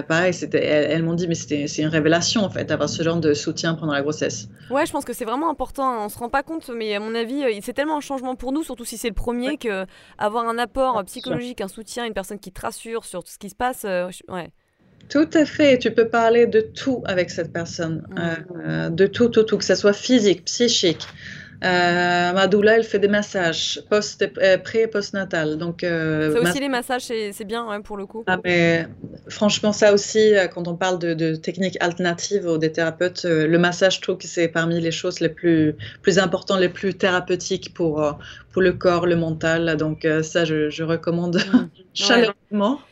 pareil, 0.08 0.34
c'était, 0.36 0.64
elles, 0.64 1.02
m'ont 1.02 1.16
dit 1.16 1.28
mais 1.28 1.34
c'était, 1.34 1.68
c'est 1.68 1.82
une 1.82 1.88
révélation 1.88 2.44
en 2.44 2.50
fait 2.52 2.66
d'avoir 2.66 2.90
ce 2.90 3.02
genre 3.02 3.20
de 3.20 3.34
soutien 3.34 3.74
pendant 3.74 3.94
la 3.94 4.04
grossesse. 4.04 4.50
Ouais, 4.70 4.86
je 4.86 4.92
pense 4.92 5.04
que 5.04 5.14
c'est 5.14 5.26
vraiment 5.26 5.50
important. 5.50 5.90
Hein. 5.90 6.06
On 6.06 6.10
se 6.10 6.20
rend 6.20 6.30
pas 6.30 6.44
compte, 6.44 6.70
mais 6.70 6.94
à 6.94 7.00
mon 7.00 7.16
avis, 7.16 7.44
c'est 7.62 7.74
tellement 7.74 7.98
un 7.98 8.02
changement 8.02 8.36
pour 8.36 8.52
nous, 8.52 8.64
surtout 8.64 8.86
si 8.86 8.98
c'est 8.98 9.10
le 9.10 9.16
premier, 9.16 9.58
que 9.58 9.88
avoir 10.20 10.48
un 10.48 10.60
apport 10.60 11.04
psychologique, 11.06 11.62
un 11.62 11.68
soutien, 11.68 12.06
une 12.06 12.14
personne 12.14 12.40
qui 12.40 12.52
te 12.52 12.62
rassure 12.62 13.04
sur 13.04 13.24
tout 13.24 13.32
ce 13.32 13.40
qui 13.40 13.50
se 13.50 13.56
passe, 13.56 13.84
ouais. 13.84 14.52
Tout 15.10 15.30
à 15.34 15.46
fait. 15.46 15.78
Tu 15.78 15.92
peux 15.92 16.08
parler 16.08 16.48
de 16.48 16.62
tout 16.62 17.04
avec 17.06 17.30
cette 17.30 17.52
personne, 17.52 18.04
euh, 18.18 18.90
de 18.90 19.08
tout, 19.08 19.30
tout, 19.30 19.44
tout, 19.44 19.58
que 19.58 19.66
ce 19.66 19.76
soit 19.76 19.94
physique, 19.94 20.46
psychique. 20.46 21.08
Euh, 21.64 22.34
Madoula, 22.34 22.78
elle 22.78 22.84
fait 22.84 22.98
des 22.98 23.08
massages 23.08 23.84
post, 23.88 24.28
euh, 24.42 24.58
pré 24.58 24.84
et 24.84 24.88
post-natal. 24.88 25.58
Donc, 25.58 25.84
euh, 25.84 26.34
ça 26.34 26.50
aussi, 26.50 26.60
les 26.60 26.70
massages, 26.70 27.04
c'est 27.04 27.44
bien 27.46 27.82
pour 27.82 27.98
le 27.98 28.08
coup. 28.08 28.24
Ah, 28.26 28.40
mais, 28.44 28.88
franchement, 29.30 29.72
ça 29.72 29.94
aussi, 29.94 30.34
quand 30.54 30.68
on 30.68 30.76
parle 30.76 30.98
de, 30.98 31.36
techniques 31.36 31.78
alternatives 31.80 32.48
ou 32.48 32.58
des 32.58 32.72
thérapeutes, 32.72 33.26
le 33.26 33.58
massage, 33.58 33.98
je 33.98 34.02
trouve 34.02 34.18
que 34.18 34.28
c'est 34.28 34.48
parmi 34.48 34.82
les 34.82 34.92
choses 34.92 35.20
les 35.20 35.30
plus, 35.30 35.76
plus 36.02 36.18
importantes, 36.18 36.60
les 36.60 36.70
plus 36.70 36.96
thérapeutiques 36.96 37.74
pour, 37.76 38.18
pour 38.52 38.62
le 38.64 38.74
corps, 38.74 39.06
le 39.06 39.16
mental. 39.16 39.78
Donc, 39.78 40.08
ça, 40.24 40.46
je, 40.46 40.84
recommande 40.84 41.38
mm. 41.94 42.76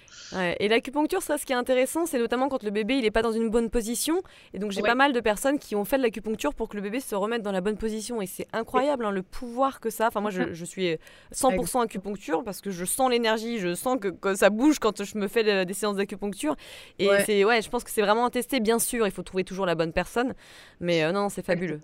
Et 0.60 0.68
l'acupuncture, 0.68 1.22
ça, 1.22 1.38
ce 1.38 1.46
qui 1.46 1.54
est 1.54 1.56
intéressant, 1.56 2.06
c'est 2.06 2.20
notamment 2.20 2.50
quand 2.50 2.64
le 2.64 2.72
bébé 2.72 2.96
il 2.96 3.04
n'est 3.04 3.12
pas 3.12 3.22
dans 3.22 3.32
une 3.32 3.50
bonne 3.50 3.70
position. 3.70 4.22
Et 4.54 4.60
donc 4.60 4.72
j'ai 4.72 4.82
pas 4.82 4.96
mal 4.96 5.14
de 5.14 5.20
personnes 5.20 5.60
qui 5.60 5.76
ont 5.76 5.86
fait 5.86 5.98
de 5.98 6.04
l'acupuncture 6.04 6.54
pour 6.54 6.70
que 6.70 6.76
le 6.76 6.82
bébé 6.82 7.00
se 7.00 7.16
remette 7.16 7.42
dans 7.42 7.52
la 7.52 7.62
bonne 7.62 7.78
position. 7.78 8.22
Et 8.22 8.28
c'est 8.28 8.48
incroyable 8.54 9.06
hein, 9.06 9.12
le 9.12 9.24
pouvoir 9.24 9.80
que 9.80 9.90
ça. 9.90 10.08
Enfin 10.08 10.22
moi, 10.22 10.32
je, 10.32 10.66
suis 10.66 10.98
100% 11.34 11.84
acupuncture 11.84 12.44
parce 12.44 12.62
que 12.62 12.72
je 12.72 12.86
sens 12.86 13.10
l'énergie, 13.10 13.60
je 13.60 13.74
sens 13.74 13.98
que, 14.00 14.36
ça 14.36 14.50
bouge 14.50 14.80
quand 14.80 15.04
je 15.04 15.18
me 15.18 15.28
fais 15.28 15.66
des 15.66 15.74
séances 15.74 15.98
d'acupuncture. 15.98 16.56
Et 17.00 17.10
c'est 17.26 17.44
ouais, 17.44 17.62
je 17.62 17.70
pense 17.70 17.84
que 17.84 17.92
c'est 17.92 18.02
vraiment 18.02 18.26
à 18.26 18.30
tester. 18.30 18.60
Bien 18.60 18.80
sûr, 18.80 19.08
il 19.08 19.12
faut 19.12 19.24
trouver 19.24 19.44
toujours 19.44 19.66
la 19.66 19.76
bonne 19.76 19.94
personne. 19.94 20.34
Mais 20.80 21.04
euh, 21.04 21.12
non, 21.12 21.30
c'est 21.30 21.46
fabuleux. 21.46 21.82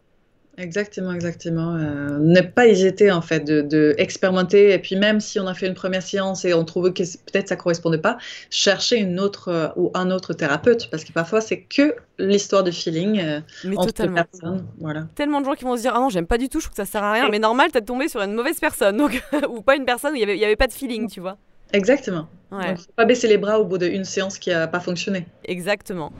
Exactement, 0.57 1.11
exactement. 1.11 1.75
Euh, 1.75 2.17
ne 2.19 2.41
pas 2.41 2.67
hésiter 2.67 3.11
en 3.11 3.21
fait 3.21 3.43
de, 3.43 3.93
expérimenter 3.97 4.71
et 4.71 4.79
puis 4.79 4.95
même 4.95 5.19
si 5.19 5.39
on 5.39 5.47
a 5.47 5.53
fait 5.53 5.67
une 5.67 5.73
première 5.73 6.01
séance 6.01 6.45
et 6.45 6.53
on 6.53 6.63
trouve 6.63 6.93
que 6.93 7.03
peut-être 7.03 7.49
ça 7.49 7.55
correspondait 7.55 7.97
pas, 7.97 8.17
chercher 8.49 8.97
une 8.97 9.19
autre 9.19 9.49
euh, 9.49 9.67
ou 9.75 9.91
un 9.93 10.11
autre 10.11 10.33
thérapeute 10.33 10.89
parce 10.89 11.03
que 11.03 11.11
parfois 11.11 11.41
c'est 11.41 11.61
que 11.61 11.95
l'histoire 12.17 12.63
de 12.63 12.71
feeling 12.71 13.19
euh, 13.19 13.41
entre 13.75 13.87
totalement. 13.87 14.15
personnes. 14.15 14.65
Voilà. 14.79 15.07
Tellement 15.15 15.41
de 15.41 15.45
gens 15.45 15.55
qui 15.55 15.65
vont 15.65 15.75
se 15.75 15.81
dire 15.81 15.93
ah 15.93 15.99
non 15.99 16.09
j'aime 16.09 16.27
pas 16.27 16.37
du 16.37 16.47
tout, 16.47 16.59
je 16.59 16.65
trouve 16.65 16.77
que 16.77 16.85
ça 16.85 16.89
sert 16.89 17.03
à 17.03 17.11
rien, 17.11 17.29
mais 17.29 17.39
normal 17.39 17.71
t'as 17.73 17.81
tombé 17.81 18.07
sur 18.07 18.21
une 18.21 18.33
mauvaise 18.33 18.59
personne 18.59 18.97
donc 18.97 19.21
ou 19.49 19.61
pas 19.61 19.75
une 19.75 19.85
personne 19.85 20.13
où 20.13 20.15
il 20.15 20.21
y 20.21 20.23
avait, 20.23 20.37
y 20.37 20.45
avait 20.45 20.55
pas 20.55 20.67
de 20.67 20.73
feeling, 20.73 21.09
tu 21.09 21.19
vois. 21.19 21.37
Exactement. 21.73 22.28
Ouais. 22.51 22.75
faut 22.75 22.91
pas 22.95 23.06
baisser 23.06 23.28
les 23.28 23.38
bras 23.38 23.60
au 23.60 23.65
bout 23.65 23.78
d'une 23.78 24.06
séance 24.06 24.38
qui 24.39 24.51
a 24.51 24.67
pas 24.67 24.80
fonctionné. 24.80 25.25
Exactement. 25.43 26.13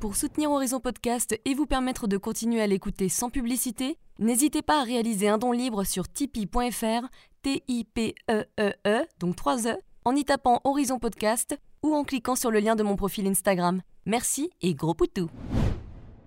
Pour 0.00 0.16
soutenir 0.16 0.50
Horizon 0.50 0.80
Podcast 0.80 1.38
et 1.44 1.54
vous 1.54 1.66
permettre 1.66 2.06
de 2.06 2.16
continuer 2.16 2.62
à 2.62 2.66
l'écouter 2.66 3.08
sans 3.08 3.30
publicité, 3.30 3.98
n'hésitez 4.18 4.62
pas 4.62 4.80
à 4.80 4.84
réaliser 4.84 5.28
un 5.28 5.38
don 5.38 5.52
libre 5.52 5.84
sur 5.84 6.08
tipeee.fr, 6.08 7.08
T-I-P-E-E-E, 7.42 8.44
e 8.60 8.72
e, 8.86 9.04
donc 9.18 9.36
3 9.36 9.66
E, 9.68 9.76
en 10.04 10.16
y 10.16 10.24
tapant 10.24 10.60
Horizon 10.64 10.98
Podcast 10.98 11.56
ou 11.82 11.94
en 11.94 12.04
cliquant 12.04 12.36
sur 12.36 12.50
le 12.50 12.60
lien 12.60 12.76
de 12.76 12.82
mon 12.82 12.96
profil 12.96 13.26
Instagram. 13.26 13.82
Merci 14.06 14.50
et 14.62 14.74
gros 14.74 14.94
poutou 14.94 15.30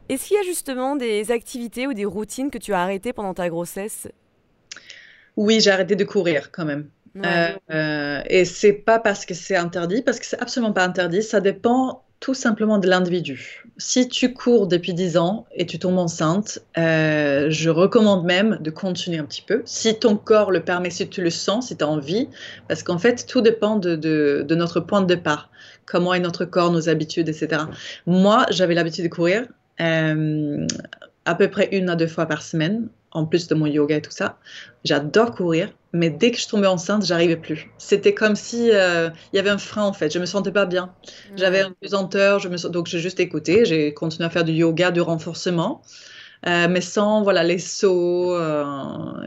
Est-ce 0.10 0.28
qu'il 0.28 0.38
y 0.38 0.40
a 0.40 0.44
justement 0.44 0.96
des 0.96 1.32
activités 1.32 1.88
ou 1.88 1.94
des 1.94 2.06
routines 2.06 2.52
que 2.52 2.58
tu 2.58 2.74
as 2.74 2.82
arrêtées 2.82 3.14
pendant 3.14 3.34
ta 3.34 3.50
grossesse? 3.50 4.08
Oui, 5.36 5.60
j'ai 5.60 5.72
arrêté 5.72 5.96
de 5.96 6.04
courir 6.04 6.52
quand 6.52 6.66
même. 6.66 6.90
Euh, 7.24 7.56
euh, 7.72 8.22
et 8.28 8.46
c'est 8.46 8.74
pas 8.74 9.00
parce 9.00 9.26
que 9.26 9.34
c'est 9.34 9.56
interdit, 9.56 10.02
parce 10.02 10.20
que 10.20 10.26
c'est 10.26 10.42
absolument 10.42 10.74
pas 10.74 10.84
interdit. 10.84 11.24
Ça 11.24 11.40
dépend 11.40 12.04
tout 12.20 12.34
simplement 12.34 12.78
de 12.78 12.88
l'individu. 12.88 13.64
Si 13.78 14.08
tu 14.08 14.34
cours 14.34 14.68
depuis 14.68 14.94
10 14.94 15.18
ans 15.18 15.46
et 15.54 15.66
tu 15.66 15.80
tombes 15.80 15.98
enceinte, 15.98 16.60
euh, 16.78 17.48
je 17.50 17.70
recommande 17.70 18.26
même 18.26 18.58
de 18.62 18.70
continuer 18.72 19.20
un 19.20 19.26
petit 19.26 19.42
peu. 19.42 19.62
Si 19.66 20.00
ton 20.00 20.16
corps 20.16 20.52
le 20.52 20.64
permet, 20.64 20.90
si 20.90 21.08
tu 21.08 21.22
le 21.22 21.30
sens, 21.30 21.68
si 21.68 21.78
tu 21.78 21.84
as 21.84 21.88
envie, 21.88 22.28
parce 22.68 22.84
qu'en 22.84 22.98
fait, 22.98 23.26
tout 23.28 23.42
dépend 23.42 23.76
de, 23.76 24.46
notre 24.50 24.80
point 24.80 25.02
de 25.02 25.08
départ. 25.08 25.50
Comment 25.86 26.14
est 26.14 26.20
notre 26.20 26.46
corps, 26.46 26.72
nos 26.72 26.90
habitudes, 26.90 27.30
etc. 27.30 27.64
Moi, 28.08 28.46
j'avais 28.50 28.74
l'habitude 28.74 29.04
de 29.04 29.10
courir 29.10 29.46
à 31.26 31.36
peu 31.36 31.50
près 31.50 31.70
une 31.72 31.90
à 31.90 31.96
deux 31.96 32.08
fois 32.08 32.26
par 32.26 32.42
semaine, 32.42 32.90
en 33.12 33.26
plus 33.26 33.48
de 33.48 33.56
mon 33.56 33.66
yoga 33.66 33.98
et 33.98 34.02
tout 34.02 34.12
ça. 34.12 34.38
J'adore 34.84 35.34
courir 35.34 35.70
mais 35.96 36.10
dès 36.10 36.32
que 36.32 36.38
je 36.38 36.48
tombais 36.48 36.68
enceinte, 36.68 37.06
j'arrivais 37.06 37.38
plus. 37.38 37.68
C'était 37.78 38.14
comme 38.14 38.36
si 38.36 38.70
euh, 38.72 39.10
il 39.32 39.38
y 39.38 39.40
avait 39.40 39.50
un 39.50 39.58
frein 39.58 39.84
en 39.84 39.94
fait. 39.94 40.14
Je 40.14 40.20
me 40.20 40.26
sentais 40.26 40.52
pas 40.52 40.66
bien. 40.66 40.94
J'avais 41.38 41.62
une 41.62 41.74
pesanteur. 41.74 42.40
Je 42.40 42.50
me 42.50 42.58
donc 42.70 42.88
j'ai 42.88 43.00
juste 43.00 43.22
écouté. 43.22 43.64
J'ai 43.64 43.94
continué 43.94 44.26
à 44.26 44.30
faire 44.30 44.44
du 44.44 44.52
yoga, 44.52 44.92
du 44.92 45.00
renforcement. 45.00 45.82
Euh, 46.48 46.68
mais 46.70 46.82
sans 46.82 47.24
voilà 47.24 47.44
les 47.44 47.58
sauts 47.58 48.36
euh, 48.36 48.64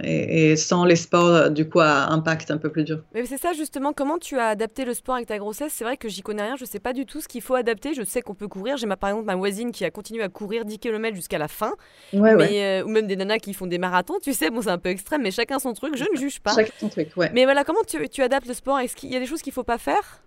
et, 0.05 0.55
sans 0.55 0.85
les 0.85 0.95
sports 0.95 1.27
euh, 1.27 1.49
du 1.49 1.69
coup 1.69 1.81
à 1.81 2.13
impact 2.13 2.53
un 2.53 2.59
peu 2.59 2.71
plus 2.71 2.85
dur. 2.85 3.03
Mais 3.13 3.27
c'est 3.27 3.39
ça 3.39 3.53
justement, 3.53 3.93
comment 3.93 4.19
tu 4.19 4.39
as 4.39 4.49
adapté 4.49 4.85
le 4.85 4.95
sport 4.95 5.17
avec 5.17 5.27
ta 5.27 5.39
grossesse? 5.39 5.73
C'est 5.75 5.83
vrai 5.83 5.97
que 5.97 6.09
j'y 6.09 6.23
connais 6.23 6.45
rien, 6.45 6.55
je 6.57 6.65
sais 6.65 6.79
pas 6.79 6.93
du 6.93 7.07
tout 7.07 7.21
ce 7.21 7.27
qu'il 7.27 7.43
faut 7.43 7.57
adapter. 7.57 7.93
Je 7.93 8.05
sais 8.05 8.23
qu'on 8.23 8.35
peut 8.35 8.47
courir. 8.47 8.77
J'ai 8.77 8.87
par 8.87 9.11
exemple 9.11 9.27
ma 9.27 9.35
voisine 9.35 9.73
qui 9.73 9.85
a 9.85 9.91
continué 9.91 10.23
à 10.23 10.29
courir 10.29 10.65
10 10.65 10.79
km 10.79 11.17
jusqu'à 11.17 11.39
la 11.39 11.49
fin, 11.49 11.75
ouais, 12.13 12.37
mais, 12.37 12.83
ou 12.83 12.89
même 12.89 13.07
des 13.07 13.17
nanas 13.17 13.39
qui 13.39 13.53
font 13.53 13.67
des 13.67 13.79
marathons. 13.79 14.19
Tu 14.23 14.33
sais, 14.33 14.51
bon 14.51 14.63
c'est 14.63 14.71
un 14.71 14.79
peu 14.79 14.89
extrême, 14.91 15.23
mais 15.23 15.33
chacun 15.33 15.59
son 15.59 15.73
truc. 15.73 15.97
Je 15.97 16.05
ne 16.13 16.17
juge 16.17 16.41
pas. 16.41 16.55
Chacun 16.55 16.73
son 16.79 16.89
truc, 16.89 17.09
ouais. 17.17 17.31
Mais 17.35 17.45
voilà, 17.45 17.65
comment 17.65 17.83
tu, 17.87 18.09
tu 18.09 18.23
adaptes 18.23 18.47
le 18.47 18.55
sport? 18.55 18.79
Est-ce 18.79 18.95
qu'il 18.95 19.13
y 19.13 19.17
a 19.17 19.21
des 19.21 19.27
choses 19.27 19.43
qu'il 19.43 19.53
faut 19.53 19.65
pas 19.65 19.79
faire? 19.79 20.23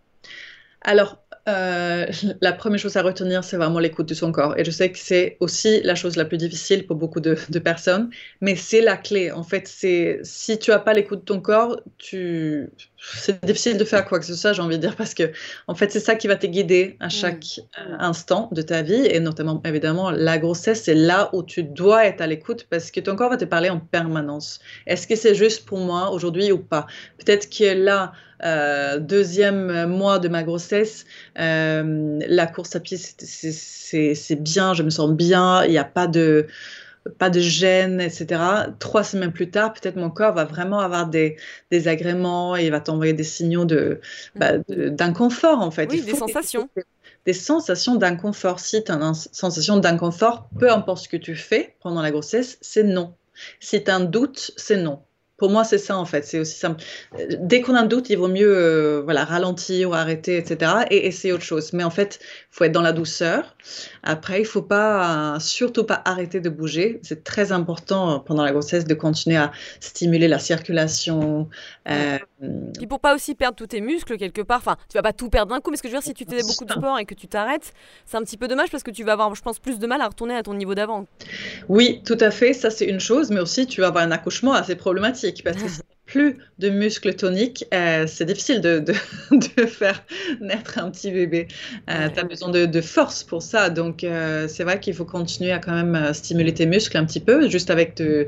Alors, 0.82 1.22
euh, 1.48 2.06
la 2.41 2.54
première 2.54 2.80
chose 2.80 2.96
à 2.98 3.02
retenir, 3.02 3.44
c'est 3.44 3.58
vraiment 3.58 3.80
l'écoute 3.80 4.08
de 4.08 4.13
son 4.13 4.32
corps. 4.32 4.58
Et 4.58 4.65
je 4.65 4.72
sais 4.72 4.91
que 4.91 5.00
c'est 5.00 5.38
aussi 5.39 5.82
la 5.84 5.96
chose 5.96 6.15
la 6.15 6.26
plus 6.26 6.38
difficile 6.38 6.86
pour 6.86 6.96
beaucoup 6.96 7.20
de, 7.20 7.36
personnes, 7.60 8.10
mais 8.41 8.56
c'est 8.56 8.82
la 8.82 8.98
clé. 8.98 9.32
En 9.32 9.44
fait, 9.44 9.67
c'est 9.67 10.20
si 10.24 10.58
tu 10.60 10.72
n'as 10.72 10.80
pas 10.80 10.94
l'écoute 10.94 11.20
de 11.20 11.26
ton 11.26 11.39
corps, 11.39 11.80
tu... 11.98 12.70
c'est 12.98 13.44
difficile 13.46 13.78
de 13.78 13.86
faire 13.86 14.06
quoi 14.06 14.20
que 14.20 14.26
ce 14.26 14.36
soit, 14.36 14.54
j'ai 14.54 14.62
envie 14.62 14.78
de 14.78 14.82
dire, 14.82 14.96
parce 14.96 15.13
que 15.13 15.32
en 15.67 15.76
fait, 15.76 15.91
c'est 15.91 16.00
ça 16.00 16.15
qui 16.15 16.28
va 16.28 16.36
te 16.36 16.48
guider 16.48 16.98
à 17.00 17.08
mm. 17.08 17.12
chaque 17.12 17.60
euh, 17.80 17.96
instant 18.00 18.50
de 18.52 18.62
ta 18.62 18.82
vie, 18.82 19.06
et 19.06 19.20
notamment, 19.20 19.62
évidemment, 19.65 20.12
la 20.12 20.38
grossesse, 20.38 20.84
c'est 20.84 20.96
là 20.96 21.30
où 21.34 21.44
tu 21.44 21.63
dois 21.63 22.06
être 22.06 22.22
à 22.22 22.28
l'écoute, 22.28 22.65
parce 22.70 22.91
que 22.91 23.00
ton 23.00 23.15
corps 23.15 23.30
va 23.30 23.38
te 23.38 23.46
parler 23.46 23.70
en 23.70 23.80
permanence. 23.80 24.60
Est-ce 24.88 25.08
que 25.08 25.15
c'est 25.15 25.36
juste 25.36 25.65
pour 25.65 25.80
moi 25.80 26.12
aujourd'hui 26.12 26.52
ou 26.52 26.60
pas? 26.60 26.88
Peut-être 27.20 27.50
que 27.50 27.74
là, 27.74 28.13
euh, 28.43 28.99
deuxième 28.99 29.88
mois 29.88 30.19
de 30.19 30.27
ma 30.27 30.43
grossesse, 30.43 31.06
euh, 31.39 32.19
la 32.27 32.47
course 32.47 32.75
à 32.75 32.80
pied, 32.80 32.97
c'est 32.97 34.36
bien, 34.41 34.73
je 34.73 34.84
me 34.84 34.89
sens 34.89 35.12
bien, 35.12 35.63
il 35.65 35.71
n'y 35.71 35.77
a 35.77 35.84
pas 35.84 36.08
de 36.08 36.47
pas 37.17 37.30
de 37.30 37.39
gêne, 37.39 37.99
etc. 37.99 38.41
Trois 38.80 39.04
semaines 39.04 39.32
plus 39.32 39.49
tard, 39.49 39.73
peut-être 39.73 39.95
mon 39.95 40.12
corps 40.12 40.34
va 40.34 40.45
vraiment 40.45 40.80
avoir 40.80 41.08
des, 41.08 41.38
des 41.71 41.88
agréments 41.88 42.56
et 42.56 42.65
il 42.65 42.71
va 42.71 42.80
t'envoyer 42.80 43.13
des 43.13 43.23
signaux 43.23 43.65
bah, 44.36 44.58
de, 44.69 44.89
d'inconfort, 44.89 45.60
en 45.60 45.71
fait. 45.71 45.89
Oui, 45.91 46.01
des 46.01 46.15
sensations. 46.15 46.69
Des 47.25 47.34
sensations 47.34 47.95
d'inconfort. 47.95 48.60
Si 48.60 48.84
tu 48.84 48.91
as 48.91 48.95
une 48.95 49.13
sensation 49.13 49.77
d'inconfort, 49.77 50.47
peu 50.60 50.71
importe 50.71 51.04
ce 51.04 51.10
que 51.10 51.17
tu 51.17 51.36
fais 51.36 51.75
pendant 51.82 52.01
la 52.01 52.12
grossesse, 52.12 52.58
c'est 52.62 52.84
non. 52.84 53.15
Si 53.60 53.84
tu 53.84 53.89
as 53.89 53.95
un 53.95 54.01
doute, 54.01 54.51
c'est 54.56 54.77
non. 54.77 55.01
Pour 55.41 55.49
moi, 55.49 55.63
c'est 55.63 55.80
ça 55.80 55.97
en 55.97 56.06
fait. 56.06 56.23
C'est 56.23 56.38
aussi 56.38 56.56
simple. 56.56 56.84
Dès 57.39 57.62
qu'on 57.62 57.73
a 57.73 57.80
un 57.80 57.88
doute, 57.88 58.12
il 58.12 58.15
vaut 58.19 58.27
mieux 58.27 58.56
euh, 58.56 59.01
voilà, 59.04 59.25
ralentir 59.25 59.89
ou 59.89 59.95
arrêter, 59.95 60.38
etc. 60.38 60.86
et 60.91 61.08
essayer 61.08 61.34
autre 61.34 61.43
chose. 61.43 61.73
Mais 61.73 61.84
en 61.84 61.89
fait, 61.89 62.19
il 62.21 62.27
faut 62.51 62.63
être 62.63 62.71
dans 62.71 62.84
la 62.84 62.91
douceur. 62.91 63.56
Après, 64.04 64.38
il 64.38 64.43
ne 64.43 64.47
faut 64.47 64.62
pas, 64.62 65.39
surtout 65.39 65.84
pas 65.84 65.99
arrêter 66.06 66.41
de 66.41 66.49
bouger. 66.49 66.99
C'est 67.01 67.23
très 67.23 67.51
important 67.51 68.19
pendant 68.19 68.43
la 68.43 68.51
grossesse 68.51 68.86
de 68.86 68.93
continuer 68.93 69.38
à 69.38 69.51
stimuler 69.80 70.27
la 70.27 70.38
circulation. 70.38 71.49
Euh, 71.89 72.19
et 72.82 72.88
pour 72.88 72.99
pas 72.99 73.13
aussi 73.15 73.36
perdre 73.36 73.56
tous 73.56 73.67
tes 73.67 73.82
muscles 73.82 74.17
quelque 74.17 74.41
part. 74.41 74.60
Enfin, 74.60 74.77
tu 74.89 74.97
vas 74.97 75.04
pas 75.04 75.13
tout 75.13 75.30
perdre 75.30 75.54
d'un 75.54 75.62
coup, 75.62 75.71
mais 75.71 75.77
ce 75.77 75.84
que 75.84 75.89
je 75.89 75.93
veux 75.93 75.99
dire, 75.99 76.06
si 76.06 76.13
tu 76.13 76.25
fais 76.25 76.41
beaucoup 76.41 76.65
de 76.65 76.71
sport 76.71 76.97
et 76.99 77.06
que 77.06 77.13
tu 77.13 77.27
t'arrêtes, 77.27 77.73
c'est 78.06 78.17
un 78.17 78.23
petit 78.23 78.38
peu 78.38 78.47
dommage 78.47 78.69
parce 78.71 78.84
que 78.84 78.91
tu 78.91 79.04
vas 79.04 79.13
avoir, 79.13 79.34
je 79.36 79.41
pense, 79.41 79.60
plus 79.60 79.80
de 79.80 79.88
mal 79.88 80.01
à 80.01 80.08
retourner 80.08 80.36
à 80.36 80.43
ton 80.43 80.54
niveau 80.54 80.75
d'avant. 80.75 81.06
Oui, 81.69 82.01
tout 82.06 82.17
à 82.19 82.32
fait. 82.32 82.54
Ça, 82.54 82.69
c'est 82.69 82.86
une 82.86 82.99
chose, 82.99 83.30
mais 83.30 83.39
aussi 83.39 83.67
tu 83.67 83.82
vas 83.82 83.88
avoir 83.88 84.04
un 84.04 84.12
accouchement 84.12 84.54
assez 84.54 84.75
problématique 84.75 85.43
parce 85.43 85.58
que 85.58 85.67
plus 86.12 86.38
de 86.60 86.69
muscles 86.69 87.13
toniques, 87.15 87.65
euh, 87.73 88.06
c'est 88.06 88.25
difficile 88.25 88.60
de, 88.60 88.80
de, 88.80 88.93
faire 89.65 90.04
naître 90.41 90.77
un 90.77 90.91
petit 90.91 91.10
bébé. 91.10 91.47
Euh, 91.89 92.10
tu 92.13 92.19
as 92.19 92.23
besoin 92.23 92.49
de, 92.49 92.82
force 92.82 93.23
pour 93.23 93.41
ça. 93.41 93.69
Donc, 93.69 94.04
euh, 94.04 94.47
c'est 94.49 94.65
vrai 94.65 94.82
qu'il 94.82 94.93
faut 94.93 95.06
continuer 95.06 95.54
à 95.54 95.60
quand 95.60 95.71
même 95.71 96.13
stimuler 96.13 96.54
tes 96.54 96.65
muscles 96.65 96.97
un 96.97 97.06
petit 97.06 97.21
peu, 97.21 97.47
juste 97.47 97.69
avec 97.69 97.95
de 97.95 98.27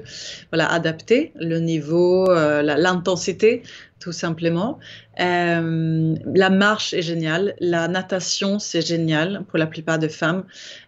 voilà, 0.51 0.71
adapter 0.71 1.33
le 1.35 1.59
niveau, 1.59 2.33
l'intensité, 2.33 3.63
tout 4.03 4.11
simplement. 4.11 4.79
la 5.17 6.49
marche 6.49 6.93
est 6.93 7.01
géniale. 7.01 7.55
La 7.59 7.87
natation, 7.87 8.59
c'est 8.59 8.85
génial 8.85 9.43
pour 9.47 9.57
la 9.57 9.67
plupart 9.67 9.99
des 9.99 10.09
femmes. 10.09 10.43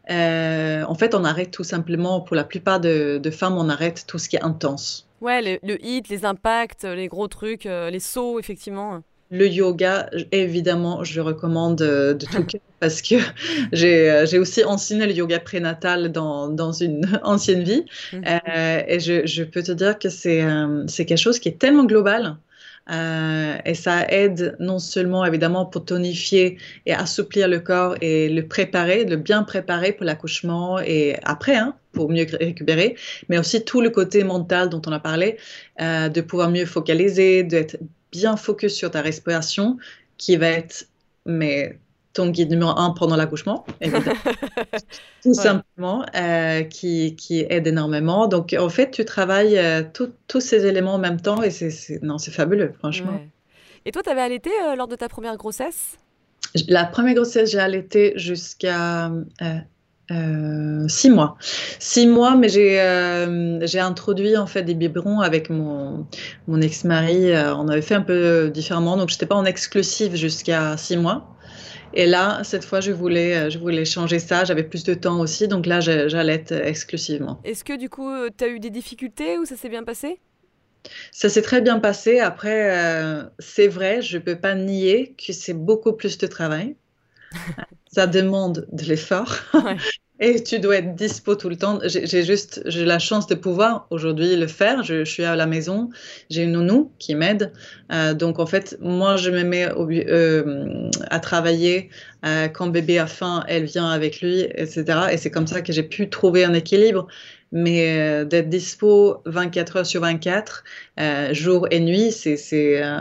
en 0.10 0.95
fait, 0.95 1.15
on 1.15 1.23
arrête 1.23 1.51
tout 1.51 1.63
simplement, 1.63 2.21
pour 2.21 2.36
la 2.36 2.43
plupart 2.43 2.80
de, 2.80 3.19
de 3.21 3.32
femmes, 3.32 3.58
on 3.58 3.69
arrête 3.69 4.06
tout 4.08 4.19
ce 4.19 4.28
qui 4.30 4.36
est 4.36 4.43
intense. 4.43 5.06
Ouais, 5.21 5.41
le, 5.41 5.60
le, 5.63 5.84
hit, 5.84 6.10
les 6.10 6.25
impacts, 6.25 6.84
les 6.84 7.08
gros 7.08 7.28
trucs, 7.28 7.65
euh, 7.65 7.89
les 7.89 7.99
sauts, 7.99 8.39
effectivement. 8.39 9.01
Le 9.32 9.47
yoga, 9.47 10.10
évidemment, 10.32 11.04
je 11.04 11.19
recommande 11.19 11.82
euh, 11.82 12.13
de 12.13 12.25
tout 12.25 12.43
cœur 12.43 12.62
parce 12.80 13.01
que 13.01 13.15
euh, 13.15 14.25
j'ai 14.28 14.38
aussi 14.38 14.63
enseigné 14.63 15.08
le 15.08 15.13
yoga 15.13 15.39
prénatal 15.39 16.12
dans, 16.12 16.49
dans 16.49 16.71
une 16.71 17.19
ancienne 17.23 17.63
vie. 17.63 17.86
Mhm. 18.13 18.23
et 18.88 18.99
je, 18.99 19.25
je, 19.25 19.43
peux 19.43 19.63
te 19.63 19.71
dire 19.71 19.97
que 19.97 20.10
c'est 20.10 20.45
quelque 21.06 21.17
chose 21.17 21.39
qui 21.39 21.49
est 21.49 21.58
tellement 21.58 21.86
global 21.86 22.38
euh, 22.91 23.58
et 23.65 23.74
ça 23.74 24.06
aide 24.10 24.56
non 24.60 24.80
seulement 24.80 25.26
évidemment 25.26 25.65
pour 25.65 25.86
tonifier 25.86 26.58
et 26.86 26.93
assouplir 26.93 27.48
le 27.48 27.60
corps 27.60 27.95
et 28.02 28.30
le 28.30 28.48
préparer, 28.48 29.06
le 29.06 29.15
bien 29.15 29.43
préparer 29.43 29.91
pour 29.91 30.06
l'accouchement 30.06 30.80
et 30.80 31.17
après, 31.24 31.56
hein, 31.56 31.76
pour 31.93 32.10
mieux 32.10 32.28
récupérer, 32.39 32.95
mais 33.30 33.38
aussi 33.39 33.63
tout 33.63 33.82
le 33.82 33.89
côté 33.89 34.24
mental 34.24 34.69
dont 34.69 34.82
on 34.86 34.91
a 34.91 35.00
parlé, 35.00 35.38
euh, 35.82 36.10
de 36.10 36.21
pouvoir 36.21 36.52
mieux 36.52 36.65
focaliser, 36.65 37.43
d'être 37.43 37.78
bien 38.12 38.38
focus 38.38 38.76
sur 38.76 38.91
ta 38.91 39.02
respiration, 39.02 39.78
qui 40.17 40.38
va 40.38 40.50
être 40.50 40.88
mais 41.26 41.80
ton 42.15 42.30
guide 42.30 42.49
numéro 42.49 42.71
un 42.71 42.91
pendant 42.91 43.15
l'accouchement, 43.15 43.65
tout 45.23 45.34
simplement, 45.34 46.04
euh, 46.15 46.63
qui, 46.63 47.15
qui, 47.15 47.45
aide 47.49 47.67
énormément. 47.67 48.28
Donc, 48.28 48.56
en 48.58 48.69
fait, 48.69 48.89
tu 48.89 49.06
travailles 49.06 49.58
euh, 49.58 49.84
tous 49.93 50.39
ces 50.39 50.65
éléments 50.65 50.95
en 50.95 50.97
même 50.97 51.21
temps 51.21 51.43
et 51.43 51.51
c'est 51.51 52.01
non, 52.01 52.17
c'est 52.17 52.32
fabuleux, 52.32 52.73
franchement. 52.80 53.19
Et 53.86 53.91
toi, 53.91 54.01
tu 54.01 54.10
avais 54.10 54.21
allaité 54.21 54.49
euh, 54.63 54.75
lors 54.75 54.88
de 54.88 54.95
ta 54.95 55.10
première 55.10 55.38
grossesse? 55.38 55.97
La 56.67 56.86
première 56.86 57.15
grossesse, 57.15 57.51
j'ai 57.51 57.60
allaité 57.60 58.13
jusqu'à 58.15 59.12
six 60.88 61.10
mois. 61.10 61.36
Six 61.80 62.08
mois, 62.08 62.36
mais 62.36 62.47
j'ai 62.47 63.80
introduit 63.80 64.38
en 64.38 64.47
fait 64.47 64.63
des 64.63 64.73
biberons 64.73 65.19
avec 65.19 65.49
mon, 65.49 66.08
mon 66.47 66.62
ex-mari. 66.62 67.34
on 67.34 67.67
avait 67.67 67.82
fait 67.82 67.95
un 67.95 68.01
peu 68.01 68.49
différemment, 68.49 68.95
donc 68.95 69.10
je 69.10 69.15
n'étais 69.15 69.25
pas 69.25 69.36
en 69.36 69.43
exclusif 69.43 70.15
jusqu'à 70.15 70.78
six 70.78 70.95
mois. 70.95 71.36
Et 71.95 72.05
là, 72.05 72.41
cette 72.43 72.65
fois, 72.65 72.81
je 72.81 72.91
voulais, 72.91 73.36
euh, 73.36 73.49
je 73.49 73.58
voulais 73.58 73.86
changer 73.86 74.19
ça. 74.19 74.43
J'avais 74.43 74.63
plus 74.63 74.84
de 74.84 74.93
temps 74.93 75.19
aussi. 75.19 75.47
Donc 75.47 75.65
là, 75.65 75.79
j'allais 75.79 76.34
être 76.34 76.51
exclusivement. 76.51 77.39
Est-ce 77.43 77.63
que 77.63 77.77
du 77.77 77.89
coup, 77.89 78.10
euh, 78.10 78.29
tu 78.38 78.43
as 78.43 78.47
eu 78.49 78.60
des 78.60 78.69
difficultés 78.69 79.38
ou 79.38 79.45
ça 79.45 79.55
s'est 79.55 79.69
bien 79.69 79.84
passé? 79.84 80.19
Ça 81.12 81.29
s'est 81.29 81.41
très 81.41 81.62
bien 81.62 81.79
passé. 81.79 82.19
Après, 82.19 82.77
euh, 82.77 83.23
c'est 83.39 83.67
vrai, 83.67 84.01
je 84.01 84.17
ne 84.17 84.21
peux 84.21 84.36
pas 84.36 84.55
nier 84.55 85.15
que 85.17 85.34
c'est 85.34 85.53
beaucoup 85.53 85.93
plus 85.93 86.17
de 86.17 86.27
travail. 86.27 86.75
ça 87.91 88.08
demande 88.08 88.67
de 88.71 88.84
l'effort. 88.84 89.36
Ouais. 89.53 89.77
Et 90.21 90.41
tu 90.41 90.60
dois 90.60 90.78
être 90.78 90.95
dispo 90.95 91.36
tout 91.36 91.49
le 91.49 91.58
temps. 91.58 91.80
J'ai 91.84 92.23
juste, 92.23 92.62
j'ai 92.65 92.86
la 92.86 92.99
chance 92.99 93.28
de 93.28 93.36
pouvoir 93.36 93.86
aujourd'hui 93.89 94.38
le 94.38 94.47
faire. 94.47 94.82
Je, 94.82 95.04
suis 95.04 95.25
à 95.25 95.36
la 95.36 95.45
maison, 95.45 95.89
j'ai 96.30 96.43
une 96.43 96.54
nounou 96.54 96.91
qui 96.99 97.15
m'aide. 97.15 97.51
Euh, 97.91 98.13
donc 98.13 98.39
en 98.39 98.45
fait, 98.45 98.78
moi, 98.80 99.17
je 99.17 99.30
me 99.30 99.43
mets 99.43 99.67
euh, 99.67 100.89
à 101.10 101.19
travailler 101.19 101.89
euh, 102.25 102.47
quand 102.47 102.67
bébé 102.67 102.97
a 102.97 103.08
faim, 103.08 103.43
elle 103.49 103.65
vient 103.65 103.89
avec 103.89 104.21
lui, 104.21 104.47
etc. 104.56 104.86
Et 105.12 105.17
c'est 105.17 105.32
comme 105.32 105.47
ça 105.47 105.62
que 105.62 105.73
j'ai 105.73 105.84
pu 105.84 106.10
trouver 106.10 106.45
un 106.45 106.54
équilibre 106.54 107.08
mais 107.51 107.97
euh, 107.97 108.25
d'être 108.25 108.49
dispo 108.49 109.21
24 109.25 109.77
heures 109.77 109.86
sur 109.86 110.01
24, 110.01 110.63
euh, 110.99 111.34
jour 111.34 111.67
et 111.71 111.79
nuit, 111.79 112.12
c'est 112.12 112.38
c'est 112.38 112.84
euh, 112.84 112.99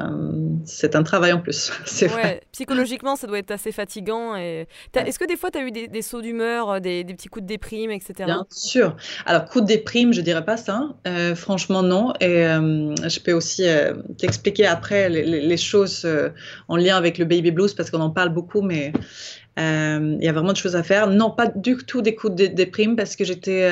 un 0.95 1.03
travail 1.03 1.33
en 1.33 1.41
plus. 1.41 1.73
Ouais, 2.05 2.09
vrai. 2.09 2.41
Psychologiquement, 2.53 3.17
ça 3.17 3.27
doit 3.27 3.39
être 3.39 3.51
assez 3.51 3.73
fatigant. 3.73 4.37
Et... 4.37 4.67
Est-ce 4.95 5.19
que 5.19 5.25
des 5.25 5.37
fois, 5.37 5.51
tu 5.51 5.59
as 5.59 5.63
eu 5.63 5.71
des, 5.71 5.89
des 5.89 6.03
sauts 6.03 6.21
d'humeur, 6.21 6.81
des, 6.81 7.03
des, 7.03 7.15
petits 7.15 7.29
coups 7.29 7.45
de 7.45 7.49
déprime, 7.49 7.91
etc. 7.91 8.13
Bien 8.27 8.47
sûr. 8.51 8.97
Alors, 9.25 9.47
coups 9.47 9.65
de 9.65 9.69
déprime, 9.69 10.13
je 10.13 10.21
dirais 10.21 10.45
pas 10.45 10.57
ça. 10.57 10.95
franchement, 11.35 11.83
non. 11.83 12.13
Et 12.21 12.45
je 12.45 13.21
peux 13.21 13.33
aussi 13.33 13.65
t'expliquer 14.19 14.67
après 14.67 15.09
les, 15.09 15.25
les 15.25 15.57
choses 15.57 16.07
en 16.69 16.77
lien 16.77 16.97
avec 16.97 17.17
le 17.19 17.25
baby 17.25 17.51
blues 17.51 17.75
parce 17.75 17.91
qu'on 17.91 18.01
en 18.01 18.11
parle 18.11 18.31
beaucoup, 18.31 18.61
mais 18.61 18.93
il 19.57 20.19
y 20.21 20.29
a 20.29 20.33
vraiment 20.33 20.53
de 20.53 20.57
choses 20.57 20.77
à 20.77 20.83
faire. 20.83 21.09
Non, 21.09 21.31
pas 21.31 21.47
du 21.47 21.77
tout 21.77 22.03
des 22.03 22.15
coups 22.15 22.35
de 22.35 22.47
déprime 22.47 22.97
parce 22.97 23.17
que 23.17 23.25
j'étais 23.25 23.71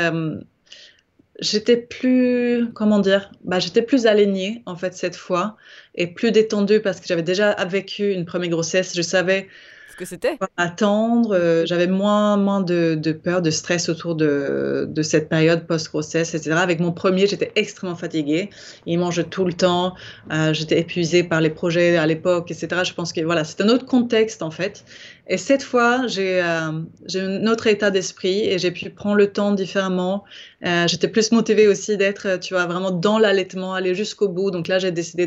j'étais 1.42 1.76
plus, 1.76 2.68
comment 2.72 3.00
dire, 3.00 3.30
bah, 3.44 3.58
j'étais 3.58 3.82
plus 3.82 4.06
alignée 4.06 4.62
en 4.66 4.76
fait 4.76 4.94
cette 4.94 5.16
fois 5.16 5.56
et 5.94 6.06
plus 6.06 6.30
détendue 6.30 6.80
parce 6.80 7.00
que 7.00 7.06
j'avais 7.06 7.22
déjà 7.22 7.54
vécu 7.66 8.12
une 8.12 8.24
première 8.24 8.50
grossesse. 8.50 8.94
Je 8.94 9.02
savais 9.02 9.48
ce 9.92 9.96
que 9.96 10.04
c'était 10.04 10.38
attendre. 10.56 11.34
Euh, 11.34 11.64
j'avais 11.66 11.86
moins, 11.86 12.36
moins 12.36 12.60
de, 12.60 12.94
de, 12.94 13.12
peur, 13.12 13.42
de 13.42 13.50
stress 13.50 13.88
autour 13.88 14.14
de, 14.14 14.86
de 14.88 15.02
cette 15.02 15.28
période 15.28 15.66
post-grossesse, 15.66 16.34
etc. 16.34 16.52
Avec 16.56 16.80
mon 16.80 16.92
premier, 16.92 17.26
j'étais 17.26 17.52
extrêmement 17.56 17.96
fatiguée. 17.96 18.50
Il 18.86 18.98
mange 18.98 19.28
tout 19.30 19.44
le 19.44 19.52
temps. 19.52 19.94
Euh, 20.32 20.52
j'étais 20.52 20.80
épuisée 20.80 21.22
par 21.22 21.40
les 21.40 21.50
projets 21.50 21.96
à 21.96 22.06
l'époque, 22.06 22.50
etc. 22.50 22.82
Je 22.84 22.94
pense 22.94 23.12
que 23.12 23.20
voilà, 23.20 23.44
c'est 23.44 23.60
un 23.60 23.68
autre 23.68 23.86
contexte 23.86 24.42
en 24.42 24.50
fait. 24.50 24.84
Et 25.28 25.36
cette 25.36 25.62
fois, 25.62 26.06
j'ai 26.08 26.42
euh, 26.42 26.72
un 27.14 27.46
autre 27.46 27.66
état 27.66 27.90
d'esprit 27.90 28.40
et 28.48 28.58
j'ai 28.58 28.70
pu 28.70 28.90
prendre 28.90 29.16
le 29.16 29.32
temps 29.32 29.52
différemment. 29.52 30.24
Euh, 30.66 30.86
j'étais 30.88 31.08
plus 31.08 31.30
motivée 31.32 31.68
aussi 31.68 31.96
d'être, 31.96 32.38
tu 32.40 32.54
vois, 32.54 32.66
vraiment 32.66 32.90
dans 32.90 33.18
l'allaitement, 33.18 33.74
aller 33.74 33.94
jusqu'au 33.94 34.28
bout. 34.28 34.50
Donc 34.50 34.68
là, 34.68 34.78
j'ai 34.78 34.90
décidé 34.90 35.26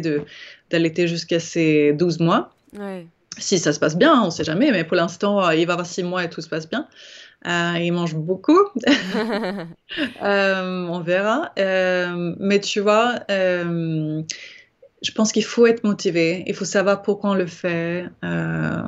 d'allaiter 0.70 1.08
jusqu'à 1.08 1.40
ces 1.40 1.94
12 1.94 2.20
mois. 2.20 2.52
Si 3.38 3.60
ça 3.60 3.74
se 3.74 3.80
passe 3.80 3.98
bien, 3.98 4.22
on 4.22 4.26
ne 4.26 4.30
sait 4.32 4.44
jamais, 4.44 4.72
mais 4.72 4.84
pour 4.84 4.96
l'instant, 4.96 5.46
euh, 5.46 5.56
il 5.56 5.66
va 5.68 5.74
avoir 5.74 5.88
6 5.88 6.04
mois 6.04 6.24
et 6.24 6.30
tout 6.30 6.42
se 6.42 6.50
passe 6.50 6.70
bien. 6.70 6.88
il 7.46 7.92
mange 7.92 8.16
beaucoup. 8.16 8.60
on 10.22 11.00
verra. 11.06 11.52
mais 11.58 12.60
tu 12.60 12.80
vois, 12.80 13.20
je 15.06 15.12
pense 15.12 15.32
qu'il 15.32 15.44
faut 15.44 15.68
être 15.68 15.84
motivé, 15.84 16.44
il 16.48 16.56
faut 16.56 16.66
savoir 16.66 17.02
pourquoi 17.02 17.32
on 17.32 17.36
le 17.36 17.46
fait. 17.46 18.06
Euh, 18.24 18.82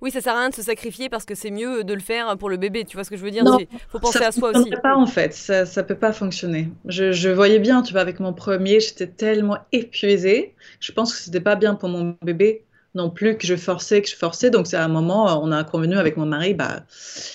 oui, 0.00 0.10
ça 0.10 0.20
sert 0.20 0.34
à 0.34 0.40
rien 0.40 0.50
de 0.50 0.54
se 0.54 0.62
sacrifier 0.62 1.08
parce 1.08 1.24
que 1.24 1.34
c'est 1.34 1.50
mieux 1.50 1.84
de 1.84 1.94
le 1.94 2.00
faire 2.00 2.36
pour 2.36 2.50
le 2.50 2.56
bébé. 2.56 2.84
Tu 2.84 2.96
vois 2.96 3.04
ce 3.04 3.10
que 3.10 3.16
je 3.16 3.22
veux 3.22 3.30
dire? 3.30 3.44
Il 3.58 3.66
faut 3.88 4.00
penser 4.00 4.24
à 4.24 4.32
soi 4.32 4.50
aussi. 4.50 4.70
pas 4.82 4.96
en 4.96 5.06
fait, 5.06 5.32
ça, 5.32 5.64
ça 5.64 5.82
peut 5.84 5.94
pas 5.96 6.12
fonctionner. 6.12 6.68
Je, 6.86 7.12
je, 7.12 7.28
voyais 7.28 7.60
bien, 7.60 7.82
tu 7.82 7.92
vois, 7.92 8.00
avec 8.00 8.18
mon 8.18 8.32
premier, 8.32 8.80
j'étais 8.80 9.06
tellement 9.06 9.58
épuisée. 9.70 10.54
Je 10.80 10.90
pense 10.92 11.14
que 11.14 11.20
c'était 11.20 11.40
pas 11.40 11.54
bien 11.54 11.74
pour 11.74 11.88
mon 11.88 12.16
bébé 12.22 12.64
non 12.94 13.10
plus 13.10 13.36
que 13.36 13.46
je 13.46 13.56
forçais, 13.56 14.02
que 14.02 14.08
je 14.08 14.16
forçais. 14.16 14.50
Donc, 14.50 14.66
c'est 14.66 14.76
à 14.76 14.84
un 14.84 14.88
moment, 14.88 15.42
on 15.42 15.50
a 15.50 15.64
convenu 15.64 15.96
avec 15.96 16.16
mon 16.16 16.26
mari, 16.26 16.54
bah, 16.54 16.82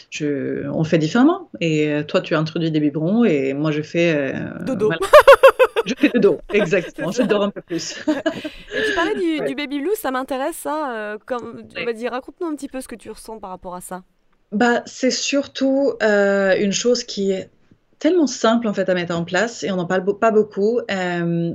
je, 0.09 0.67
on 0.69 0.83
fait 0.83 0.97
différemment. 0.97 1.49
Et 1.59 1.89
euh, 1.89 2.03
toi, 2.03 2.21
tu 2.21 2.35
as 2.35 2.39
introduit 2.39 2.71
des 2.71 2.79
biberons 2.79 3.25
et 3.25 3.53
moi, 3.53 3.71
je 3.71 3.81
fais. 3.81 4.33
Euh, 4.35 4.63
dodo. 4.63 4.91
je 5.85 5.93
fais 5.97 6.09
dodo, 6.09 6.39
exactement. 6.53 7.11
je 7.11 7.23
dors 7.23 7.43
un 7.43 7.49
peu 7.49 7.61
plus. 7.61 7.97
et 8.07 8.83
tu 8.87 8.95
parlais 8.95 9.15
du, 9.15 9.55
baby 9.55 9.79
blues, 9.79 9.95
ça 9.95 10.11
m'intéresse, 10.11 10.57
ça. 10.57 10.93
Euh, 10.95 11.17
comme, 11.25 11.63
vas-y, 11.73 12.07
raconte-nous 12.07 12.47
un 12.47 12.55
petit 12.55 12.69
peu 12.69 12.81
ce 12.81 12.87
que 12.87 12.95
tu 12.95 13.09
ressens 13.09 13.39
par 13.39 13.49
rapport 13.49 13.75
à 13.75 13.81
ça. 13.81 14.03
Bah, 14.51 14.81
c'est 14.85 15.11
surtout 15.11 15.93
une 16.01 16.71
chose 16.71 17.03
qui 17.03 17.31
est 17.31 17.49
tellement 17.99 18.27
simple 18.27 18.67
en 18.67 18.73
fait 18.73 18.87
à 18.87 18.93
mettre 18.93 19.13
en 19.17 19.25
place 19.25 19.63
et 19.63 19.71
on 19.71 19.75
n'en 19.75 19.87
parle 19.87 20.05
pas 20.19 20.31
beaucoup. 20.31 20.79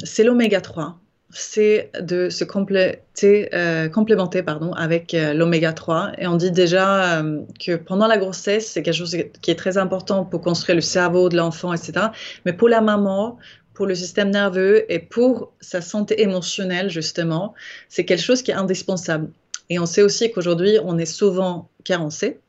c'est 0.04 0.24
l'oméga 0.24 0.60
3 0.60 0.98
c'est 1.32 1.90
de 2.00 2.28
se 2.28 2.44
compléter, 2.44 3.48
euh, 3.54 3.88
complémenter 3.88 4.42
pardon, 4.42 4.72
avec 4.74 5.14
euh, 5.14 5.32
l'oméga 5.32 5.72
3. 5.72 6.12
Et 6.18 6.26
on 6.26 6.36
dit 6.36 6.50
déjà 6.50 7.20
euh, 7.20 7.40
que 7.64 7.76
pendant 7.76 8.06
la 8.06 8.18
grossesse, 8.18 8.70
c'est 8.70 8.82
quelque 8.82 8.96
chose 8.96 9.16
qui 9.40 9.50
est 9.50 9.54
très 9.54 9.78
important 9.78 10.24
pour 10.24 10.42
construire 10.42 10.76
le 10.76 10.82
cerveau 10.82 11.28
de 11.28 11.36
l'enfant, 11.36 11.72
etc. 11.72 12.08
Mais 12.44 12.52
pour 12.52 12.68
la 12.68 12.80
maman, 12.80 13.38
pour 13.74 13.86
le 13.86 13.94
système 13.94 14.30
nerveux 14.30 14.84
et 14.92 14.98
pour 14.98 15.52
sa 15.60 15.80
santé 15.80 16.22
émotionnelle, 16.22 16.90
justement, 16.90 17.54
c'est 17.88 18.04
quelque 18.04 18.22
chose 18.22 18.42
qui 18.42 18.50
est 18.50 18.54
indispensable. 18.54 19.30
Et 19.70 19.78
on 19.78 19.86
sait 19.86 20.02
aussi 20.02 20.30
qu'aujourd'hui, 20.30 20.78
on 20.84 20.98
est 20.98 21.06
souvent 21.06 21.70
carencé. 21.84 22.40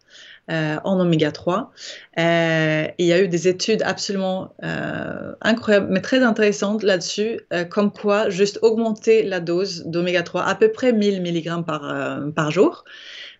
Euh, 0.51 0.75
en 0.83 0.99
oméga 0.99 1.31
3. 1.31 1.71
Euh, 2.19 2.87
il 2.97 3.05
y 3.05 3.13
a 3.13 3.21
eu 3.21 3.29
des 3.29 3.47
études 3.47 3.81
absolument 3.81 4.53
euh, 4.61 5.31
incroyables, 5.39 5.87
mais 5.89 6.01
très 6.01 6.21
intéressantes 6.21 6.83
là-dessus, 6.83 7.39
comme 7.69 7.93
quoi 7.93 8.29
juste 8.29 8.59
augmenter 8.61 9.23
la 9.23 9.39
dose 9.39 9.85
d'oméga 9.85 10.21
3 10.21 10.43
à 10.43 10.55
peu 10.55 10.69
près 10.69 10.91
1000 10.91 11.21
mg 11.21 11.63
par, 11.65 12.51
jour 12.51 12.83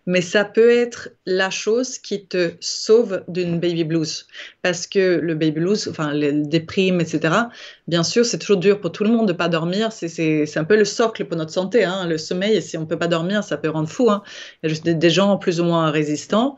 mais 0.06 0.20
ça 0.20 0.44
peut 0.44 0.70
être 0.70 1.10
la 1.24 1.48
chose 1.50 1.98
qui 1.98 2.26
te 2.26 2.52
sauve 2.60 3.24
d'une 3.28 3.58
baby 3.58 3.84
blues. 3.84 4.26
Parce 4.60 4.86
que 4.86 5.18
le 5.18 5.34
baby 5.34 5.60
blues, 5.60 5.88
enfin 5.88 6.12
les 6.12 6.32
déprimes, 6.32 7.00
etc., 7.00 7.34
bien 7.88 8.02
sûr, 8.02 8.26
c'est 8.26 8.38
toujours 8.38 8.58
dur 8.58 8.80
pour 8.80 8.92
tout 8.92 9.04
le 9.04 9.10
monde 9.10 9.26
de 9.26 9.32
ne 9.32 9.38
pas 9.38 9.48
dormir. 9.48 9.92
C'est 9.92 10.56
un 10.56 10.64
peu 10.64 10.76
le 10.76 10.84
socle 10.84 11.24
pour 11.24 11.38
notre 11.38 11.52
santé, 11.52 11.84
hein, 11.84 12.06
le 12.06 12.18
sommeil. 12.18 12.54
Et 12.54 12.60
si 12.60 12.76
on 12.76 12.82
ne 12.82 12.86
peut 12.86 12.98
pas 12.98 13.06
dormir, 13.06 13.42
ça 13.42 13.56
peut 13.56 13.70
rendre 13.70 13.88
fou. 13.88 14.10
Hein. 14.10 14.22
Il 14.62 14.66
y 14.66 14.66
a 14.66 14.68
juste 14.68 14.84
des, 14.84 15.10
gens 15.10 15.38
plus 15.38 15.60
ou 15.60 15.64
moins 15.64 15.90
résistants. 15.90 16.56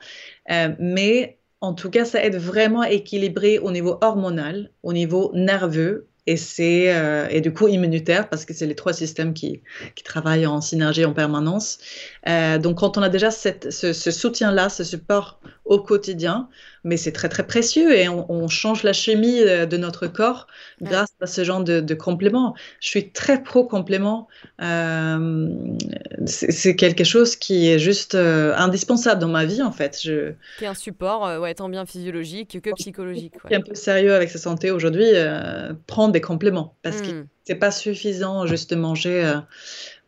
Euh, 0.50 0.70
mais 0.78 1.38
en 1.60 1.74
tout 1.74 1.90
cas, 1.90 2.04
ça 2.04 2.22
aide 2.22 2.36
vraiment 2.36 2.82
à 2.82 2.90
équilibrer 2.90 3.58
au 3.58 3.70
niveau 3.70 3.98
hormonal, 4.00 4.70
au 4.82 4.92
niveau 4.92 5.30
nerveux 5.34 6.08
et 6.26 6.36
c'est 6.36 6.92
euh, 6.92 7.28
et 7.30 7.40
du 7.40 7.52
coup 7.52 7.68
immunitaire 7.68 8.28
parce 8.28 8.44
que 8.44 8.52
c'est 8.52 8.66
les 8.66 8.74
trois 8.74 8.92
systèmes 8.92 9.32
qui, 9.32 9.62
qui 9.94 10.02
travaillent 10.02 10.46
en 10.46 10.60
synergie 10.60 11.04
en 11.04 11.12
permanence. 11.12 11.78
Euh, 12.28 12.58
donc 12.58 12.78
quand 12.78 12.98
on 12.98 13.02
a 13.02 13.08
déjà 13.08 13.30
cette, 13.30 13.72
ce, 13.72 13.92
ce 13.92 14.10
soutien-là, 14.10 14.68
ce 14.68 14.82
support 14.82 15.40
au 15.66 15.80
quotidien, 15.80 16.48
mais 16.84 16.96
c'est 16.96 17.12
très 17.12 17.28
très 17.28 17.44
précieux 17.44 17.96
et 17.96 18.08
on, 18.08 18.48
change 18.48 18.84
la 18.84 18.92
chimie 18.92 19.40
euh, 19.40 19.66
de 19.66 19.76
notre 19.76 20.06
corps 20.06 20.46
grâce 20.80 21.12
à 21.20 21.26
ce 21.26 21.42
genre 21.42 21.62
de, 21.64 21.80
de 21.80 21.94
compléments. 21.94 22.54
Je 22.80 22.88
suis 22.88 23.10
très 23.10 23.42
pro 23.42 23.64
complément. 23.64 24.28
Euh, 24.62 25.48
c'est 26.26 26.76
quelque 26.76 27.02
chose 27.02 27.34
qui 27.34 27.68
est 27.68 27.80
juste 27.80 28.14
euh, 28.14 28.54
indispensable 28.56 29.20
dans 29.20 29.28
ma 29.28 29.44
vie 29.44 29.62
en 29.62 29.72
fait. 29.72 29.98
Je... 30.00 30.32
C'est 30.58 30.66
un 30.66 30.74
support, 30.74 31.40
ouais, 31.40 31.54
tant 31.54 31.68
bien 31.68 31.84
physiologique 31.84 32.60
que 32.62 32.70
psychologique. 32.74 33.34
Ouais. 33.44 33.56
un 33.56 33.60
peu 33.60 33.74
sérieux 33.74 34.14
avec 34.14 34.30
sa 34.30 34.38
santé 34.38 34.70
aujourd'hui, 34.70 35.06
prendre 35.88 36.12
des 36.12 36.20
compléments 36.20 36.76
parce 36.82 37.02
que 37.02 37.22
hmm. 37.22 37.26
c'est 37.44 37.56
pas 37.56 37.72
suffisant 37.72 38.46
juste 38.46 38.70
de 38.70 38.76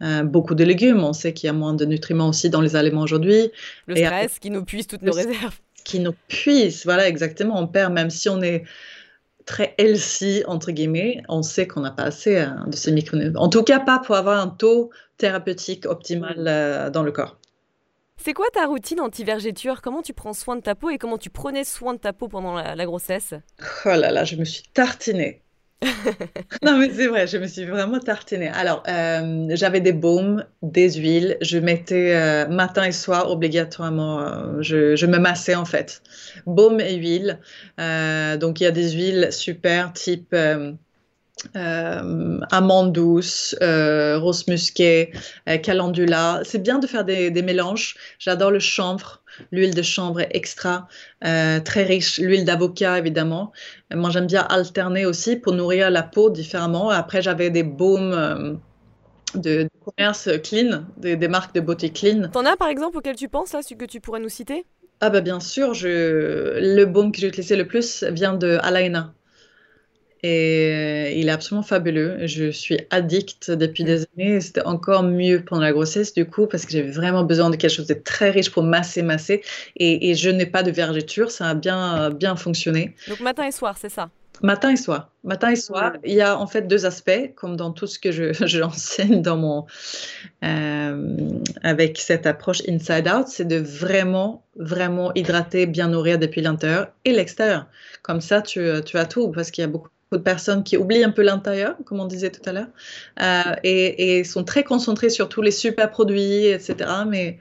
manger. 0.01 0.25
beaucoup 0.25 0.55
de 0.55 0.65
légumes. 0.65 1.03
On 1.05 1.13
sait 1.13 1.33
qu'il 1.33 1.47
y 1.47 1.51
a 1.51 1.53
moins 1.53 1.75
de 1.75 1.85
nutriments 1.85 2.29
aussi 2.29 2.51
dans 2.51 2.61
les 2.61 2.77
aliments 2.77 3.03
aujourd'hui. 3.03 3.51
Le 3.87 3.97
stress 3.97 4.39
qui 4.39 4.51
nous 4.51 4.65
puise 4.65 4.87
toutes 4.87 5.03
nos 5.03 5.13
réserves 5.13 5.59
qui 5.89 5.99
nous 5.99 6.15
puisse. 6.29 6.85
Voilà, 6.85 7.09
exactement. 7.09 7.59
On 7.59 7.67
perd, 7.67 7.93
même 7.93 8.11
si 8.11 8.29
on 8.29 8.41
est 8.43 8.65
très 9.47 9.75
healthy, 9.79 10.45
entre 10.47 10.71
guillemets, 10.71 11.23
on 11.29 11.43
sait 11.43 11.67
qu'on 11.67 11.81
n'a 11.81 11.91
pas 11.91 12.05
assez 12.05 12.37
hein, 12.37 12.67
de 12.69 12.77
ces 12.77 12.93
micronutriments. 12.93 13.41
En 13.41 13.49
tout 13.49 13.65
cas, 13.65 13.81
pas 13.81 13.99
pour 13.99 14.15
avoir 14.15 14.39
un 14.39 14.49
taux 14.49 14.91
thérapeutique 15.17 15.87
optimal 15.87 16.45
euh, 16.47 16.91
dans 16.91 17.03
le 17.03 17.11
corps. 17.11 17.39
C'est 18.19 18.35
quoi 18.35 18.47
ta 18.53 18.67
routine 18.67 19.01
anti-vergéture? 19.01 19.81
Comment 19.81 20.03
tu 20.03 20.13
prends 20.13 20.35
soin 20.35 20.57
de 20.57 20.61
ta 20.61 20.75
peau 20.75 20.91
et 20.91 20.99
comment 20.99 21.19
tu 21.19 21.31
prenais 21.31 21.65
soin 21.65 21.95
de 21.95 21.99
ta 21.99 22.13
peau 22.13 22.29
pendant 22.29 22.55
la, 22.55 22.77
la 22.77 22.85
grossesse? 22.85 23.33
Oh 23.85 23.89
là 23.89 24.11
là, 24.11 24.25
je 24.25 24.37
me 24.37 24.45
suis 24.45 24.65
tartinée. 24.75 25.43
non, 26.65 26.77
mais 26.79 26.91
c'est 26.93 27.07
vrai, 27.07 27.27
je 27.27 27.39
me 27.39 27.47
suis 27.47 27.65
vraiment 27.65 28.01
tartinée. 28.01 28.49
Alors, 28.49 28.83
euh, 28.89 29.47
j'avais 29.51 29.81
des 29.81 29.93
baumes, 29.93 30.45
des 30.63 30.95
huiles. 30.95 31.37
Je 31.41 31.59
mettais 31.59 32.15
euh, 32.15 32.49
matin 32.49 32.85
et 32.85 32.93
soir 32.93 33.31
obligatoirement, 33.31 34.21
euh, 34.21 34.61
je, 34.61 35.07
me 35.07 35.19
massais 35.19 35.55
en 35.55 35.65
fait. 35.65 36.03
Baume 36.47 36.81
et 36.81 36.97
huile. 36.97 37.39
donc, 37.79 38.61
il 38.61 38.65
y 38.65 38.67
a 38.67 38.73
des 38.73 38.93
huiles 38.93 39.29
super, 39.31 39.93
type 39.93 40.35
amande 41.55 42.93
douce, 42.93 43.55
rose 43.61 44.49
musquée, 44.49 45.13
calendula. 45.63 46.41
C'est 46.45 46.63
bien 46.63 46.79
de 46.81 46.87
faire 46.89 47.05
des, 47.05 47.31
des 47.31 47.43
mélanges. 47.43 47.97
J'adore 48.19 48.51
le 48.51 48.59
chanvre. 48.59 49.18
L'huile 49.53 49.75
de 49.75 49.83
chanvre 49.83 50.21
est 50.21 50.31
extra, 50.33 50.89
euh, 51.25 51.61
très 51.61 51.85
riche. 51.85 52.19
L'huile 52.19 52.45
d'avocat, 52.45 52.99
évidemment. 52.99 53.53
Moi, 53.95 54.11
j'aime 54.11 54.27
bien 54.27 54.43
alterner 54.43 55.07
aussi 55.07 55.37
pour 55.37 55.53
nourrir 55.53 55.91
la 55.91 56.03
peau 56.03 56.31
différemment. 56.31 56.91
Après, 56.91 57.23
j'avais 57.23 57.51
des 57.51 57.63
baumes 57.63 58.13
euh, 58.13 58.55
de, 59.35 59.69
commerce 59.85 60.29
clean, 60.43 60.85
des, 60.97 61.29
marques 61.29 61.55
de 61.55 61.61
beauté 61.61 61.91
clean. 61.91 62.29
T'en 62.33 62.45
as, 62.45 62.57
par 62.57 62.69
exemple, 62.69 62.99
auquel 62.99 63.17
tu 63.17 63.29
penses, 63.29 63.53
là, 63.53 63.63
ce 63.63 63.75
que 63.75 63.85
tu 63.85 64.01
pourrais 64.01 64.21
nous 64.21 64.29
citer? 64.29 64.65
Ah 65.01 65.11
bah 65.11 65.21
bien 65.21 65.39
sûr, 65.39 65.75
je... 65.75 66.59
le 66.59 66.85
baume 66.85 67.13
que 67.13 67.21
j'ai 67.21 67.29
utilisé 67.29 67.55
le 67.55 67.69
plus 67.69 68.03
vient 68.11 68.35
de 68.35 68.59
Alaina. 68.63 69.15
Et 70.23 70.73
euh, 70.73 71.11
il 71.11 71.29
est 71.29 71.33
absolument 71.33 71.63
fabuleux. 71.63 72.27
Je 72.27 72.51
suis 72.51 72.79
addict 72.91 73.51
depuis 73.51 73.85
des 73.85 74.05
années. 74.17 74.41
C'était 74.41 74.65
encore 74.65 75.03
mieux 75.03 75.45
pendant 75.45 75.63
la 75.63 75.73
grossesse, 75.73 76.13
du 76.13 76.27
coup, 76.27 76.47
parce 76.47 76.67
que 76.67 76.73
j'avais 76.73 76.91
vraiment 76.91 77.25
besoin 77.25 77.51
de 77.51 77.57
quelque 77.57 77.75
chose 77.75 77.87
de 77.87 77.95
très 77.95 78.31
riche 78.31 78.51
pour 78.51 78.63
masser, 78.63 79.03
masser. 79.03 79.43
Et, 79.77 80.15
je 80.15 80.31
n'ai 80.31 80.47
pas 80.47 80.63
de 80.63 80.71
vergeture. 80.71 81.31
Ça 81.31 81.51
a 81.51 81.55
bien, 81.55 82.11
bien 82.11 82.35
fonctionné. 82.35 82.95
Donc 83.09 83.21
matin 83.21 83.47
et 83.47 83.53
soir, 83.53 83.77
c'est 83.79 83.89
ça? 83.89 84.11
Matin 84.43 84.71
et 84.71 84.77
soir. 84.77 85.11
Matin 85.25 85.51
et 85.51 85.57
soir. 85.57 85.95
Il 86.05 86.15
y 86.15 86.21
a 86.21 86.39
en 86.39 86.47
fait 86.47 86.63
deux 86.63 86.87
aspects, 86.87 87.35
comme 87.35 87.57
dans 87.57 87.73
tout 87.73 87.87
ce 87.87 87.99
que 87.99 88.11
je, 88.13 89.13
dans 89.23 89.37
mon, 89.37 89.67
euh, 90.45 91.17
avec 91.63 91.99
cette 91.99 92.27
approche 92.27 92.63
inside 92.69 93.09
out, 93.09 93.29
c'est 93.29 93.47
de 93.47 93.57
vraiment, 93.57 94.45
vraiment 94.57 95.13
hydrater, 95.15 95.67
bien 95.67 95.89
nourrir 95.89 96.19
depuis 96.19 96.41
l'intérieur 96.41 96.89
et 97.05 97.13
l'extérieur. 97.13 97.67
Comme 98.03 98.21
ça, 98.21 98.43
tu, 98.43 98.69
tu 98.85 98.97
as 98.97 99.07
tout, 99.07 99.31
parce 99.31 99.51
qu'il 99.51 99.63
y 99.63 99.65
a 99.65 99.69
beaucoup 99.69 99.91
de 100.17 100.19
personnes 100.19 100.65
qui 100.65 100.77
oublient 100.77 101.05
un 101.05 101.11
peu 101.11 101.23
l'intérieur, 101.23 101.77
comme 101.85 102.01
on 102.01 102.07
disait 102.07 102.31
tout 102.31 102.49
à 102.49 102.53
l'heure, 102.53 102.69
euh, 103.21 103.55
et, 103.63 104.25
sont 104.25 104.45
très 104.45 104.65
concentrées 104.65 105.11
sur 105.11 105.29
tous 105.29 105.43
les 105.43 105.51
super 105.51 105.91
produits, 105.91 106.47
etc. 106.47 106.77
Mais, 107.07 107.39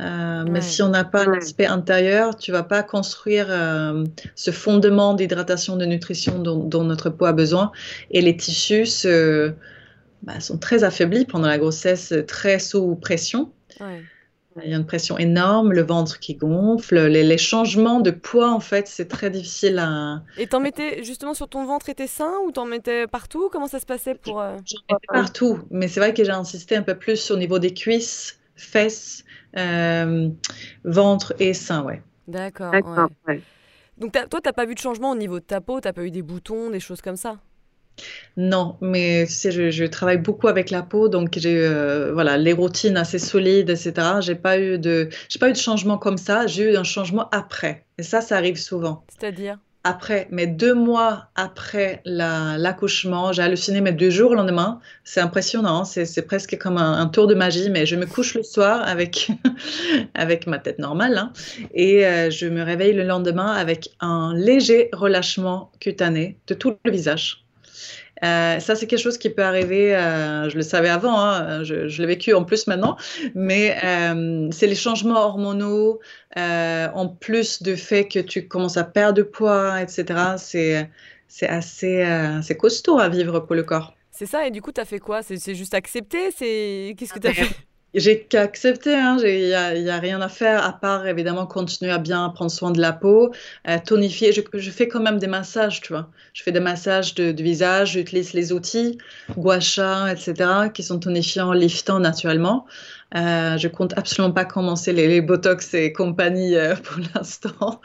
euh, 0.00 0.44
mais 0.48 0.60
si 0.60 0.82
on 0.82 0.88
n'a 0.88 1.04
pas 1.04 1.24
l'aspect 1.26 1.66
intérieur, 1.66 2.36
tu 2.36 2.50
vas 2.50 2.64
pas 2.64 2.82
construire 2.82 3.46
euh, 3.50 4.04
ce 4.34 4.50
fondement 4.50 5.14
d'hydratation, 5.14 5.76
de 5.76 5.84
nutrition 5.84 6.40
dont, 6.40 6.84
notre 6.84 7.10
peau 7.10 7.26
a 7.26 7.32
besoin. 7.32 7.70
Et 8.10 8.20
les 8.20 8.36
tissus 8.36 9.06
bah, 10.22 10.40
sont 10.40 10.58
très 10.58 10.84
affaiblis 10.84 11.24
pendant 11.24 11.48
la 11.48 11.58
grossesse, 11.58 12.14
très 12.26 12.58
sous 12.58 12.96
pression. 12.96 13.52
Ouais. 13.80 14.02
Il 14.62 14.70
y 14.70 14.74
a 14.74 14.76
une 14.76 14.86
pression 14.86 15.18
énorme, 15.18 15.72
le 15.72 15.82
ventre 15.82 16.18
qui 16.18 16.34
gonfle, 16.34 17.06
les, 17.06 17.38
changements 17.38 18.00
de 18.00 18.10
poids, 18.10 18.50
en 18.50 18.60
fait, 18.60 18.86
c'est 18.86 19.08
très 19.08 19.30
difficile 19.30 19.78
à. 19.78 20.22
Et 20.36 20.46
t'en 20.46 20.60
mettais 20.60 21.02
justement 21.02 21.34
sur 21.34 21.48
ton 21.48 21.64
ventre 21.64 21.88
et 21.88 21.94
tes 21.94 22.06
seins 22.06 22.34
ou 22.46 22.52
t'en 22.52 22.66
mettais 22.66 23.06
partout? 23.06 23.48
Comment 23.50 23.66
ça 23.66 23.80
se 23.80 23.86
passait 23.86 24.14
pour. 24.14 24.40
Euh... 24.40 24.56
J'en 24.66 24.94
mettais 24.94 25.06
partout, 25.08 25.60
mais 25.70 25.88
c'est 25.88 26.00
vrai 26.00 26.12
que 26.12 26.22
j'ai 26.22 26.30
insisté 26.30 26.76
un 26.76 26.82
peu 26.82 26.94
plus 26.94 27.30
au 27.30 27.36
niveau 27.36 27.58
des 27.58 27.72
cuisses, 27.72 28.38
fesses, 28.56 29.24
euh, 29.56 30.28
ventre 30.84 31.34
et 31.38 31.54
seins, 31.54 31.82
ouais. 31.84 32.02
D'accord. 32.28 32.72
Ouais. 33.26 33.40
Donc 33.98 34.12
toi, 34.12 34.40
t'as 34.42 34.52
pas 34.52 34.66
vu 34.66 34.74
de 34.74 34.80
changement 34.80 35.10
au 35.10 35.16
niveau 35.16 35.38
de 35.38 35.44
ta 35.44 35.60
peau? 35.60 35.80
T'as 35.80 35.92
pas 35.92 36.02
eu 36.02 36.10
des 36.10 36.22
boutons, 36.22 36.70
des 36.70 36.80
choses 36.80 37.00
comme 37.00 37.16
ça? 37.16 37.38
Non, 38.36 38.76
mais 38.80 39.24
tu 39.26 39.32
sais, 39.32 39.70
je, 39.70 39.84
travaille 39.84 40.18
beaucoup 40.18 40.48
avec 40.48 40.70
la 40.70 40.82
peau, 40.82 41.08
donc 41.08 41.34
j'ai 41.36 41.56
euh, 41.56 42.12
voilà 42.12 42.38
les 42.38 42.52
routines 42.52 42.96
assez 42.96 43.18
solides, 43.18 43.70
etc. 43.70 43.92
J'ai 44.20 44.34
pas 44.34 44.58
eu 44.58 44.78
de, 44.78 45.08
j'ai 45.28 45.38
pas 45.38 45.48
eu 45.50 45.52
de 45.52 45.58
changement 45.58 45.98
comme 45.98 46.18
ça. 46.18 46.46
J'ai 46.46 46.72
eu 46.72 46.76
un 46.76 46.84
changement 46.84 47.28
après, 47.30 47.84
et 47.98 48.02
ça, 48.02 48.20
ça 48.20 48.36
arrive 48.36 48.56
souvent. 48.56 49.04
C'est-à-dire? 49.08 49.58
Après, 49.84 50.28
mais 50.30 50.46
deux 50.46 50.74
mois 50.74 51.26
après 51.34 52.02
l'accouchement, 52.04 53.32
j'ai 53.32 53.42
halluciné, 53.42 53.80
mais 53.80 53.92
deux 53.92 54.10
jours 54.10 54.30
au 54.30 54.34
lendemain, 54.34 54.78
c'est 55.02 55.20
impressionnant, 55.20 55.84
c'est 55.84 56.22
presque 56.22 56.56
comme 56.56 56.78
un, 56.78 57.04
tour 57.08 57.26
de 57.26 57.34
magie, 57.34 57.68
mais 57.68 57.84
je 57.84 57.96
me 57.96 58.06
couche 58.06 58.34
le 58.34 58.44
soir 58.44 58.86
avec, 58.86 59.28
avec 60.14 60.46
ma 60.46 60.60
tête 60.60 60.78
normale, 60.78 61.18
hein, 61.18 61.32
et 61.74 62.06
euh, 62.06 62.30
je 62.30 62.46
me 62.46 62.62
réveille 62.62 62.92
le 62.92 63.02
lendemain 63.02 63.52
avec 63.52 63.90
un 63.98 64.32
léger 64.36 64.88
relâchement 64.92 65.72
cutané 65.80 66.38
de 66.46 66.54
tout 66.54 66.76
le 66.84 66.90
visage. 66.92 67.44
Euh, 68.24 68.60
ça, 68.60 68.74
c'est 68.74 68.86
quelque 68.86 69.00
chose 69.00 69.18
qui 69.18 69.30
peut 69.30 69.42
arriver, 69.42 69.94
euh, 69.96 70.48
je 70.48 70.56
le 70.56 70.62
savais 70.62 70.88
avant, 70.88 71.18
hein, 71.18 71.64
je, 71.64 71.74
l'ai 71.74 72.06
vécu 72.06 72.34
en 72.34 72.44
plus 72.44 72.66
maintenant, 72.66 72.96
mais 73.34 73.76
euh, 73.82 74.48
c'est 74.52 74.66
les 74.66 74.74
changements 74.74 75.20
hormonaux, 75.20 76.00
en 76.36 77.08
plus 77.08 77.62
du 77.62 77.76
fait 77.76 78.06
que 78.06 78.20
tu 78.20 78.46
commences 78.46 78.76
à 78.76 78.84
perdre 78.84 79.14
du 79.14 79.24
poids, 79.24 79.82
etc. 79.82 80.04
C'est, 80.36 80.88
c'est 81.26 81.48
assez 81.48 82.06
c'est 82.42 82.56
costaud 82.56 82.98
à 82.98 83.08
vivre 83.08 83.40
pour 83.40 83.56
le 83.56 83.64
corps. 83.64 83.94
C'est 84.10 84.26
ça, 84.26 84.46
et 84.46 84.50
du 84.50 84.62
coup, 84.62 84.72
tu 84.72 84.80
as 84.80 84.84
fait 84.84 85.00
quoi? 85.00 85.22
C'est, 85.22 85.54
juste 85.54 85.74
accepter 85.74 86.30
c'est... 86.30 86.94
Qu'est-ce 86.96 87.14
que 87.14 87.18
tu 87.18 87.28
as 87.28 87.34
fait? 87.34 87.48
J'ai 87.94 88.22
qu'accepté, 88.22 88.94
hein, 88.94 89.18
il 89.22 89.46
n'y 89.46 89.54
a, 89.54 89.94
a, 89.94 89.98
rien 89.98 90.20
à 90.20 90.28
faire 90.28 90.64
à 90.64 90.72
part 90.72 91.06
évidemment 91.06 91.46
continuer 91.46 91.90
à 91.90 91.98
bien 91.98 92.28
prendre 92.30 92.50
soin 92.50 92.70
de 92.70 92.80
la 92.80 92.92
peau, 92.92 93.32
euh, 93.68 93.78
tonifier. 93.84 94.32
Je, 94.32 94.40
je, 94.54 94.70
fais 94.70 94.88
quand 94.88 95.00
même 95.00 95.18
des 95.18 95.26
massages, 95.26 95.80
tu 95.82 95.92
vois. 95.92 96.08
Je 96.32 96.42
fais 96.42 96.52
des 96.52 96.60
massages 96.60 97.14
de, 97.14 97.32
de 97.32 97.42
visage, 97.42 97.92
j'utilise 97.92 98.32
les 98.32 98.52
outils, 98.52 98.98
gua 99.36 99.58
etc., 99.58 100.34
qui 100.72 100.82
sont 100.82 100.98
tonifiants, 100.98 101.52
liftants 101.52 102.00
naturellement. 102.00 102.66
Euh, 103.14 103.58
je 103.58 103.68
compte 103.68 103.96
absolument 103.98 104.32
pas 104.32 104.44
commencer 104.44 104.92
les, 104.92 105.20
Botox 105.20 105.74
et 105.74 105.92
compagnie 105.92 106.56
euh, 106.56 106.74
pour 106.76 106.98
l'instant. 107.14 107.80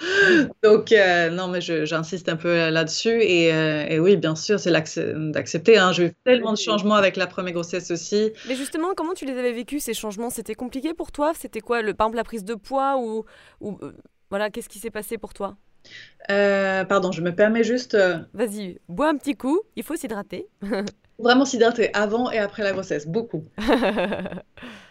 Donc, 0.63 0.91
euh, 0.91 1.29
non, 1.29 1.47
mais 1.47 1.59
j'insiste 1.61 2.29
un 2.29 2.37
peu 2.37 2.69
là-dessus. 2.69 3.21
Et, 3.21 3.47
et, 3.47 3.99
oui, 3.99 4.15
bien 4.17 4.35
sûr, 4.35 4.59
c'est 4.59 4.71
d'accepter. 4.71 5.77
Hein. 5.77 5.91
J'ai 5.91 6.05
eu 6.05 6.13
tellement 6.23 6.53
de 6.53 6.57
changements 6.57 6.95
avec 6.95 7.17
la 7.17 7.27
première 7.27 7.53
grossesse 7.53 7.91
aussi. 7.91 8.31
Mais 8.47 8.55
justement, 8.55 8.89
comment 8.95 9.13
tu 9.13 9.25
les 9.25 9.37
avais 9.37 9.51
vécus, 9.51 9.83
ces 9.83 9.93
changements? 9.93 10.29
C'était 10.29 10.55
compliqué 10.55 10.93
pour 10.93 11.11
toi? 11.11 11.33
C'était 11.37 11.61
quoi, 11.61 11.81
le, 11.81 11.93
par 11.93 12.07
exemple, 12.07 12.17
la 12.17 12.23
prise 12.23 12.43
de 12.43 12.55
poids 12.55 12.97
ou, 12.97 13.25
ou 13.61 13.79
voilà, 14.29 14.49
qu'est-ce 14.49 14.69
qui 14.69 14.79
s'est 14.79 14.91
passé 14.91 15.17
pour 15.17 15.33
toi? 15.33 15.57
Pardon, 16.27 17.11
je 17.11 17.21
me 17.21 17.33
permets 17.33 17.63
juste. 17.63 17.97
Vas-y, 18.33 18.79
bois 18.87 19.09
un 19.09 19.17
petit 19.17 19.35
coup, 19.35 19.61
il 19.75 19.83
faut 19.83 19.95
s'hydrater. 19.95 20.47
Vraiment 21.19 21.45
s'hydrater 21.45 21.89
avant 21.93 22.29
et 22.31 22.37
après 22.37 22.63
la 22.63 22.71
grossesse, 22.71 23.07
beaucoup. 23.07 23.45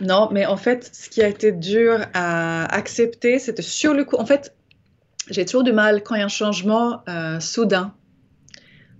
Non, 0.00 0.28
mais 0.30 0.46
en 0.46 0.56
fait, 0.56 0.90
ce 0.92 1.08
qui 1.08 1.22
a 1.22 1.28
été 1.28 1.52
dur 1.52 2.00
à 2.14 2.64
accepter, 2.66 3.38
c'était 3.38 3.62
sur 3.62 3.94
le 3.94 4.04
coup. 4.04 4.16
En 4.16 4.26
fait, 4.26 4.54
j'ai 5.30 5.44
toujours 5.44 5.64
du 5.64 5.72
mal 5.72 6.02
quand 6.02 6.14
il 6.14 6.18
y 6.18 6.22
a 6.22 6.26
un 6.26 6.28
changement 6.28 7.02
euh, 7.08 7.40
soudain. 7.40 7.94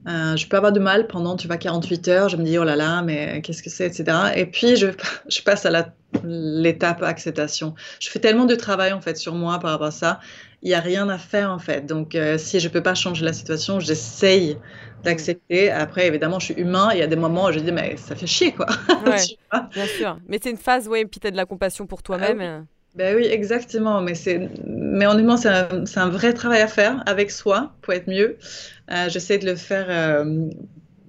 Euh, 0.09 0.36
je 0.36 0.47
peux 0.47 0.57
avoir 0.57 0.72
du 0.72 0.80
mal 0.80 1.09
pendant, 1.09 1.36
tu 1.36 1.49
vois, 1.49 1.57
48 1.57 2.09
heures. 2.09 2.28
Je 2.28 2.36
me 2.36 2.44
dis, 2.44 2.59
oh 2.59 2.64
là 2.64 2.76
là, 2.76 3.03
mais 3.03 3.42
qu'est-ce 3.42 3.62
que 3.62 3.70
c'est, 3.70 3.86
etc. 3.86 4.05
Et 4.36 4.47
puis, 4.47 4.76
je, 4.76 4.88
je 5.28 5.42
passe 5.42 5.66
à 5.66 5.92
l'étape 6.24 7.03
acceptation. 7.03 7.74
Je 8.01 8.09
fais 8.09 8.20
tellement 8.20 8.44
de 8.44 8.55
travail, 8.55 8.92
en 8.92 9.01
fait, 9.01 9.16
sur 9.16 9.34
moi 9.34 9.59
par 9.59 9.72
rapport 9.72 9.88
à 9.88 9.90
ça. 9.90 10.20
Il 10.63 10.69
n'y 10.69 10.75
a 10.75 10.81
rien 10.81 11.09
à 11.09 11.19
faire, 11.19 11.51
en 11.51 11.59
fait. 11.59 11.87
Donc, 11.87 12.15
euh, 12.15 12.39
si 12.39 12.61
je 12.61 12.69
ne 12.69 12.73
peux 12.73 12.83
pas 12.83 12.95
changer 12.95 13.25
la 13.25 13.33
situation, 13.33 13.79
j'essaye 13.81 14.59
d'accepter. 15.05 15.71
Après, 15.71 16.07
évidemment, 16.07 16.39
je 16.39 16.47
suis 16.47 16.55
humain. 16.55 16.91
Il 16.93 16.99
y 16.99 17.03
a 17.03 17.07
des 17.07 17.17
moments 17.17 17.47
où 17.47 17.53
je 17.53 17.61
dis, 17.61 17.73
mais 17.73 17.97
ça 17.97 18.17
fait 18.17 18.27
chier, 18.27 18.53
quoi. 18.53 18.67
bien 19.75 19.87
sûr. 19.87 20.19
Mais 20.29 20.39
c'est 20.43 20.51
une 20.51 20.57
phase, 20.57 20.89
ouais, 20.89 21.05
puis 21.05 21.21
tu 21.21 21.27
as 21.27 21.31
de 21.31 21.37
la 21.37 21.47
compassion 21.47 21.87
pour 21.87 22.03
toi-même. 22.03 22.41
Ah 22.41 22.63
ben 22.95 23.15
oui, 23.15 23.27
exactement. 23.27 24.01
Mais, 24.01 24.15
c'est... 24.15 24.51
mais 24.67 25.07
c'est 25.37 25.49
un... 25.49 25.87
c'est 25.87 26.01
un 26.01 26.09
vrai 26.09 26.33
travail 26.33 26.63
à 26.63 26.69
faire 26.69 27.03
avec 27.07 27.31
soi 27.31 27.73
pour 27.83 27.93
être 27.93 28.09
mieux. 28.09 28.39
Euh, 28.91 29.09
j'essaie 29.09 29.39
de 29.39 29.47
le 29.47 29.57
faire 29.57 29.87
euh, 29.89 30.49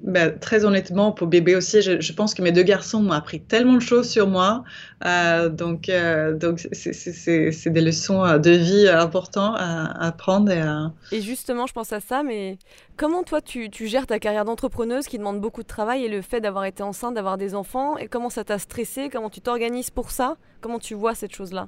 bah, 0.03 0.29
très 0.29 0.63
honnêtement, 0.63 1.11
pour 1.11 1.27
bébé 1.27 1.55
aussi, 1.55 1.81
je, 1.81 2.13
pense 2.13 2.35
que 2.35 2.41
mes 2.43 2.51
deux 2.51 2.63
garçons 2.63 3.01
m'ont 3.01 3.13
appris 3.13 3.41
tellement 3.41 3.73
de 3.73 3.81
choses 3.81 4.07
sur 4.07 4.27
moi. 4.27 4.63
Euh, 5.05 5.49
donc, 5.49 5.89
euh, 5.89 6.33
donc 6.33 6.67
c'est 6.71 7.69
des 7.69 7.81
leçons 7.81 8.23
euh, 8.23 8.37
de 8.37 8.51
vie 8.51 8.87
importantes 8.87 9.55
à, 9.57 10.05
apprendre. 10.05 10.51
Et, 10.51 11.17
et, 11.17 11.21
justement, 11.21 11.65
je 11.65 11.73
pense 11.73 11.91
à 11.93 11.99
ça, 11.99 12.21
mais 12.21 12.59
comment 12.95 13.23
toi, 13.23 13.41
tu, 13.41 13.71
tu 13.71 13.87
gères 13.87 14.05
ta 14.05 14.19
carrière 14.19 14.45
d'entrepreneuse 14.45 15.07
qui 15.07 15.17
demande 15.17 15.41
beaucoup 15.41 15.63
de 15.63 15.67
travail 15.67 16.05
et 16.05 16.09
le 16.09 16.21
fait 16.21 16.41
d'avoir 16.41 16.65
été 16.65 16.83
enceinte, 16.83 17.15
d'avoir 17.15 17.37
des 17.37 17.55
enfants, 17.55 17.97
et 17.97 18.07
comment 18.07 18.29
ça 18.29 18.43
t'a 18.43 18.59
stressé 18.59 19.09
Comment 19.11 19.31
tu 19.31 19.41
t'organises 19.41 19.89
pour 19.89 20.11
ça? 20.11 20.37
Comment 20.61 20.79
tu 20.79 20.93
vois 20.93 21.15
cette 21.15 21.35
chose-là? 21.35 21.67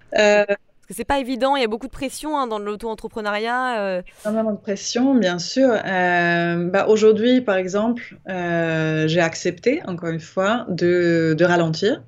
Que 0.89 0.95
c'est 0.95 1.05
pas 1.05 1.19
évident, 1.19 1.55
il 1.55 1.61
y 1.61 1.63
a 1.63 1.67
beaucoup 1.67 1.85
de 1.85 1.91
pression 1.91 2.35
hein, 2.35 2.47
dans 2.47 2.57
l'auto-entrepreneuriat. 2.57 3.79
Euh. 3.79 4.01
Énormément 4.25 4.53
de 4.53 4.57
pression, 4.57 5.13
bien 5.13 5.37
sûr. 5.37 5.69
Euh, 5.69 6.67
bah, 6.67 6.87
Aujourd'hui, 6.87 7.41
par 7.41 7.57
exemple, 7.57 8.17
euh, 8.27 9.07
j'ai 9.07 9.21
accepté, 9.21 9.81
encore 9.85 10.09
une 10.09 10.19
fois, 10.19 10.65
de, 10.67 11.35
de 11.37 11.45
ralentir 11.45 12.01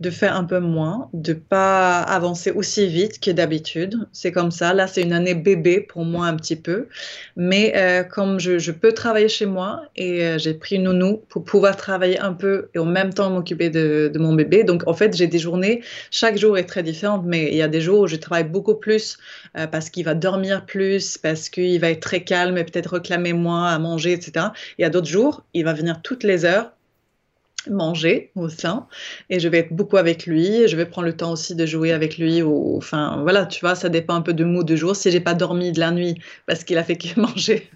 de 0.00 0.10
faire 0.10 0.36
un 0.36 0.44
peu 0.44 0.60
moins, 0.60 1.08
de 1.14 1.32
pas 1.32 2.00
avancer 2.00 2.50
aussi 2.50 2.86
vite 2.86 3.18
que 3.18 3.30
d'habitude. 3.30 4.06
C'est 4.12 4.30
comme 4.30 4.50
ça. 4.50 4.74
Là, 4.74 4.86
c'est 4.86 5.02
une 5.02 5.14
année 5.14 5.34
bébé 5.34 5.80
pour 5.80 6.04
moi 6.04 6.26
un 6.26 6.36
petit 6.36 6.56
peu. 6.56 6.88
Mais 7.36 7.72
euh, 7.76 8.04
comme 8.04 8.38
je, 8.38 8.70
peux 8.70 8.92
travailler 8.92 9.28
chez 9.28 9.46
moi 9.46 9.82
et 9.96 10.22
euh, 10.22 10.38
j'ai 10.38 10.52
pris 10.52 10.76
une 10.76 10.84
nounou 10.84 11.22
pour 11.28 11.44
pouvoir 11.44 11.76
travailler 11.76 12.18
un 12.18 12.34
peu 12.34 12.68
et 12.74 12.78
en 12.78 12.84
même 12.84 13.14
temps 13.14 13.30
m'occuper 13.30 13.70
de, 13.70 14.12
mon 14.16 14.34
bébé. 14.34 14.64
Donc, 14.64 14.86
en 14.86 14.92
fait, 14.92 15.16
j'ai 15.16 15.26
des 15.26 15.38
journées, 15.38 15.82
chaque 16.10 16.36
jour 16.36 16.58
est 16.58 16.66
très 16.66 16.82
différent, 16.82 17.22
mais 17.24 17.50
il 17.50 17.56
y 17.56 17.62
a 17.62 17.68
des 17.68 17.80
jours 17.80 18.00
où 18.00 18.06
je 18.06 18.16
travaille 18.16 18.44
beaucoup 18.44 18.74
plus 18.74 19.16
euh, 19.56 19.66
parce 19.66 19.88
qu'il 19.88 20.04
va 20.04 20.14
dormir 20.14 20.66
plus, 20.66 21.16
parce 21.16 21.48
qu'il 21.48 21.80
va 21.80 21.90
être 21.90 22.00
très 22.00 22.22
calme 22.22 22.58
et 22.58 22.64
peut-être 22.64 22.94
réclamer 22.94 23.32
moins 23.32 23.68
à 23.68 23.78
manger, 23.78 24.12
etc. 24.12 24.48
Il 24.78 24.82
y 24.82 24.84
a 24.84 24.90
d'autres 24.90 25.08
jours, 25.08 25.44
il 25.54 25.64
va 25.64 25.72
venir 25.72 26.02
toutes 26.02 26.22
les 26.22 26.44
heures 26.44 26.72
manger 27.70 28.30
au 28.34 28.48
sein. 28.48 28.86
Et 29.30 29.40
je 29.40 29.48
vais 29.48 29.58
être 29.58 29.72
beaucoup 29.72 29.96
avec 29.96 30.26
lui. 30.26 30.68
Je 30.68 30.76
vais 30.76 30.86
prendre 30.86 31.06
le 31.06 31.16
temps 31.16 31.32
aussi 31.32 31.54
de 31.54 31.66
jouer 31.66 31.92
avec 31.92 32.18
lui 32.18 32.42
ou 32.42 32.76
enfin 32.76 33.20
voilà 33.22 33.46
tu 33.46 33.60
vois 33.60 33.74
ça 33.74 33.88
dépend 33.88 34.14
un 34.14 34.22
peu 34.22 34.34
de 34.34 34.44
mood 34.44 34.66
de 34.66 34.76
jour. 34.76 34.96
Si 34.96 35.10
j'ai 35.10 35.20
pas 35.20 35.34
dormi 35.34 35.72
de 35.72 35.80
la 35.80 35.90
nuit 35.90 36.16
parce 36.46 36.64
qu'il 36.64 36.78
a 36.78 36.84
fait 36.84 36.96
que 36.96 37.20
manger 37.20 37.70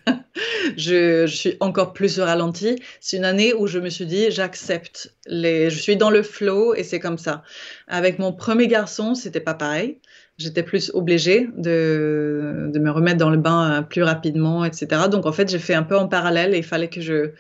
je, 0.76 1.26
je, 1.26 1.34
suis 1.34 1.57
encore 1.61 1.93
plus 1.93 2.18
ralenti. 2.20 2.76
C'est 3.01 3.16
une 3.16 3.24
année 3.24 3.55
où 3.55 3.66
je 3.66 3.78
me 3.78 3.88
suis 3.88 4.07
dit 4.07 4.30
j'accepte 4.30 5.14
les 5.26 5.70
je 5.70 5.78
suis 5.78 5.97
dans 5.97 6.11
le 6.11 6.22
flow 6.22 6.74
et 6.74 6.82
c'est 6.82 7.01
comme 7.01 7.18
ça. 7.18 7.43
Avec 7.88 8.18
mon 8.18 8.32
premier 8.32 8.68
garçon 8.68 9.14
c'était 9.14 9.41
pas 9.41 9.55
pareil. 9.55 9.99
J'étais 10.38 10.62
plus 10.62 10.91
obligée 10.95 11.49
de, 11.59 12.70
de 12.72 12.78
me 12.78 12.91
remettre 12.91 13.18
dans 13.18 13.28
le 13.28 13.36
bain 13.36 13.82
plus 13.82 14.03
rapidement 14.03 14.64
etc 14.64 15.03
donc 15.11 15.26
en 15.26 15.32
fait 15.32 15.51
j'ai 15.51 15.59
fait 15.59 15.74
un 15.74 15.82
peu 15.82 15.99
en 15.99 16.09
parallèle 16.09 16.55
et 16.55 16.59
il 16.59 16.64
fallait 16.64 16.88
que 16.88 17.03
je 17.03 17.32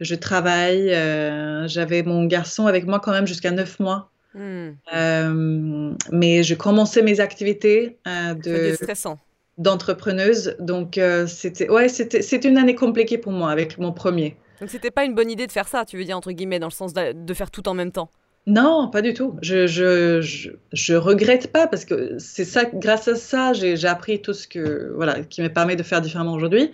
je 0.00 0.14
travaille. 0.14 0.92
Euh, 0.92 1.66
j'avais 1.68 2.02
mon 2.02 2.24
garçon 2.24 2.66
avec 2.66 2.86
moi 2.86 3.00
quand 3.00 3.12
même 3.12 3.26
jusqu'à 3.26 3.50
neuf 3.50 3.78
mois. 3.80 4.10
Hmm. 4.34 4.70
Euh, 4.94 5.92
mais 6.10 6.42
je 6.42 6.54
commençais 6.54 7.02
mes 7.02 7.20
activités 7.20 7.98
euh, 8.08 8.34
de 8.34 8.76
d'entrepreneuse. 9.58 10.56
Donc 10.58 10.98
c'était 11.28 11.68
ouais, 11.68 11.88
c'était 11.88 12.48
une 12.48 12.58
année 12.58 12.74
compliquée 12.74 13.18
pour 13.18 13.32
moi 13.32 13.50
avec 13.50 13.78
mon 13.78 13.92
premier. 13.92 14.36
Donc 14.60 14.70
c'était 14.70 14.90
pas 14.90 15.04
une 15.04 15.14
bonne 15.14 15.30
idée 15.30 15.46
de 15.46 15.52
faire 15.52 15.68
ça, 15.68 15.84
tu 15.84 15.96
veux 15.96 16.04
dire 16.04 16.16
entre 16.16 16.32
guillemets, 16.32 16.58
dans 16.58 16.68
le 16.68 16.72
sens 16.72 16.92
de, 16.92 17.34
faire 17.34 17.50
tout 17.50 17.68
en 17.68 17.74
même 17.74 17.92
temps? 17.92 18.10
Non, 18.46 18.90
pas 18.90 19.00
du 19.00 19.14
tout. 19.14 19.36
Je, 19.40 19.66
je, 19.66 20.20
je, 20.20 20.50
je 20.72 20.94
regrette 20.94 21.50
pas 21.50 21.66
parce 21.66 21.84
que 21.84 22.18
c'est 22.18 22.44
ça, 22.44 22.64
grâce 22.64 23.08
à 23.08 23.14
ça, 23.14 23.52
j'ai 23.52 23.86
appris 23.86 24.20
tout 24.20 24.34
ce 24.34 24.46
que, 24.46 24.92
voilà, 24.94 25.22
qui 25.22 25.40
me 25.40 25.48
permet 25.48 25.76
de 25.76 25.82
faire 25.82 26.02
différemment 26.02 26.34
aujourd'hui. 26.34 26.70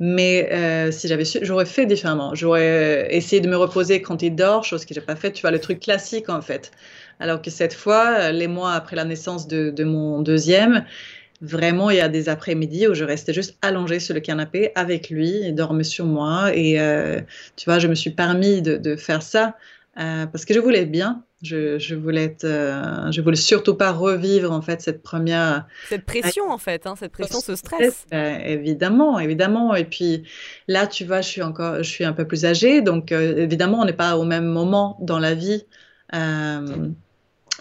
Mais 0.00 0.48
euh, 0.52 0.90
si 0.90 1.06
j'avais 1.08 1.24
su, 1.24 1.38
j'aurais 1.42 1.66
fait 1.66 1.86
différemment. 1.86 2.34
J'aurais 2.34 3.08
essayé 3.14 3.40
de 3.40 3.48
me 3.48 3.56
reposer 3.56 4.02
quand 4.02 4.22
il 4.22 4.34
dort, 4.34 4.64
chose 4.64 4.84
que 4.84 4.94
j'ai 4.94 5.00
pas 5.00 5.16
faite. 5.16 5.34
Tu 5.34 5.42
vois, 5.42 5.50
le 5.50 5.60
truc 5.60 5.80
classique 5.80 6.28
en 6.28 6.42
fait. 6.42 6.72
Alors 7.20 7.40
que 7.40 7.50
cette 7.50 7.74
fois, 7.74 8.32
les 8.32 8.48
mois 8.48 8.72
après 8.72 8.96
la 8.96 9.04
naissance 9.04 9.46
de, 9.46 9.70
de 9.70 9.84
mon 9.84 10.20
deuxième, 10.20 10.84
vraiment, 11.40 11.90
il 11.90 11.98
y 11.98 12.00
a 12.00 12.08
des 12.08 12.28
après-midi 12.28 12.88
où 12.88 12.94
je 12.94 13.04
restais 13.04 13.32
juste 13.32 13.56
allongée 13.62 14.00
sur 14.00 14.14
le 14.14 14.20
canapé 14.20 14.72
avec 14.74 15.10
lui, 15.10 15.30
il 15.42 15.54
dormait 15.54 15.84
sur 15.84 16.06
moi. 16.06 16.54
Et 16.54 16.80
euh, 16.80 17.20
tu 17.56 17.66
vois, 17.66 17.78
je 17.78 17.88
me 17.88 17.94
suis 17.94 18.10
permis 18.10 18.62
de, 18.62 18.76
de 18.76 18.96
faire 18.96 19.22
ça 19.22 19.56
euh, 19.98 20.26
parce 20.26 20.44
que 20.44 20.54
je 20.54 20.60
voulais 20.60 20.86
bien. 20.86 21.24
Je, 21.44 21.78
je 21.78 21.94
voulais 21.94 22.24
être, 22.24 22.44
euh, 22.44 23.10
je 23.12 23.20
voulais 23.20 23.36
surtout 23.36 23.74
pas 23.74 23.92
revivre 23.92 24.50
en 24.50 24.62
fait 24.62 24.80
cette 24.80 25.02
première 25.02 25.66
cette 25.88 26.04
pression 26.04 26.50
en 26.50 26.58
fait, 26.58 26.86
hein, 26.86 26.94
cette 26.98 27.12
pression, 27.12 27.40
ce 27.40 27.54
stress. 27.54 28.06
Évidemment, 28.12 29.18
évidemment. 29.18 29.74
Et 29.74 29.84
puis 29.84 30.24
là, 30.68 30.86
tu 30.86 31.04
vois, 31.04 31.20
je 31.20 31.28
suis 31.28 31.42
encore, 31.42 31.78
je 31.78 31.88
suis 31.88 32.04
un 32.04 32.12
peu 32.12 32.26
plus 32.26 32.44
âgée, 32.44 32.80
donc 32.80 33.12
euh, 33.12 33.36
évidemment, 33.36 33.80
on 33.80 33.84
n'est 33.84 33.92
pas 33.92 34.16
au 34.16 34.24
même 34.24 34.46
moment 34.46 34.98
dans 35.00 35.18
la 35.18 35.34
vie. 35.34 35.66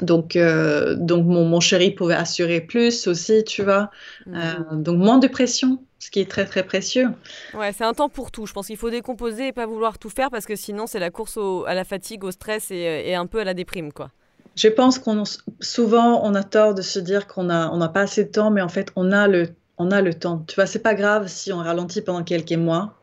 donc, 0.01 0.37
donc 0.37 1.25
mon, 1.25 1.45
mon, 1.45 1.59
chéri 1.59 1.91
pouvait 1.91 2.15
assurer 2.15 2.61
plus 2.61 3.07
aussi, 3.07 3.43
tu 3.43 3.63
vois. 3.63 3.91
Mmh. 4.25 4.81
donc 4.81 4.97
moins 4.97 5.19
de 5.19 5.27
pression 5.27 5.79
ce 6.03 6.11
qui 6.11 6.19
est 6.19 6.29
très 6.29 6.45
très 6.45 6.63
précieux. 6.63 7.07
Ouais, 7.53 7.71
c'est 7.71 7.85
un 7.85 7.93
temps 7.93 8.09
pour 8.09 8.31
tout. 8.31 8.45
Je 8.45 8.53
pense 8.53 8.67
qu'il 8.67 8.77
faut 8.77 8.89
décomposer 8.89 9.47
et 9.47 9.51
pas 9.53 9.65
vouloir 9.65 9.97
tout 9.97 10.09
faire 10.09 10.29
parce 10.29 10.45
que 10.45 10.55
sinon 10.55 10.85
c'est 10.85 10.99
la 10.99 11.11
course 11.11 11.39
à 11.65 11.73
la 11.73 11.83
fatigue, 11.85 12.23
au 12.25 12.31
stress 12.31 12.71
et, 12.71 13.15
un 13.15 13.25
peu 13.25 13.39
à 13.39 13.43
la 13.43 13.53
déprime, 13.53 13.93
quoi. 13.93 14.09
Je 14.55 14.67
pense 14.67 14.99
qu'on 14.99 15.23
souvent 15.61 16.21
on 16.23 16.35
a 16.35 16.43
tort 16.43 16.75
de 16.75 16.81
se 16.81 16.99
dire 16.99 17.25
qu'on 17.25 17.49
a 17.49 17.69
on 17.69 17.77
n'a 17.77 17.87
pas 17.87 18.01
assez 18.01 18.25
de 18.25 18.29
temps, 18.29 18.51
mais 18.51 18.61
en 18.61 18.69
fait 18.69 18.91
on 18.95 19.11
a 19.11 19.27
le 19.27 19.47
on 19.77 19.91
a 19.91 20.01
le 20.01 20.13
temps. 20.13 20.43
Tu 20.47 20.55
vois, 20.55 20.65
c'est 20.65 20.83
pas 20.83 20.93
grave 20.93 21.27
si 21.27 21.51
on 21.51 21.57
ralentit 21.57 22.01
pendant 22.01 22.23
quelques 22.23 22.51
mois. 22.51 22.95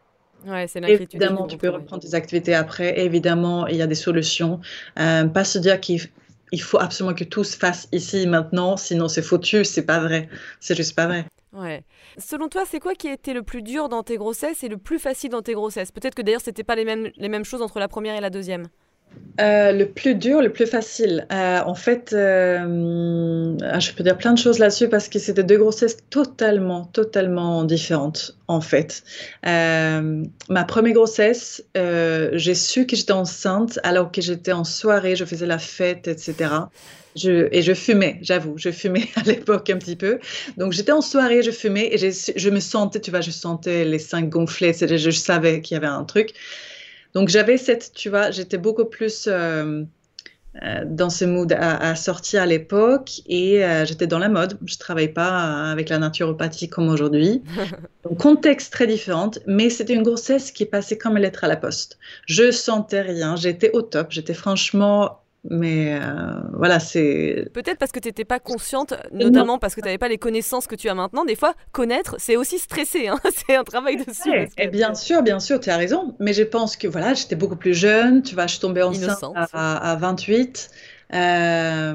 Ouais, 0.46 0.66
c'est 0.68 0.82
Évidemment, 0.88 1.46
tu 1.46 1.58
peux 1.58 1.68
reprendre 1.68 2.02
tes 2.02 2.14
activités 2.14 2.54
après. 2.54 2.98
Évidemment, 3.00 3.66
il 3.66 3.76
y 3.76 3.82
a 3.82 3.86
des 3.86 3.94
solutions. 3.94 4.60
Euh, 4.98 5.24
pas 5.24 5.44
se 5.44 5.58
dire 5.58 5.80
qu'il 5.80 6.00
faut 6.60 6.78
absolument 6.78 7.14
que 7.14 7.24
tout 7.24 7.44
se 7.44 7.56
fasse 7.56 7.88
ici 7.92 8.26
maintenant, 8.26 8.76
sinon 8.76 9.08
c'est 9.08 9.22
foutu. 9.22 9.64
C'est 9.64 9.84
pas 9.84 10.00
vrai. 10.00 10.28
C'est 10.60 10.76
juste 10.76 10.94
pas 10.94 11.06
vrai. 11.06 11.26
Ouais. 11.52 11.82
Selon 12.20 12.48
toi, 12.48 12.64
c'est 12.66 12.80
quoi 12.80 12.94
qui 12.94 13.08
a 13.08 13.12
été 13.12 13.32
le 13.32 13.42
plus 13.42 13.62
dur 13.62 13.88
dans 13.88 14.02
tes 14.02 14.16
grossesses 14.16 14.62
et 14.62 14.68
le 14.68 14.76
plus 14.76 14.98
facile 14.98 15.30
dans 15.30 15.42
tes 15.42 15.54
grossesses? 15.54 15.90
Peut-être 15.90 16.14
que 16.14 16.22
d'ailleurs, 16.22 16.40
c'était 16.40 16.64
pas 16.64 16.74
les 16.74 16.84
mêmes, 16.84 17.10
les 17.16 17.28
mêmes 17.28 17.44
choses 17.44 17.62
entre 17.62 17.78
la 17.78 17.88
première 17.88 18.16
et 18.16 18.20
la 18.20 18.30
deuxième. 18.30 18.68
Euh, 19.40 19.72
le 19.72 19.86
plus 19.86 20.14
dur, 20.14 20.42
le 20.42 20.52
plus 20.52 20.66
facile. 20.66 21.26
Euh, 21.32 21.60
en 21.64 21.74
fait, 21.74 22.12
euh, 22.12 23.56
ah, 23.62 23.78
je 23.78 23.92
peux 23.92 24.04
dire 24.04 24.18
plein 24.18 24.34
de 24.34 24.38
choses 24.38 24.58
là-dessus 24.58 24.88
parce 24.88 25.08
que 25.08 25.18
c'était 25.18 25.44
deux 25.44 25.56
grossesses 25.56 25.96
totalement, 26.10 26.84
totalement 26.86 27.64
différentes, 27.64 28.36
en 28.48 28.60
fait. 28.60 29.02
ma 29.44 30.64
première 30.66 30.92
grossesse, 30.92 31.64
j'ai 31.74 32.54
su 32.54 32.86
que 32.86 32.96
j'étais 32.96 33.12
enceinte 33.12 33.78
alors 33.82 34.12
que 34.12 34.20
j'étais 34.20 34.52
en 34.52 34.64
soirée, 34.64 35.16
je 35.16 35.24
faisais 35.24 35.46
la 35.46 35.58
fête, 35.58 36.06
etc. 36.06 36.50
Et 37.16 37.62
je 37.62 37.74
fumais, 37.74 38.18
j'avoue, 38.20 38.54
je 38.58 38.70
fumais 38.70 39.08
à 39.16 39.22
l'époque 39.22 39.70
un 39.70 39.78
petit 39.78 39.96
peu. 39.96 40.18
Donc 40.58 40.72
j'étais 40.72 40.92
en 40.92 41.00
soirée, 41.00 41.42
je 41.42 41.50
fumais 41.50 41.88
et 41.92 41.98
je 41.98 42.50
me 42.50 42.60
sentais, 42.60 43.00
tu 43.00 43.10
vois, 43.10 43.22
je 43.22 43.30
sentais 43.30 43.84
les 43.84 43.98
seins 43.98 44.22
gonflés, 44.22 44.74
je 44.74 45.10
savais 45.10 45.62
qu'il 45.62 45.76
y 45.76 45.78
avait 45.78 45.86
un 45.86 46.04
truc. 46.04 46.34
Donc 47.14 47.28
j'avais 47.28 47.56
cette, 47.56 47.92
tu 47.94 48.08
vois, 48.08 48.30
j'étais 48.30 48.58
beaucoup 48.58 48.84
plus 48.84 49.26
euh, 49.26 49.84
euh, 50.62 50.84
dans 50.84 51.10
ce 51.10 51.24
mood 51.24 51.52
à, 51.52 51.94
sortir 51.94 52.42
à 52.42 52.46
l'époque 52.46 53.20
et 53.26 53.64
euh, 53.64 53.84
j'étais 53.84 54.06
dans 54.06 54.18
la 54.18 54.28
mode. 54.28 54.58
Je 54.64 54.76
travaillais 54.78 55.08
pas 55.08 55.70
avec 55.70 55.88
la 55.88 55.98
naturopathie 55.98 56.68
comme 56.68 56.88
aujourd'hui. 56.88 57.42
Donc 58.04 58.18
contexte 58.18 58.72
très 58.72 58.86
différent, 58.86 59.30
mais 59.46 59.70
c'était 59.70 59.94
une 59.94 60.02
grossesse 60.02 60.52
qui 60.52 60.66
passait 60.66 60.98
comme 60.98 61.16
lettre 61.16 61.44
à 61.44 61.48
la 61.48 61.56
poste. 61.56 61.98
Je 62.26 62.50
sentais 62.50 63.02
rien, 63.02 63.36
j'étais 63.36 63.70
au 63.72 63.82
top, 63.82 64.08
j'étais 64.10 64.34
franchement 64.34 65.19
mais 65.48 65.98
euh, 65.98 66.34
voilà, 66.52 66.80
c'est. 66.80 67.48
Peut-être 67.54 67.78
parce 67.78 67.92
que 67.92 67.98
tu 67.98 68.08
n'étais 68.08 68.26
pas 68.26 68.38
consciente, 68.38 68.94
notamment 69.10 69.58
parce 69.58 69.74
que 69.74 69.80
tu 69.80 69.86
n'avais 69.86 69.98
pas 69.98 70.08
les 70.08 70.18
connaissances 70.18 70.66
que 70.66 70.74
tu 70.74 70.88
as 70.90 70.94
maintenant. 70.94 71.24
Des 71.24 71.34
fois, 71.34 71.54
connaître, 71.72 72.16
c'est 72.18 72.36
aussi 72.36 72.58
stressé. 72.58 73.08
Hein 73.08 73.18
c'est 73.46 73.56
un 73.56 73.64
travail 73.64 73.96
dessus. 73.96 74.30
Et 74.34 74.48
eh 74.58 74.68
bien 74.68 74.94
sûr, 74.94 75.22
bien 75.22 75.40
sûr, 75.40 75.58
tu 75.58 75.70
as 75.70 75.78
raison. 75.78 76.14
Mais 76.18 76.34
je 76.34 76.42
pense 76.42 76.76
que 76.76 76.86
voilà, 76.88 77.14
j'étais 77.14 77.36
beaucoup 77.36 77.56
plus 77.56 77.74
jeune. 77.74 78.22
Tu 78.22 78.34
vois, 78.34 78.46
je 78.46 78.52
suis 78.52 78.60
tombée 78.60 78.82
enceinte 78.82 79.24
à, 79.34 79.92
à, 79.92 79.96
28. 79.96 80.70
Euh, 81.12 81.94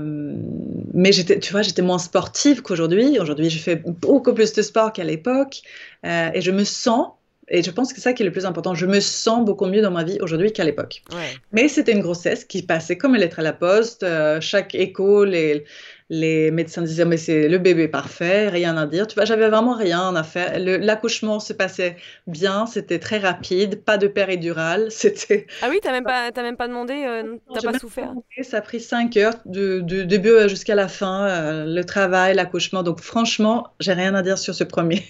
mais 0.93 1.11
j'étais, 1.11 1.39
tu 1.39 1.51
vois, 1.51 1.61
j'étais 1.61 1.83
moins 1.83 1.99
sportive 1.99 2.63
qu'aujourd'hui. 2.63 3.19
Aujourd'hui, 3.19 3.51
je 3.51 3.59
fais 3.59 3.75
beaucoup 3.75 4.33
plus 4.33 4.53
de 4.53 4.61
sport 4.63 4.91
qu'à 4.91 5.03
l'époque. 5.03 5.61
Euh, 6.03 6.31
et 6.33 6.41
je 6.41 6.51
me 6.51 6.63
sens 6.63 7.09
et 7.47 7.61
je 7.61 7.71
pense 7.71 7.89
que 7.89 7.95
c'est 7.99 8.03
ça 8.03 8.13
qui 8.13 8.23
est 8.23 8.25
le 8.25 8.31
plus 8.31 8.45
important. 8.45 8.73
Je 8.73 8.85
me 8.85 8.99
sens 8.99 9.45
beaucoup 9.45 9.65
mieux 9.67 9.81
dans 9.81 9.91
ma 9.91 10.03
vie 10.03 10.17
aujourd'hui 10.21 10.51
qu'à 10.51 10.63
l'époque. 10.63 11.03
Mais 11.51 11.67
c'était 11.67 11.91
une 11.91 12.01
grossesse 12.01 12.43
qui 12.43 12.63
passait 12.63 12.97
comme 12.97 13.13
une 13.15 13.21
lettre 13.21 13.39
à 13.39 13.43
la 13.43 13.53
poste. 13.53 14.03
Euh, 14.03 14.41
chaque 14.41 14.73
écho, 14.73 15.25
les, 15.25 15.63
les 16.09 16.51
médecins 16.51 16.83
disaient 16.83 17.05
mais 17.05 17.17
c'est 17.17 17.47
le 17.47 17.57
bébé 17.57 17.87
parfait, 17.87 18.47
rien 18.49 18.77
à 18.77 18.85
dire. 18.85 19.07
Tu 19.07 19.15
vois, 19.15 19.25
j'avais 19.25 19.49
vraiment 19.49 19.75
rien 19.75 20.15
à 20.15 20.23
faire. 20.23 20.59
L'accouchement 20.59 21.39
se 21.39 21.53
passait 21.53 21.97
bien, 22.27 22.67
c'était 22.67 22.99
très 22.99 23.17
rapide, 23.17 23.83
pas 23.83 23.97
de 23.97 24.07
péridurale, 24.07 24.87
c'était. 24.91 25.47
Ah 25.61 25.67
oui, 25.69 25.79
t'as 25.81 25.91
même 25.91 26.03
pas, 26.03 26.31
même 26.31 26.57
pas 26.57 26.67
demandé, 26.67 26.93
euh, 26.93 27.37
t'as 27.53 27.71
pas 27.71 27.79
souffert. 27.79 28.13
Ça 28.41 28.57
a 28.57 28.61
pris 28.61 28.79
cinq 28.79 29.17
heures 29.17 29.33
du 29.45 29.81
de, 29.81 30.03
début 30.03 30.47
jusqu'à 30.47 30.75
la 30.75 30.87
fin, 30.87 31.27
euh, 31.27 31.65
le 31.65 31.83
travail, 31.83 32.35
l'accouchement. 32.35 32.83
Donc 32.83 33.01
franchement, 33.01 33.73
j'ai 33.79 33.93
rien 33.93 34.13
à 34.13 34.21
dire 34.21 34.37
sur 34.37 34.53
ce 34.53 34.63
premier. 34.63 35.03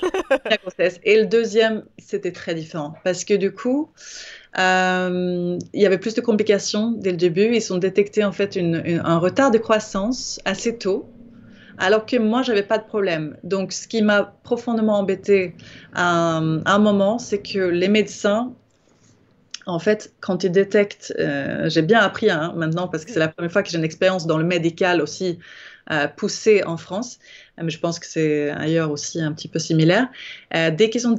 Et 1.04 1.20
le 1.20 1.26
deuxième, 1.26 1.84
c'était 1.98 2.32
très 2.32 2.54
différent 2.54 2.94
parce 3.04 3.24
que 3.24 3.34
du 3.34 3.52
coup. 3.52 3.90
Euh, 4.58 5.58
il 5.74 5.80
y 5.80 5.86
avait 5.86 5.98
plus 5.98 6.14
de 6.14 6.20
complications 6.20 6.92
dès 6.92 7.10
le 7.10 7.16
début. 7.16 7.54
Ils 7.54 7.72
ont 7.72 7.78
détecté 7.78 8.24
en 8.24 8.32
fait 8.32 8.56
un 8.56 9.18
retard 9.18 9.50
de 9.50 9.58
croissance 9.58 10.40
assez 10.44 10.78
tôt, 10.78 11.08
alors 11.78 12.06
que 12.06 12.16
moi, 12.16 12.42
j'avais 12.42 12.62
pas 12.62 12.78
de 12.78 12.84
problème. 12.84 13.36
Donc, 13.44 13.72
ce 13.72 13.86
qui 13.86 14.02
m'a 14.02 14.34
profondément 14.42 14.98
embêté 14.98 15.54
à, 15.94 16.38
un 16.38 16.78
moment, 16.78 17.18
c'est 17.18 17.42
que 17.42 17.58
les 17.58 17.88
médecins, 17.88 18.52
en 19.66 19.78
fait, 19.78 20.12
quand 20.20 20.44
ils 20.44 20.50
détectent, 20.50 21.14
euh, 21.18 21.68
j'ai 21.68 21.82
bien 21.82 22.00
appris 22.00 22.30
hein, 22.30 22.54
maintenant 22.56 22.88
parce 22.88 23.04
que 23.04 23.12
c'est 23.12 23.18
la 23.18 23.28
première 23.28 23.52
fois 23.52 23.62
que 23.62 23.68
j'ai 23.68 23.78
une 23.78 23.84
expérience 23.84 24.26
dans 24.26 24.38
le 24.38 24.44
médical 24.44 25.02
aussi 25.02 25.38
euh, 25.90 26.08
poussée 26.08 26.64
en 26.64 26.76
France, 26.76 27.18
mais 27.62 27.70
je 27.70 27.78
pense 27.78 27.98
que 27.98 28.06
c'est 28.06 28.50
ailleurs 28.50 28.90
aussi 28.90 29.20
un 29.20 29.32
petit 29.32 29.48
peu 29.48 29.58
similaire. 29.58 30.08
Euh, 30.54 30.70
dès 30.70 30.90
qu'ils 30.90 31.06
ont 31.06 31.16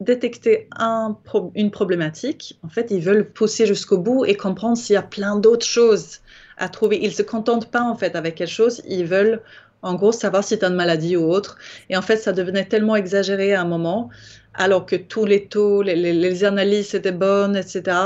détecté, 0.00 0.68
un 0.76 1.16
une 1.54 1.70
problématique, 1.70 2.58
en 2.62 2.68
fait, 2.68 2.90
ils 2.90 3.00
veulent 3.00 3.30
pousser 3.30 3.66
jusqu'au 3.66 3.98
bout 3.98 4.24
et 4.24 4.34
comprendre 4.34 4.76
s'il 4.76 4.94
y 4.94 4.96
a 4.96 5.02
plein 5.02 5.36
d'autres 5.36 5.66
choses 5.66 6.20
à 6.58 6.68
trouver. 6.68 6.98
Ils 7.02 7.14
se 7.14 7.22
contentent 7.22 7.70
pas 7.70 7.82
en 7.82 7.96
fait 7.96 8.16
avec 8.16 8.36
quelque 8.36 8.50
chose, 8.50 8.82
ils 8.86 9.06
veulent 9.06 9.42
en 9.82 9.94
gros 9.94 10.12
savoir 10.12 10.44
si 10.44 10.58
tu 10.58 10.64
as 10.64 10.68
une 10.68 10.74
maladie 10.74 11.16
ou 11.16 11.30
autre. 11.30 11.58
Et 11.90 11.96
en 11.96 12.02
fait, 12.02 12.16
ça 12.16 12.32
devenait 12.32 12.64
tellement 12.64 12.96
exagéré 12.96 13.54
à 13.54 13.62
un 13.62 13.64
moment, 13.64 14.10
alors 14.54 14.86
que 14.86 14.96
tous 14.96 15.24
les 15.24 15.46
taux, 15.46 15.82
les 15.82 16.44
analyses 16.44 16.94
étaient 16.94 17.12
bonnes, 17.12 17.56
etc. 17.56 17.96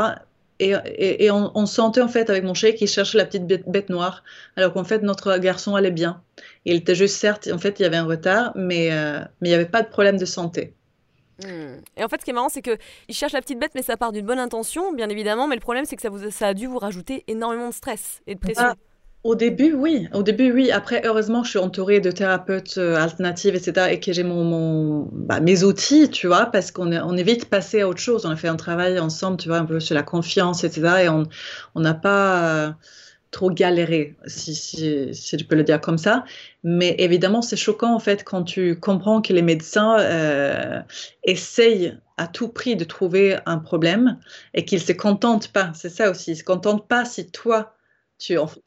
Et, 0.58 1.30
on, 1.30 1.66
sentait 1.66 2.00
en 2.00 2.08
fait 2.08 2.30
avec 2.30 2.44
mon 2.44 2.54
chéri 2.54 2.74
qu'il 2.74 2.88
cherchait 2.88 3.18
la 3.18 3.26
petite 3.26 3.46
bête, 3.46 3.88
noire, 3.90 4.24
alors 4.56 4.72
qu'en 4.72 4.84
fait 4.84 5.02
notre 5.02 5.36
garçon 5.38 5.74
allait 5.74 5.90
bien. 5.90 6.22
Il 6.64 6.74
était 6.74 6.94
juste 6.94 7.16
certes, 7.16 7.48
en 7.52 7.58
fait 7.58 7.78
il 7.78 7.82
y 7.82 7.86
avait 7.86 7.96
un 7.96 8.06
retard, 8.06 8.52
mais, 8.54 8.92
euh, 8.92 9.20
mais 9.40 9.48
il 9.48 9.52
n'y 9.52 9.54
avait 9.54 9.66
pas 9.66 9.82
de 9.82 9.88
problème 9.88 10.16
de 10.16 10.24
santé. 10.24 10.72
Hmm. 11.44 11.80
Et 11.98 12.04
en 12.04 12.08
fait, 12.08 12.20
ce 12.20 12.24
qui 12.24 12.30
est 12.30 12.34
marrant, 12.34 12.48
c'est 12.48 12.62
qu'il 12.62 12.78
cherche 13.10 13.32
la 13.32 13.42
petite 13.42 13.58
bête, 13.58 13.72
mais 13.74 13.82
ça 13.82 13.98
part 13.98 14.10
d'une 14.10 14.24
bonne 14.24 14.38
intention, 14.38 14.94
bien 14.94 15.10
évidemment. 15.10 15.46
Mais 15.46 15.54
le 15.54 15.60
problème, 15.60 15.84
c'est 15.84 15.96
que 15.96 16.00
ça, 16.00 16.08
vous, 16.08 16.30
ça 16.30 16.48
a 16.48 16.54
dû 16.54 16.66
vous 16.66 16.78
rajouter 16.78 17.24
énormément 17.28 17.68
de 17.68 17.74
stress 17.74 18.22
et 18.26 18.34
de 18.34 18.40
pression. 18.40 18.64
Ah, 18.64 18.74
au 19.26 19.34
début, 19.34 19.74
oui. 19.74 20.08
Au 20.12 20.22
début, 20.22 20.52
oui. 20.52 20.70
Après, 20.70 21.02
heureusement, 21.04 21.44
je 21.44 21.50
suis 21.50 21.58
entourée 21.58 22.00
de 22.00 22.10
thérapeutes 22.10 22.78
euh, 22.78 22.96
alternatives, 22.96 23.54
etc. 23.54 23.88
Et 23.90 24.00
que 24.00 24.12
j'ai 24.12 24.24
bah, 24.24 25.40
mes 25.40 25.64
outils, 25.64 26.10
tu 26.10 26.26
vois, 26.26 26.46
parce 26.46 26.70
qu'on 26.70 26.92
est, 26.92 27.00
on 27.00 27.16
est 27.16 27.22
vite 27.22 27.46
passé 27.46 27.80
à 27.80 27.88
autre 27.88 28.00
chose. 28.00 28.24
On 28.24 28.30
a 28.30 28.36
fait 28.36 28.48
un 28.48 28.56
travail 28.56 28.98
ensemble, 28.98 29.36
tu 29.36 29.48
vois, 29.48 29.58
un 29.58 29.64
peu 29.64 29.80
sur 29.80 29.94
la 29.94 30.02
confiance, 30.02 30.64
etc. 30.64 31.04
Et 31.04 31.08
on 31.08 31.80
n'a 31.80 31.94
pas 31.94 32.66
euh, 32.66 32.72
trop 33.30 33.50
galéré, 33.50 34.16
si, 34.26 34.54
si, 34.54 35.12
je 35.14 35.44
peux 35.44 35.56
le 35.56 35.64
dire 35.64 35.80
comme 35.80 35.98
ça. 35.98 36.24
Mais 36.64 36.94
évidemment, 36.98 37.42
c'est 37.42 37.56
choquant, 37.56 37.94
en 37.94 38.00
fait, 38.00 38.24
quand 38.24 38.44
tu 38.44 38.78
comprends 38.78 39.20
que 39.20 39.32
les 39.32 39.42
médecins 39.42 39.98
euh, 39.98 40.80
essayent 41.24 41.98
à 42.16 42.26
tout 42.26 42.48
prix 42.48 42.76
de 42.76 42.84
trouver 42.84 43.36
un 43.44 43.58
problème 43.58 44.18
et 44.54 44.64
qu'ils 44.64 44.80
se 44.80 44.92
contentent 44.92 45.48
pas. 45.48 45.72
C'est 45.74 45.90
ça 45.90 46.10
aussi. 46.10 46.32
Ils 46.32 46.36
se 46.36 46.44
contentent 46.44 46.88
pas 46.88 47.04
si 47.04 47.30
toi, 47.30 47.75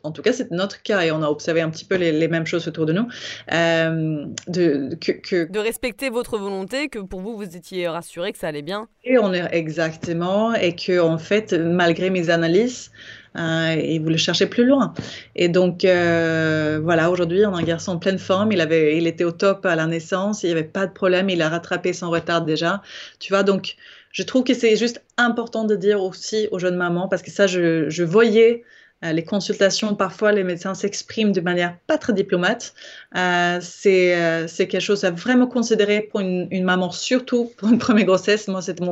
en, 0.03 0.11
tout 0.11 0.21
cas, 0.21 0.31
c'est 0.31 0.51
notre 0.51 0.81
cas 0.83 1.01
et 1.01 1.11
on 1.11 1.21
a 1.21 1.27
observé 1.27 1.61
un 1.61 1.69
petit 1.69 1.85
peu 1.85 1.95
les, 1.95 2.27
mêmes 2.27 2.45
choses 2.45 2.67
autour 2.67 2.85
de 2.85 2.93
nous. 2.93 3.07
Euh, 3.51 4.25
de, 4.47 4.95
que, 4.95 5.51
de 5.51 5.59
respecter 5.59 6.09
votre 6.09 6.37
volonté, 6.37 6.87
que 6.87 6.99
pour 6.99 7.21
vous, 7.21 7.35
vous 7.35 7.55
étiez 7.55 7.87
rassuré 7.87 8.31
que 8.31 8.37
ça 8.37 8.47
allait 8.47 8.61
bien. 8.61 8.87
Et 9.03 9.17
on 9.17 9.33
est 9.33 9.47
exactement, 9.51 10.53
et 10.53 10.75
que 10.75 10.99
en 10.99 11.17
fait, 11.17 11.53
malgré 11.53 12.09
mes 12.09 12.29
analyses, 12.29 12.91
euh, 13.37 13.75
il 13.83 14.01
voulait 14.01 14.17
chercher 14.17 14.45
plus 14.45 14.65
loin. 14.65 14.93
Et 15.35 15.49
donc, 15.49 15.83
euh, 15.83 16.79
voilà, 16.83 17.09
aujourd'hui, 17.09 17.45
on 17.45 17.53
a 17.53 17.59
un 17.59 17.63
garçon 17.63 17.93
en 17.93 17.99
pleine 17.99 18.19
forme. 18.19 18.51
Il, 18.51 18.61
avait, 18.61 18.97
il 18.97 19.07
était 19.07 19.23
au 19.23 19.31
top 19.31 19.65
à 19.65 19.75
la 19.75 19.85
naissance, 19.85 20.43
il 20.43 20.47
n'y 20.47 20.51
avait 20.51 20.63
pas 20.63 20.87
de 20.87 20.93
problème, 20.93 21.29
il 21.29 21.41
a 21.41 21.49
rattrapé 21.49 21.93
son 21.93 22.09
retard 22.09 22.43
déjà. 22.43 22.81
Tu 23.19 23.33
vois, 23.33 23.43
donc, 23.43 23.75
je 24.11 24.23
trouve 24.23 24.43
que 24.43 24.53
c'est 24.53 24.75
juste 24.75 25.03
important 25.17 25.63
de 25.65 25.75
dire 25.75 26.01
aussi 26.01 26.47
aux 26.51 26.59
jeunes 26.59 26.77
mamans, 26.77 27.07
parce 27.07 27.21
que 27.21 27.31
ça, 27.31 27.47
je, 27.47 27.89
je 27.89 28.03
voyais 28.03 28.63
les 29.01 29.23
consultations, 29.23 29.95
parfois, 29.95 30.31
les 30.31 30.43
médecins 30.43 30.73
s'expriment 30.73 31.31
de 31.31 31.41
manière 31.41 31.77
pas 31.87 31.97
très 31.97 32.13
diplomate. 32.13 32.73
Euh, 33.15 33.59
euh, 33.85 34.47
c'est 34.47 34.67
quelque 34.67 34.81
chose 34.81 35.03
à 35.05 35.11
vraiment 35.11 35.47
considérer 35.47 36.01
pour 36.01 36.19
une, 36.19 36.63
maman, 36.63 36.91
surtout 36.91 37.51
pour 37.57 37.69
une 37.69 37.77
première 37.79 38.05
grossesse. 38.05 38.47
Moi, 38.47 38.61
c'était 38.61 38.83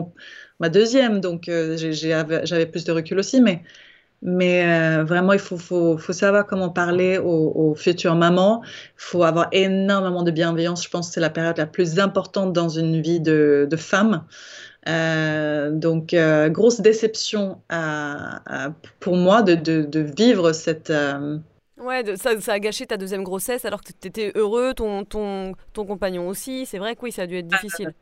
ma 0.59 0.69
deuxième, 0.69 1.19
donc 1.19 1.43
j'avais 1.45 2.65
plus 2.65 2.85
de 2.85 2.91
recul 2.93 3.19
aussi. 3.19 3.41
Mais, 4.21 5.03
vraiment, 5.03 5.33
il 5.33 5.39
faut, 5.39 5.97
savoir 6.13 6.45
comment 6.47 6.69
parler 6.69 7.17
aux, 7.17 7.75
futures 7.75 8.15
mamans. 8.15 8.61
Il 8.63 8.93
faut 8.95 9.23
avoir 9.23 9.49
énormément 9.51 10.23
de 10.23 10.31
bienveillance. 10.31 10.85
Je 10.85 10.89
pense 10.89 11.09
que 11.09 11.15
c'est 11.15 11.19
la 11.19 11.29
période 11.29 11.57
la 11.57 11.67
plus 11.67 11.99
importante 11.99 12.53
dans 12.53 12.69
une 12.69 13.01
vie 13.01 13.19
de 13.19 13.67
femme. 13.77 14.23
Euh, 14.87 15.71
donc, 15.71 16.13
euh, 16.13 16.49
grosse 16.49 16.81
déception 16.81 17.61
pour 18.99 19.15
moi 19.15 19.41
de, 19.41 19.99
vivre 20.17 20.53
cette... 20.53 20.89
Euh, 20.89 21.37
ouais, 21.81 22.03
ça, 22.15 22.39
ça, 22.39 22.53
a 22.53 22.59
gâché 22.59 22.85
ta 22.85 22.97
deuxième 22.97 23.23
grossesse 23.23 23.65
alors 23.65 23.81
que 23.81 23.91
tu 23.99 24.07
étais 24.07 24.31
heureux, 24.35 24.73
ton, 24.73 25.03
ton, 25.03 25.53
ton 25.73 25.85
compagnon 25.85 26.27
aussi. 26.27 26.65
C'est 26.65 26.77
vrai 26.77 26.95
que 26.95 27.01
oui, 27.01 27.11
ça 27.11 27.23
a 27.23 27.27
dû 27.27 27.37
être 27.37 27.47
difficile. 27.47 27.93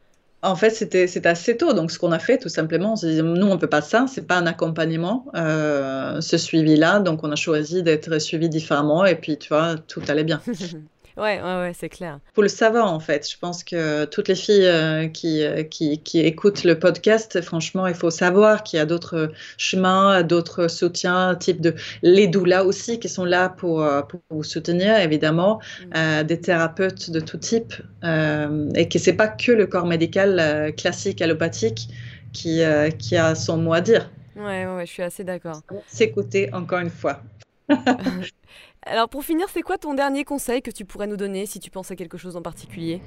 En 0.44 0.56
fait, 0.56 0.70
c'était 0.70 1.26
assez 1.26 1.58
tôt. 1.58 1.74
Donc, 1.74 1.90
ce 1.90 1.98
qu'on 1.98 2.12
a 2.12 2.20
fait, 2.20 2.38
tout 2.38 2.50
simplement, 2.50 2.94
on 2.94 2.96
s'est 2.96 3.16
dit, 3.16 3.24
nous, 3.24 3.48
on 3.48 3.56
ne 3.56 3.60
peut 3.60 3.68
pas 3.68 3.82
ça. 3.82 4.06
C'est 4.08 4.28
pas 4.28 4.38
un 4.38 4.46
accompagnement, 4.46 5.26
ce 5.34 6.38
suivi-là. 6.38 7.00
Donc, 7.00 7.24
on 7.24 7.32
a 7.32 7.36
choisi 7.36 7.82
d'être 7.82 8.20
suivi 8.20 8.48
différemment. 8.48 9.06
Et 9.06 9.16
puis, 9.16 9.40
tu 9.40 9.50
vois, 9.50 9.76
tout 9.76 10.04
allait 10.08 10.24
bien. 10.24 10.42
Ouais, 11.18 11.42
ouais, 11.42 11.56
ouais, 11.62 11.72
c'est 11.74 11.88
clair. 11.88 12.20
Faut 12.34 12.42
le 12.42 12.50
savoir 12.50 12.92
en 12.92 13.00
fait. 13.00 13.30
Je 13.30 13.38
pense 13.38 13.64
que 13.64 14.04
toutes 14.06 14.28
les 14.28 14.36
filles 14.36 14.66
euh, 14.66 15.08
qui, 15.08 15.44
euh, 15.44 15.64
qui, 15.64 16.00
qui, 16.00 16.20
écoutent 16.20 16.66
le 16.66 16.78
podcast, 16.78 17.42
franchement, 17.42 17.88
il 17.88 17.94
faut 17.94 18.10
savoir 18.10 18.64
qu'il 18.64 18.78
y 18.78 18.82
a 18.82 18.86
d'autres 18.86 19.32
chemins, 19.58 20.24
d'autres 20.24 20.68
soutiens, 20.68 21.36
type 21.36 21.62
de 21.62 21.74
les 22.02 22.28
doulas 22.28 22.64
aussi 22.66 23.00
qui 23.00 23.08
sont 23.08 23.24
là 23.24 23.48
pour, 23.48 23.82
euh, 23.82 24.02
pour 24.02 24.20
vous 24.30 24.44
soutenir, 24.44 24.98
évidemment, 25.00 25.62
mm. 25.94 26.24
des 26.24 26.42
thérapeutes 26.42 27.10
de 27.10 27.22
tout 27.22 27.38
type, 27.38 27.74
et 28.04 28.90
que 28.90 29.00
c'est 29.00 29.14
pas 29.14 29.28
que 29.28 29.52
le 29.52 29.68
corps 29.68 29.86
médical 29.86 30.74
classique 30.76 31.22
allopathique 31.22 31.88
qui, 32.34 32.62
qui 33.00 33.16
a 33.16 33.36
son 33.36 33.58
mot 33.58 33.74
à 33.74 33.82
dire. 33.82 34.10
Ouais, 34.36 34.66
ouais, 34.66 34.86
je 34.86 34.92
suis 34.92 35.04
assez 35.04 35.24
d'accord. 35.24 35.62
S'écouter 35.88 36.54
encore 36.54 36.80
une 36.80 36.90
fois. 36.90 37.22
Alors 38.88 39.10
pour 39.10 39.24
finir, 39.24 39.48
c'est 39.52 39.64
quoi 39.64 39.80
ton 39.80 39.96
dernier 39.96 40.24
conseil 40.24 40.62
que 40.62 40.70
tu 40.70 40.86
pourrais 40.86 41.08
nous 41.08 41.18
donner 41.18 41.48
si 41.48 41.60
tu 41.60 41.72
penses 41.72 41.90
à 41.90 41.96
quelque 41.96 42.20
chose 42.20 42.36
en 42.36 42.44
particulier? 42.44 43.02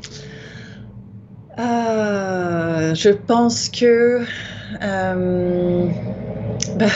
Euh, 1.57 2.95
Je 2.97 3.11
pense 3.11 3.69
que 3.69 4.25
euh, 4.83 5.89
bah, 6.75 6.87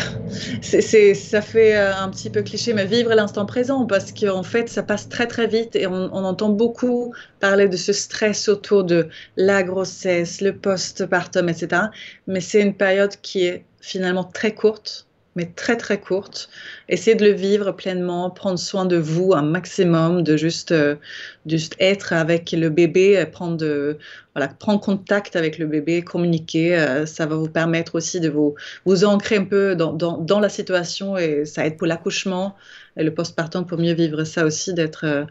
ça 0.63 1.43
fait 1.43 1.77
euh, 1.77 1.95
un 1.95 2.09
petit 2.11 2.29
peu 2.29 2.43
cliché, 2.43 2.75
mais 2.75 2.85
vivre 2.85 3.15
l'instant 3.15 3.47
présent 3.47 3.87
parce 3.87 4.11
qu'en 4.11 4.43
fait, 4.43 4.69
ça 4.69 4.83
passe 4.83 5.09
très 5.09 5.29
très 5.29 5.47
vite 5.47 5.77
et 5.77 5.87
on, 5.87 6.13
on, 6.13 6.25
entend 6.25 6.49
beaucoup 6.49 7.15
parler 7.39 7.69
de 7.69 7.77
ce 7.77 7.93
stress 7.93 8.49
autour 8.49 8.83
de 8.83 9.09
la 9.37 9.63
grossesse, 9.63 10.41
le 10.41 10.57
postpartum, 10.57 11.49
etc. 11.49 11.83
Mais 12.27 12.41
c'est 12.41 12.61
une 12.61 12.75
période 12.75 13.15
qui 13.23 13.47
est 13.47 13.65
finalement 13.81 14.25
très 14.25 14.55
courte 14.55 15.07
mais 15.35 15.47
très 15.47 15.77
très 15.77 15.99
courte. 16.01 16.51
Essayez 16.89 17.17
de 17.17 17.25
le 17.25 17.33
vivre 17.33 17.73
pleinement, 17.73 18.31
prendre 18.31 18.59
soin 18.59 18.85
de 18.85 18.97
vous 18.97 19.33
un 19.35 19.43
maximum, 19.43 20.23
de 20.23 20.37
juste, 20.37 20.73
euh, 20.73 20.97
juste 21.47 21.75
être 21.81 22.13
avec 22.13 22.53
le 22.53 22.69
bébé, 22.69 23.25
prendre, 23.33 23.57
de, 23.57 23.99
voilà, 24.35 24.49
prendre 24.49 24.81
contact 24.81 25.37
avec 25.37 25.59
le 25.59 25.67
bébé, 25.67 26.03
communiquer. 26.03 26.77
Euh, 26.79 27.07
ça 27.07 27.27
va 27.27 27.37
vous 27.37 27.49
permettre 27.49 27.95
aussi 27.95 28.21
de 28.21 28.29
vous, 28.29 28.55
vous 28.85 29.05
ancrer 29.05 29.37
un 29.37 29.45
peu 29.45 29.75
dans, 29.75 29.93
dans, 29.93 30.41
la 30.41 30.49
situation 30.49 31.17
et 31.17 31.45
ça 31.45 31.67
aide 31.67 31.77
pour 31.79 31.87
l'accouchement 31.87 32.57
et 32.97 33.05
le 33.05 33.15
postpartum 33.15 33.67
pour 33.67 33.79
mieux 33.79 33.95
vivre 33.95 34.25
ça 34.25 34.45
aussi, 34.45 34.75
d'être 34.75 35.05
euh, 35.05 35.25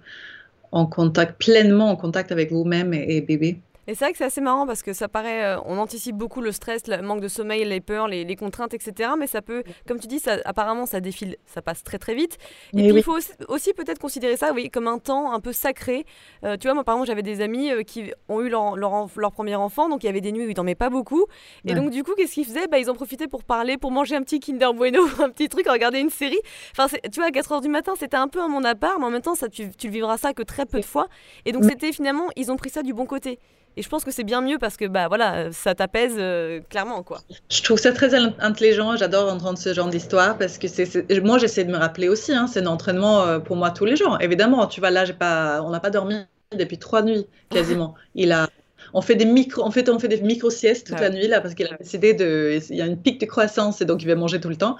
en 0.71 0.85
contact, 0.85 1.39
pleinement 1.39 1.91
en 1.91 1.95
contact 1.95 2.31
avec 2.31 2.51
vous-même 2.51 2.93
et 2.93 3.21
bébé. 3.21 3.59
Et 3.87 3.95
c'est 3.95 4.05
vrai 4.05 4.11
que 4.11 4.17
c'est 4.17 4.25
assez 4.25 4.41
marrant 4.41 4.67
parce 4.67 4.83
que 4.83 4.93
ça 4.93 5.07
paraît, 5.07 5.43
euh, 5.43 5.59
on 5.65 5.77
anticipe 5.77 6.15
beaucoup 6.15 6.41
le 6.41 6.51
stress, 6.51 6.87
le 6.87 7.01
manque 7.01 7.21
de 7.21 7.27
sommeil, 7.27 7.65
les 7.65 7.81
peurs, 7.81 8.07
les, 8.07 8.35
contraintes, 8.35 8.73
etc. 8.73 9.11
Mais 9.17 9.27
ça 9.27 9.41
peut, 9.41 9.63
comme 9.87 9.99
tu 9.99 10.07
dis, 10.07 10.19
ça, 10.19 10.37
apparemment 10.45 10.85
ça 10.85 10.99
défile, 10.99 11.37
ça 11.45 11.61
passe 11.61 11.83
très 11.83 11.97
très 11.97 12.13
vite. 12.13 12.37
Et, 12.73 12.87
puis 12.87 12.97
il 12.97 13.03
faut 13.03 13.17
aussi, 13.47 13.73
peut-être 13.73 13.99
considérer 13.99 14.37
ça, 14.37 14.53
oui, 14.53 14.69
comme 14.69 14.87
un 14.87 14.99
temps 14.99 15.33
un 15.33 15.39
peu 15.39 15.51
sacré. 15.51 16.05
Euh, 16.43 16.57
tu 16.57 16.67
vois, 16.67 16.75
moi 16.75 16.83
par 16.83 16.95
exemple, 16.95 17.07
j'avais 17.07 17.23
des 17.23 17.41
amis 17.41 17.71
euh, 17.71 17.83
qui 17.83 18.11
ont 18.29 18.41
eu 18.41 18.49
leur, 18.49 18.75
leur, 18.75 19.31
premier 19.31 19.55
enfant, 19.55 19.89
donc 19.89 20.03
il 20.03 20.07
y 20.07 20.09
avait 20.09 20.21
des 20.21 20.31
nuits 20.31 20.45
où 20.45 20.49
ils 20.49 20.53
dormaient 20.53 20.75
pas 20.75 20.89
beaucoup. 20.89 21.25
Et 21.65 21.73
donc 21.73 21.89
du 21.89 22.03
coup, 22.03 22.11
qu'est-ce 22.15 22.33
qu'ils 22.33 22.45
faisaient? 22.45 22.67
Bah, 22.67 22.79
Ils 22.79 22.89
en 22.89 22.93
profitaient 22.93 23.27
pour 23.27 23.43
parler, 23.43 23.77
pour 23.77 23.91
manger 23.91 24.15
un 24.15 24.21
petit 24.21 24.39
Kinder 24.39 24.73
Bueno, 24.73 25.03
un 25.19 25.29
petit 25.29 25.49
truc, 25.49 25.67
regarder 25.67 25.99
une 25.99 26.09
série. 26.09 26.39
Enfin, 26.77 26.87
tu 27.11 27.19
vois, 27.19 27.27
à 27.27 27.31
4 27.31 27.51
h 27.53 27.61
du 27.61 27.69
matin, 27.69 27.93
c'était 27.97 28.17
un 28.17 28.27
peu 28.27 28.39
un 28.39 28.47
mon 28.47 28.63
appart, 28.63 28.99
mais 28.99 29.05
en 29.05 29.09
même 29.09 29.21
temps, 29.21 29.35
ça, 29.35 29.49
tu, 29.49 29.69
tu 29.71 29.87
le 29.87 29.93
vivras 29.93 30.17
ça 30.17 30.33
que 30.33 30.43
très 30.43 30.65
peu 30.65 30.79
de 30.79 30.85
fois. 30.85 31.07
Et 31.45 31.51
donc 31.51 31.63
c'était 31.63 31.91
finalement, 31.91 32.27
ils 32.35 32.51
ont 32.51 32.57
pris 32.57 32.69
ça 32.69 32.83
du 32.83 32.93
bon 32.93 33.05
côté. 33.05 33.39
Et 33.77 33.81
je 33.81 33.89
pense 33.89 34.03
que 34.03 34.11
c'est 34.11 34.23
bien 34.23 34.41
mieux 34.41 34.57
parce 34.57 34.75
que 34.75 34.85
bah 34.85 35.07
voilà, 35.07 35.51
ça 35.51 35.73
t'apaise 35.75 36.15
euh, 36.17 36.59
clairement 36.69 37.03
quoi. 37.03 37.21
Je 37.49 37.61
trouve 37.61 37.79
ça 37.79 37.91
très 37.91 38.13
intelligent. 38.15 38.97
J'adore 38.97 39.31
entendre 39.31 39.57
ce 39.57 39.73
genre 39.73 39.87
d'histoire 39.87 40.37
parce 40.37 40.57
que 40.57 40.67
c'est 40.67 41.21
moi 41.23 41.37
j'essaie 41.37 41.63
de 41.63 41.71
me 41.71 41.77
rappeler 41.77 42.09
aussi. 42.09 42.33
Hein, 42.33 42.47
c'est 42.47 42.61
un 42.61 42.67
entraînement 42.67 43.21
euh, 43.21 43.39
pour 43.39 43.55
moi 43.55 43.71
tous 43.71 43.85
les 43.85 43.95
jours. 43.95 44.17
Évidemment, 44.21 44.67
tu 44.67 44.81
vois 44.81 44.91
là 44.91 45.05
j'ai 45.05 45.13
pas, 45.13 45.61
on 45.63 45.69
n'a 45.69 45.79
pas 45.79 45.89
dormi 45.89 46.15
depuis 46.57 46.77
trois 46.77 47.01
nuits 47.01 47.25
quasiment. 47.49 47.95
Il 48.15 48.31
a 48.31 48.49
on 48.93 49.01
fait 49.01 49.15
des 49.15 49.25
micro, 49.25 49.63
en 49.63 49.71
fait, 49.71 49.87
on 49.89 49.99
fait 49.99 50.07
des 50.07 50.21
micro 50.21 50.49
siestes 50.49 50.87
toute 50.87 50.99
la 50.99 51.09
nuit 51.09 51.27
là 51.27 51.39
parce 51.39 51.53
qu'il 51.53 51.67
a 51.67 51.77
décidé 51.77 52.13
de, 52.13 52.59
il 52.69 52.75
y 52.75 52.81
a 52.81 52.85
une 52.85 52.97
pique 52.97 53.21
de 53.21 53.25
croissance 53.25 53.81
et 53.81 53.85
donc 53.85 54.01
il 54.01 54.07
va 54.07 54.15
manger 54.15 54.39
tout 54.39 54.49
le 54.49 54.57
temps. 54.57 54.77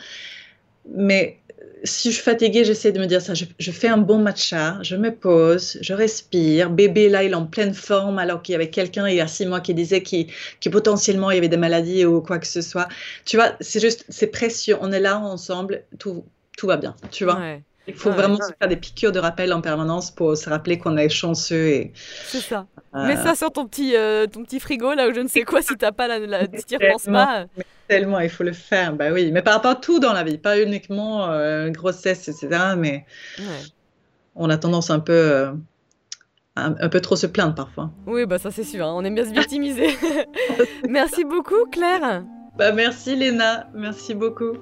Mais 0.89 1.37
si 1.83 2.09
je 2.09 2.15
suis 2.15 2.23
fatiguée, 2.23 2.63
j'essaie 2.63 2.91
de 2.91 2.99
me 2.99 3.05
dire 3.05 3.21
ça. 3.21 3.33
Je, 3.33 3.71
fais 3.71 3.87
un 3.87 3.97
bon 3.97 4.19
matcha, 4.19 4.77
je 4.81 4.95
me 4.95 5.13
pose, 5.13 5.77
je 5.81 5.93
respire. 5.93 6.69
Bébé, 6.69 7.09
là, 7.09 7.23
il 7.23 7.31
est 7.31 7.35
en 7.35 7.45
pleine 7.45 7.73
forme, 7.73 8.19
alors 8.19 8.41
qu'il 8.41 8.53
y 8.53 8.55
avait 8.55 8.69
quelqu'un 8.69 9.07
il 9.07 9.15
y 9.15 9.21
a 9.21 9.27
six 9.27 9.45
mois 9.45 9.61
qui 9.61 9.73
disait 9.73 10.03
qu'il 10.03 10.27
potentiellement 10.71 11.31
il 11.31 11.35
y 11.35 11.37
avait 11.37 11.49
des 11.49 11.57
maladies 11.57 12.05
ou 12.05 12.21
quoi 12.21 12.39
que 12.39 12.47
ce 12.47 12.61
soit. 12.61 12.87
Tu 13.25 13.37
vois, 13.37 13.53
c'est 13.59 13.79
juste, 13.79 14.05
c'est 14.09 14.27
précieux. 14.27 14.77
On 14.81 14.91
est 14.91 14.99
là 14.99 15.19
ensemble, 15.19 15.83
tout, 15.99 16.23
tout 16.57 16.67
va 16.67 16.77
bien, 16.77 16.95
tu 17.11 17.25
vois. 17.25 17.39
Il 17.87 17.95
faut 17.95 18.11
vraiment 18.11 18.37
se 18.37 18.51
faire 18.59 18.67
des 18.67 18.77
piqûres 18.77 19.11
de 19.11 19.19
rappel 19.19 19.51
en 19.51 19.59
permanence 19.59 20.11
pour 20.11 20.37
se 20.37 20.49
rappeler 20.49 20.77
qu'on 20.77 20.97
est 20.97 21.09
chanceux. 21.09 21.67
Et... 21.67 21.91
C'est 22.27 22.39
ça. 22.39 22.67
Euh, 22.93 23.07
Mets 23.07 23.15
ça 23.15 23.33
sur 23.33 23.51
ton 23.51 23.65
petit, 23.65 23.95
euh, 23.95 24.27
ton 24.27 24.43
petit 24.43 24.59
frigo, 24.59 24.93
là 24.93 25.09
où 25.09 25.13
je 25.13 25.19
ne 25.19 25.27
sais 25.27 25.41
quoi, 25.41 25.61
si 25.61 25.75
tu 25.75 25.83
n'as 25.83 25.91
pas 25.91 26.07
la, 26.07 26.19
la 26.19 26.41
si 26.43 26.65
tu 26.65 26.75
repenses 26.75 27.05
pas. 27.05 27.45
Tellement, 27.87 28.19
il 28.19 28.29
faut 28.29 28.43
le 28.43 28.53
faire. 28.53 28.93
Bah 28.95 29.11
oui, 29.11 29.31
mais 29.31 29.41
par 29.41 29.55
rapport 29.55 29.71
à 29.71 29.75
tout 29.75 29.99
dans 29.99 30.13
la 30.13 30.23
vie, 30.23 30.37
pas 30.37 30.59
uniquement 30.59 31.29
euh, 31.29 31.69
grossesse, 31.69 32.27
etc. 32.27 32.75
Mais 32.77 33.05
on 34.35 34.49
a 34.49 34.57
tendance 34.57 34.89
un 34.89 34.99
peu, 34.99 35.51
un, 36.55 36.89
peu 36.89 36.99
trop 37.01 37.15
se 37.15 37.27
plaindre 37.27 37.55
parfois. 37.55 37.91
Oui, 38.05 38.25
bah 38.25 38.37
ça 38.37 38.51
c'est 38.51 38.63
sûr. 38.63 38.85
Hein. 38.85 38.93
on 38.95 39.03
aime 39.03 39.15
bien 39.15 39.25
se 39.25 39.33
victimiser. 39.33 39.89
merci 40.89 41.23
beaucoup, 41.23 41.65
Claire. 41.71 42.23
Bah 42.57 42.71
merci, 42.71 43.15
Léna. 43.15 43.67
Merci 43.73 44.13
beaucoup. 44.13 44.57